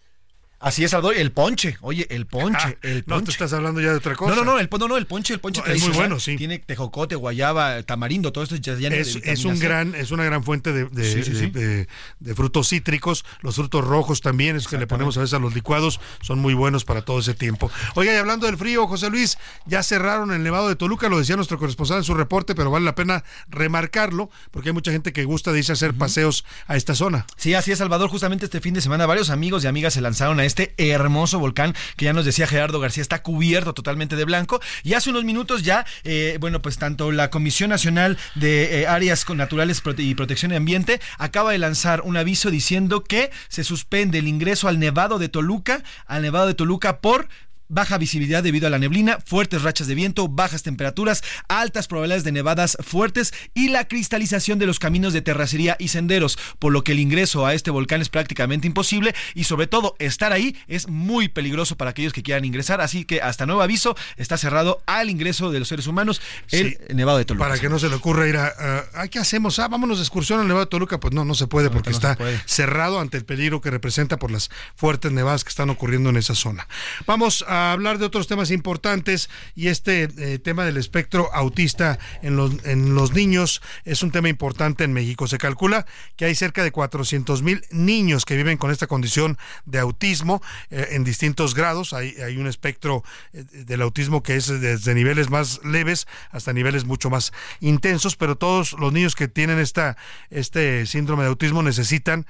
[0.61, 3.19] Así es, Salvador, el ponche, oye, el ponche, ah, el ponche.
[3.19, 4.35] No, tú estás hablando ya de otra cosa.
[4.35, 6.35] No, no, no, el, no, no, el ponche, el ponche no, es muy bueno, sí.
[6.38, 10.71] Tiene tejocote, guayaba, tamarindo, todo esto ya es, es un gran, es una gran fuente
[10.71, 11.88] de, de, sí, sí, de,
[12.19, 15.55] de, frutos cítricos, los frutos rojos también, es que le ponemos a veces a los
[15.55, 17.71] licuados, son muy buenos para todo ese tiempo.
[17.95, 21.35] Oiga, y hablando del frío, José Luis, ya cerraron el Nevado de Toluca, lo decía
[21.35, 25.23] nuestro corresponsal en su reporte, pero vale la pena remarcarlo, porque hay mucha gente que
[25.25, 25.97] gusta de irse a hacer uh -huh.
[25.97, 27.25] paseos a esta zona.
[27.35, 30.39] Sí, así es, Salvador, justamente este fin de semana varios amigos y amigas se lanzaron
[30.39, 34.61] a este hermoso volcán que ya nos decía Gerardo García está cubierto totalmente de blanco.
[34.84, 39.26] Y hace unos minutos ya eh, bueno pues tanto la Comisión Nacional de eh, Áreas
[39.30, 44.28] Naturales y Protección de Ambiente acaba de lanzar un aviso diciendo que se suspende el
[44.28, 47.30] ingreso al Nevado de Toluca al Nevado de Toluca por
[47.72, 52.31] baja visibilidad debido a la neblina, fuertes rachas de viento, bajas temperaturas, altas probabilidades de
[52.31, 56.91] nevadas fuertes y la cristalización de los caminos de terracería y senderos, por lo que
[56.91, 61.30] el ingreso a este volcán es prácticamente imposible y sobre todo estar ahí es muy
[61.30, 65.52] peligroso para aquellos que quieran ingresar, así que hasta nuevo aviso está cerrado al ingreso
[65.52, 66.22] de los seres humanos
[66.52, 67.48] el sí, Nevado de Toluca.
[67.48, 69.60] Para que no se le ocurra ir a, a, ¿qué hacemos?
[69.60, 71.95] Ah, vámonos de excursión al Nevado de Toluca, pues no, no se puede porque no
[71.95, 72.41] está puede.
[72.45, 76.35] cerrado ante el peligro que representa por las fuertes nevadas que están ocurriendo en esa
[76.35, 76.68] zona.
[77.06, 82.35] Vamos a hablar de otros temas importantes y este eh, tema del espectro autista en
[82.35, 85.27] los, en los niños es un tema importante en México.
[85.27, 85.85] Se calcula
[86.15, 90.89] que hay cerca de 400 mil niños que viven con esta condición de autismo eh,
[90.91, 91.93] en distintos grados.
[91.93, 96.85] Hay, hay un espectro eh, del autismo que es desde niveles más leves hasta niveles
[96.85, 99.97] mucho más intensos, pero todos los niños que tienen esta,
[100.29, 102.25] este síndrome de autismo necesitan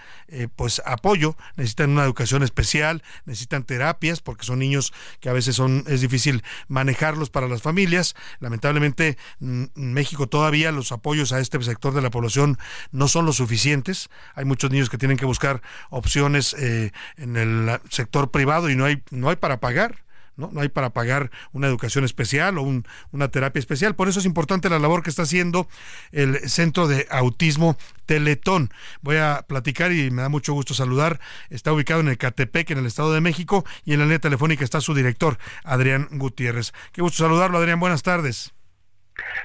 [0.55, 5.85] pues apoyo, necesitan una educación especial, necesitan terapias porque son niños que a veces son,
[5.87, 8.15] es difícil manejarlos para las familias.
[8.39, 12.57] Lamentablemente, en México todavía los apoyos a este sector de la población
[12.91, 14.09] no son los suficientes.
[14.35, 18.85] Hay muchos niños que tienen que buscar opciones eh, en el sector privado y no
[18.85, 20.03] hay, no hay para pagar.
[20.35, 20.49] ¿No?
[20.51, 23.95] no hay para pagar una educación especial o un, una terapia especial.
[23.95, 25.67] Por eso es importante la labor que está haciendo
[26.11, 28.71] el Centro de Autismo Teletón.
[29.01, 31.19] Voy a platicar y me da mucho gusto saludar.
[31.49, 34.63] Está ubicado en el Catepec, en el Estado de México, y en la línea telefónica
[34.63, 36.73] está su director, Adrián Gutiérrez.
[36.91, 37.79] Qué gusto saludarlo, Adrián.
[37.79, 38.53] Buenas tardes.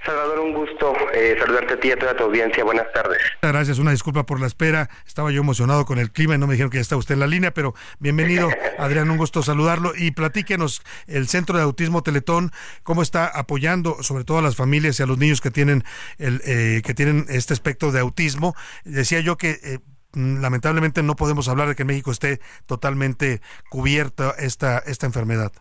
[0.04, 2.62] Salvador, un gusto eh, saludarte a ti y a toda tu audiencia.
[2.64, 3.18] Buenas tardes.
[3.42, 4.88] Gracias, una disculpa por la espera.
[5.06, 7.20] Estaba yo emocionado con el clima y no me dijeron que ya está usted en
[7.20, 8.48] la línea, pero bienvenido,
[8.78, 9.92] Adrián, un gusto saludarlo.
[9.96, 15.00] Y platíquenos, el Centro de Autismo Teletón, cómo está apoyando sobre todo a las familias
[15.00, 15.82] y a los niños que tienen,
[16.18, 18.54] el, eh, que tienen este espectro de autismo.
[18.84, 19.58] Decía yo que...
[19.62, 19.78] Eh,
[20.16, 25.52] lamentablemente no podemos hablar de que en México esté totalmente cubierta esta, esta enfermedad.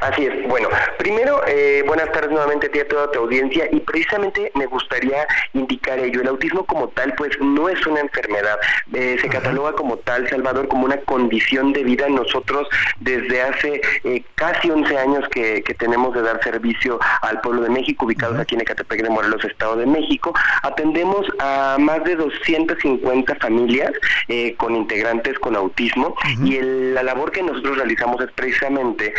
[0.00, 0.48] Así es.
[0.48, 0.68] Bueno,
[0.98, 5.26] primero, eh, buenas tardes nuevamente a ti a toda tu audiencia y precisamente me gustaría
[5.54, 6.20] indicar ello.
[6.22, 8.58] El autismo como tal, pues no es una enfermedad.
[8.92, 12.08] Eh, se cataloga como tal, Salvador, como una condición de vida.
[12.08, 12.68] Nosotros
[13.00, 17.70] desde hace eh, casi 11 años que, que, tenemos de dar servicio al pueblo de
[17.70, 20.32] México, ubicados aquí en Ecatepec de Morelos, Estado de México,
[20.62, 23.92] atendemos a más de 250 familias
[24.28, 29.12] eh, con integrantes con autismo y el, la labor que nosotros realizamos es precisamente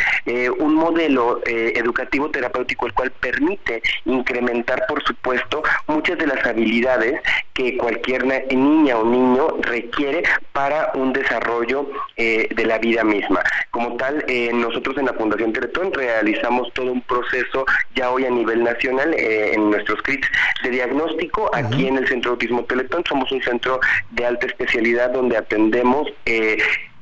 [0.49, 7.21] un modelo eh, educativo terapéutico el cual permite incrementar, por supuesto, muchas de las habilidades
[7.53, 13.41] que cualquier niña o niño requiere para un desarrollo eh, de la vida misma.
[13.71, 17.65] Como tal, eh, nosotros en la Fundación Teletón realizamos todo un proceso
[17.95, 20.27] ya hoy a nivel nacional en nuestros kits
[20.63, 21.43] de diagnóstico.
[21.43, 21.65] Uh -huh.
[21.65, 23.79] Aquí en el Centro de Autismo Teletón somos un centro
[24.11, 26.07] de alta especialidad donde atendemos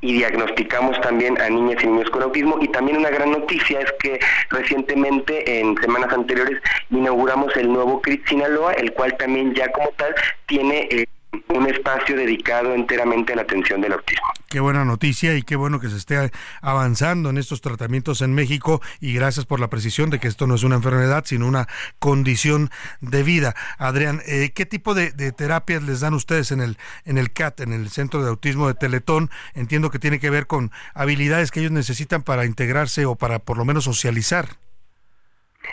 [0.01, 2.57] y diagnosticamos también a niñas y niños con autismo.
[2.61, 4.19] Y también una gran noticia es que
[4.49, 6.59] recientemente, en semanas anteriores,
[6.89, 10.13] inauguramos el nuevo CRIT Sinaloa, el cual también ya como tal
[10.47, 10.87] tiene...
[10.91, 11.05] Eh,
[11.49, 14.27] un espacio dedicado enteramente a la atención del autismo.
[14.47, 16.31] Qué buena noticia y qué bueno que se esté
[16.61, 20.55] avanzando en estos tratamientos en México y gracias por la precisión de que esto no
[20.55, 21.67] es una enfermedad, sino una
[21.99, 23.55] condición de vida.
[23.77, 27.73] Adrián, eh, ¿qué tipo de, terapias les dan ustedes en el, en el CAT, en
[27.73, 29.29] el Centro de Autismo de Teletón?
[29.53, 33.57] Entiendo que tiene que ver con habilidades que ellos necesitan para integrarse o para por
[33.57, 34.57] lo menos socializar.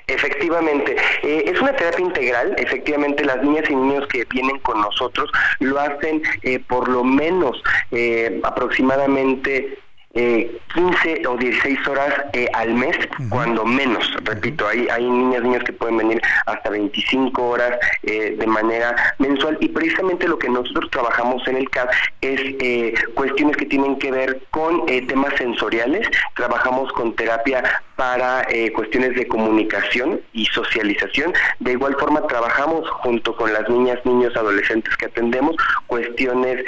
[0.06, 2.54] Efectivamente, eh, es una terapia integral.
[2.58, 7.62] Efectivamente, las niñas y niños que vienen con nosotros lo hacen eh, por lo menos
[7.90, 9.78] eh, aproximadamente
[10.14, 12.96] eh, 15 o 16 horas eh, al mes,
[13.30, 18.46] cuando menos, repito, hay, hay niñas, niños que pueden venir hasta 25 horas eh, de
[18.46, 19.56] manera mensual.
[19.60, 21.90] Y precisamente lo que nosotros trabajamos en el CAP
[22.20, 27.62] es eh, cuestiones que tienen que ver con temas sensoriales, trabajamos con terapia
[27.96, 34.36] para cuestiones de comunicación y socialización, de igual forma trabajamos junto con las niñas, niños,
[34.36, 35.56] adolescentes que atendemos,
[35.88, 36.64] cuestiones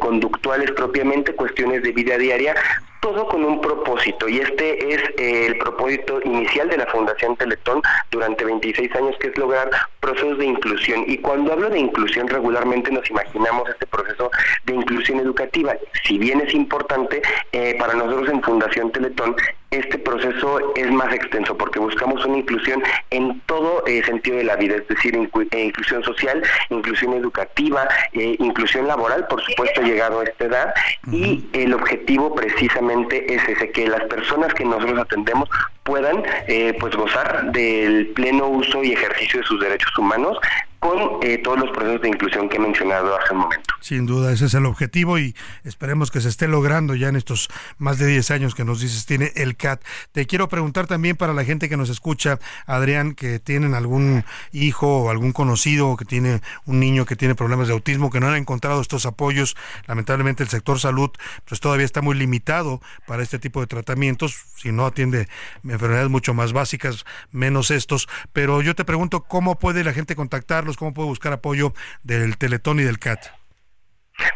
[0.00, 2.54] conductuales propiamente, cuestiones de vida diaria,
[3.00, 7.82] todo con un propósito y este es eh, el propósito inicial de la Fundación Teletón
[8.10, 9.70] durante 26 años que es lograr
[10.00, 11.04] procesos de inclusión.
[11.06, 14.30] Y cuando hablo de inclusión regularmente nos imaginamos este proceso
[14.64, 15.74] de inclusión educativa.
[16.04, 17.22] Si bien es importante
[17.52, 19.34] eh, para nosotros en Fundación Teletón
[19.70, 24.56] este proceso es más extenso porque buscamos una inclusión en todo eh, sentido de la
[24.56, 30.74] vida, es decir, inclusión social, inclusión educativa, inclusión laboral, por supuesto, llegado a esta edad,
[31.12, 35.48] y el objetivo precisamente es ese, que las personas que nosotros atendemos
[35.82, 40.38] puedan eh, pues gozar del pleno uso y ejercicio de sus derechos humanos
[40.80, 43.74] con eh, todos los procesos de inclusión que he mencionado hace un momento.
[43.80, 47.48] Sin duda, ese es el objetivo y esperemos que se esté logrando ya en estos
[47.76, 49.82] más de 10 años que nos dices tiene el CAT.
[50.12, 55.02] Te quiero preguntar también para la gente que nos escucha, Adrián, que tienen algún hijo
[55.02, 58.36] o algún conocido que tiene un niño que tiene problemas de autismo, que no han
[58.36, 59.56] encontrado estos apoyos.
[59.86, 61.10] Lamentablemente el sector salud
[61.44, 65.28] pues todavía está muy limitado para este tipo de tratamientos, si no atiende
[65.62, 68.08] enfermedades mucho más básicas, menos estos.
[68.32, 70.69] Pero yo te pregunto, ¿cómo puede la gente contactarlo?
[70.76, 71.72] Cómo puede buscar apoyo
[72.02, 73.40] del Teletón y del CAT.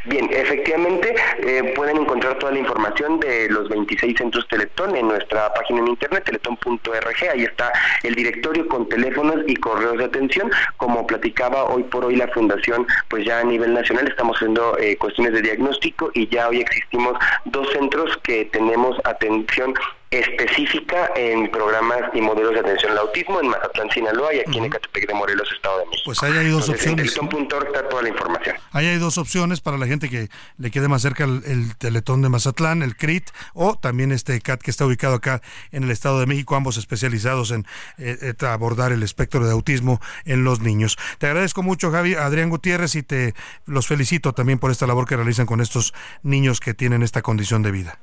[0.06, 5.52] Bien, efectivamente eh, pueden encontrar toda la información de los 26 centros Teletón en nuestra
[5.54, 7.30] página en internet teletón.org.
[7.32, 10.50] Ahí está el directorio con teléfonos y correos de atención.
[10.76, 14.96] Como platicaba hoy por hoy la fundación, pues ya a nivel nacional estamos haciendo eh,
[14.96, 17.16] cuestiones de diagnóstico y ya hoy existimos
[17.46, 19.74] dos centros que tenemos atención
[20.14, 24.64] específica en programas y modelos de atención al autismo en Mazatlán, Sinaloa y aquí en
[24.66, 26.02] Ecatepec de Morelos, Estado de México.
[26.04, 27.16] Pues ahí hay dos opciones.
[27.16, 28.56] En está toda la información.
[28.72, 30.28] Ahí hay dos opciones para la gente que
[30.58, 34.70] le quede más cerca el, Teletón de Mazatlán, el CRIT, o también este CAT que
[34.70, 35.42] está ubicado acá
[35.72, 37.66] en el Estado de México, ambos especializados en
[37.98, 40.96] eh, eh, abordar el espectro de autismo en los niños.
[41.18, 43.34] Te agradezco mucho, Javi, Adrián Gutiérrez, y te
[43.66, 47.62] los felicito también por esta labor que realizan con estos niños que tienen esta condición
[47.62, 47.98] de vida.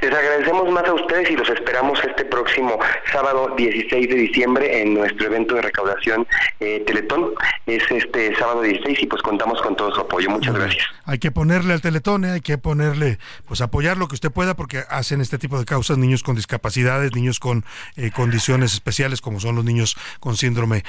[0.00, 2.78] Les agradecemos más a ustedes y los esperamos este próximo
[3.12, 6.26] sábado 16 de diciembre en nuestro evento de recaudación
[6.60, 7.34] eh, Teletón.
[7.66, 10.30] Es este sábado 16 y pues contamos con todo su apoyo.
[10.30, 10.84] Muchas gracias.
[11.04, 12.32] Hay que ponerle al Teletón, ¿eh?
[12.32, 15.98] hay que ponerle, pues apoyar lo que usted pueda porque hacen este tipo de causas
[15.98, 17.64] niños con discapacidades, niños con
[17.96, 20.84] eh, condiciones especiales como son los niños con síndrome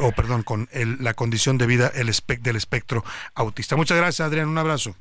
[0.00, 3.04] o perdón, con la condición de vida el del espectro
[3.34, 3.76] autista.
[3.76, 4.94] Muchas gracias Adrián, un abrazo.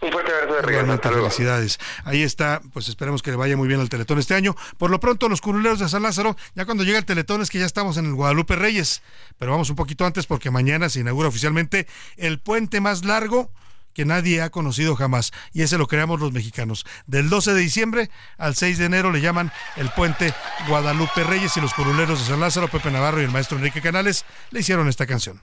[0.00, 0.98] Un fuerte abrazo de regalo.
[0.98, 1.78] felicidades.
[2.04, 4.56] Ahí está, pues esperemos que le vaya muy bien al Teletón este año.
[4.78, 7.60] Por lo pronto, los curuleros de San Lázaro, ya cuando llega el Teletón es que
[7.60, 9.02] ya estamos en el Guadalupe Reyes.
[9.38, 11.86] Pero vamos un poquito antes porque mañana se inaugura oficialmente
[12.16, 13.52] el puente más largo
[13.94, 15.32] que nadie ha conocido jamás.
[15.52, 16.84] Y ese lo creamos los mexicanos.
[17.06, 20.34] Del 12 de diciembre al 6 de enero le llaman el puente
[20.66, 24.24] Guadalupe Reyes y los curuleros de San Lázaro, Pepe Navarro y el maestro Enrique Canales
[24.50, 25.40] le hicieron esta canción.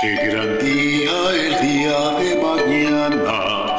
[0.00, 3.76] Qué gran día el día de mañana,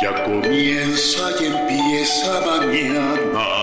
[0.00, 3.56] ya comienza y empieza mañana.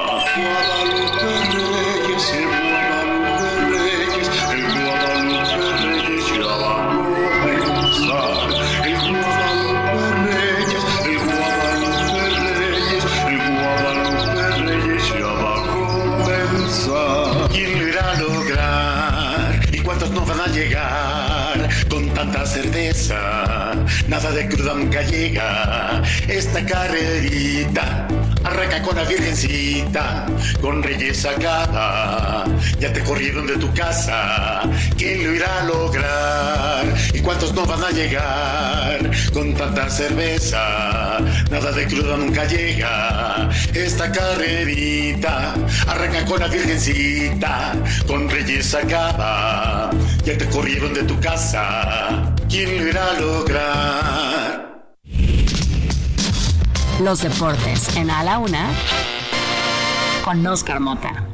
[24.13, 28.07] Nada de cruda gallega, esta carrerita
[28.43, 30.25] Arranca con la virgencita,
[30.59, 32.43] con reyes sacada.
[32.79, 34.61] Ya te corrieron de tu casa,
[34.97, 36.85] ¿quién lo irá a lograr?
[37.13, 41.19] ¿Y cuántos no van a llegar con tanta cerveza?
[41.49, 43.49] Nada de cruda nunca llega.
[43.73, 45.53] Esta carrerita,
[45.87, 47.73] arranca con la virgencita,
[48.07, 49.89] con reyes sacada.
[50.25, 54.72] Ya te corrieron de tu casa, ¿quién lo irá a lograr?
[57.03, 58.69] Los deportes en A la Una
[60.23, 61.27] con Oscar Mota.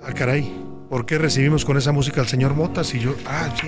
[0.00, 0.48] Ah, caray.
[0.88, 3.16] ¿Por qué recibimos con esa música al señor Motas y yo?
[3.26, 3.66] Ah, sí.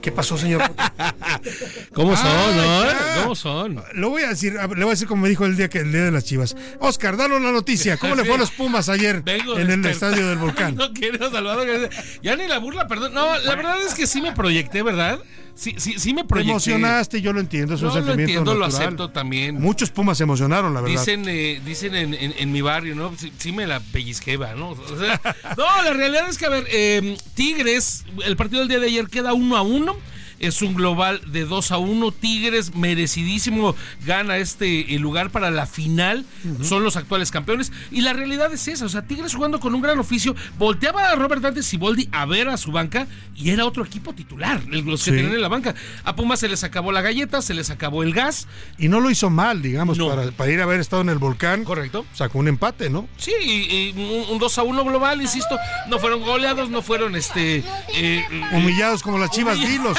[0.00, 0.92] ¿Qué pasó, señor Motas?
[1.94, 2.84] ¿Cómo son, no?
[2.84, 3.22] ya.
[3.22, 3.80] ¿Cómo son?
[3.94, 5.92] Lo voy a decir, le voy a decir como me dijo el día que el
[5.92, 6.56] día de las Chivas.
[6.80, 7.96] Oscar, danos la noticia.
[7.96, 10.74] ¿Cómo le fue a los Pumas ayer Vengo en el estadio del volcán?
[10.82, 11.90] No quiero Salvador.
[12.22, 13.14] Ya ni la burla, perdón.
[13.14, 15.20] No, la verdad es que sí me proyecté, ¿verdad?
[15.54, 16.50] Sí, sí, sí me Te proyecté.
[16.50, 19.60] emocionaste, yo lo entiendo, es un No, lo sentimiento entiendo, lo acepto también.
[19.60, 20.98] Muchos Pumas se emocionaron, la verdad.
[20.98, 23.12] Dicen, eh, dicen en, en- en mi barrio, ¿no?
[23.18, 24.70] Sí, sí me la pellizqueba, ¿no?
[24.70, 25.20] O sea,
[25.56, 29.06] no, la realidad es que, a ver, eh, Tigres, el partido del día de ayer
[29.08, 29.96] queda uno a uno.
[30.42, 32.12] Es un global de 2 a 1.
[32.12, 33.74] Tigres, merecidísimo,
[34.04, 36.26] gana este eh, lugar para la final.
[36.62, 37.72] Son los actuales campeones.
[37.90, 38.84] Y la realidad es esa.
[38.84, 40.34] O sea, Tigres jugando con un gran oficio.
[40.58, 43.06] Volteaba a Robert Dante Siboldi a ver a su banca
[43.36, 45.16] y era otro equipo titular, los que Sí.
[45.16, 45.74] tenían en la banca.
[46.04, 48.46] A Pumas se les acabó la galleta, se les acabó el gas.
[48.78, 51.64] Y no lo hizo mal, digamos, para, para ir a haber estado en el volcán.
[51.64, 52.04] Correcto.
[52.14, 53.08] Sacó un empate, ¿no?
[53.16, 55.56] Sí, y, y un, un 2 a 1 global, insisto.
[55.88, 57.62] No fueron goleados, no fueron este.
[57.94, 59.94] eh, Humillados como las chivas, dilo,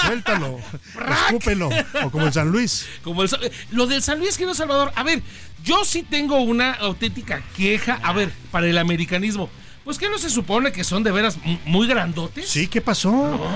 [1.25, 1.69] Escúpelo.
[2.03, 2.87] O como el San Luis.
[3.03, 3.29] Como el
[3.71, 4.91] lo del San Luis, querido Salvador.
[4.95, 5.21] A ver,
[5.63, 7.99] yo sí tengo una auténtica queja.
[8.03, 9.49] A ver, para el americanismo.
[9.83, 12.47] Pues que no se supone que son de veras muy grandotes.
[12.47, 13.11] Sí, ¿qué pasó?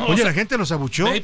[0.07, 1.07] Oye, sea, la gente los abuchó.
[1.07, 1.23] a ver,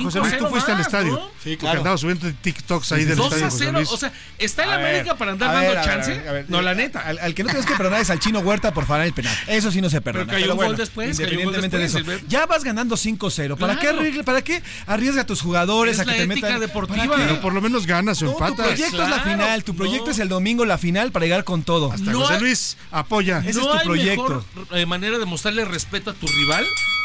[0.00, 1.12] José Luis, tú 5-0 fuiste al estadio.
[1.14, 1.30] ¿no?
[1.42, 1.58] Sí, claro.
[1.58, 3.72] Porque andaba subiendo TikToks ahí del 2 estadio a José 0.
[3.78, 3.90] Luis.
[3.90, 6.12] O sea, ¿está A ver, América para andar a dando ver, a chance?
[6.12, 6.44] a ver, a ver.
[6.48, 7.00] no, la neta.
[7.00, 9.36] Al, al que no tienes que perdonar es al chino Huerta por fallar el penal.
[9.48, 10.26] Eso sí no se perdona.
[10.26, 11.98] Pero cayó un gol después, Independientemente de eso.
[12.28, 13.56] Ya vas ganando 5-0.
[13.58, 14.02] ¿Para, qué Claro.
[14.02, 16.60] arregle- ¿Para qué arriesga a tus jugadores Es a que la te metan?
[16.60, 17.06] deportiva.
[17.06, 17.22] ¿Para qué?
[17.28, 18.66] Pero por lo menos ganas o No, tu empatas.
[18.68, 19.64] proyecto es la final.
[19.64, 21.90] Tu proyecto es el domingo, la final, para llegar con todo.
[21.90, 23.40] Hasta José Luis apoya.
[23.40, 24.43] Ese es tu proyecto.
[24.72, 26.64] Eh, manera de mostrarle respeto a tu rival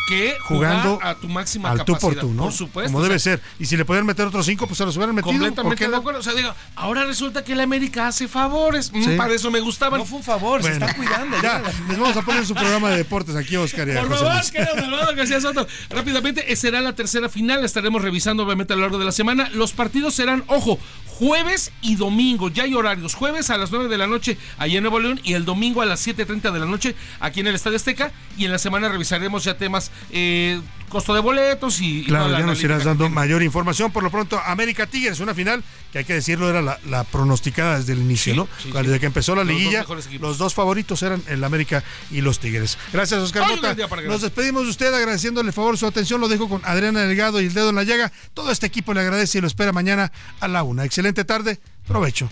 [0.10, 2.44] que Jugando a tu máxima al tú por tú, ¿no?
[2.45, 2.91] Por supuesto.
[2.91, 3.41] Como o sea, debe ser.
[3.60, 5.31] Y si le podían meter otros cinco, pues se los hubieran metido.
[5.31, 6.19] ¿Por Completamente de acuerdo.
[6.19, 8.91] O sea, digo, ahora resulta que el América hace favores.
[8.91, 9.15] Mm, Sí.
[9.18, 9.99] Para eso me gustaban.
[9.99, 11.41] No fue un favor, se Bueno, están cuidando.
[11.41, 14.52] Ya, les vamos a poner su programa de deportes aquí, Oscar y a Por favor,
[14.52, 15.68] querido García Soto.
[15.90, 17.64] Rápidamente, eh, será la tercera final.
[17.64, 19.49] Estaremos revisando, obviamente, a lo largo de la semana.
[19.53, 20.80] Los partidos serán, ojo,
[21.19, 22.49] jueves y domingo.
[22.49, 23.14] Ya hay horarios.
[23.14, 25.86] Jueves a las 9 de la noche allá en Nuevo León y el domingo a
[25.86, 28.11] las 7.30 de la noche aquí en el Estadio Azteca.
[28.38, 30.59] Y en la semana revisaremos ya temas, eh,
[30.89, 32.03] costo de boletos y.
[32.05, 33.91] Claro, ya nos irás dando mayor información.
[33.91, 37.77] Por lo pronto, América Tigres, una final que hay que decirlo, era la, la pronosticada
[37.80, 38.47] desde el inicio, ¿no?
[38.61, 38.99] sí, Desde sí.
[38.99, 39.85] que empezó la Los dos liguilla,
[40.19, 42.77] los dos favoritos eran el América y los Tigres.
[42.93, 43.76] Gracias, Oscar Ay, Mota.
[44.07, 46.21] Nos despedimos de usted agradeciéndole el favor su atención.
[46.21, 48.11] Lo dejo con Adriana Delgado y el dedo en la llaga.
[48.34, 50.85] Todo este equipo le agradece y lo espera mañana a la una.
[50.85, 51.59] Excelente tarde.
[51.88, 52.30] Provecho.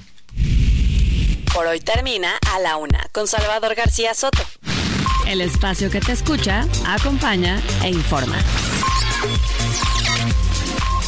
[1.53, 4.43] Por hoy termina A la Una con Salvador García Soto.
[5.27, 8.37] El espacio que te escucha, acompaña e informa.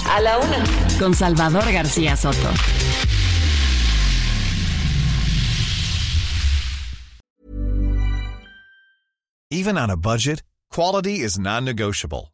[0.10, 2.52] A la Una con Salvador García Soto.
[9.50, 12.34] Even on a budget, quality is non-negotiable.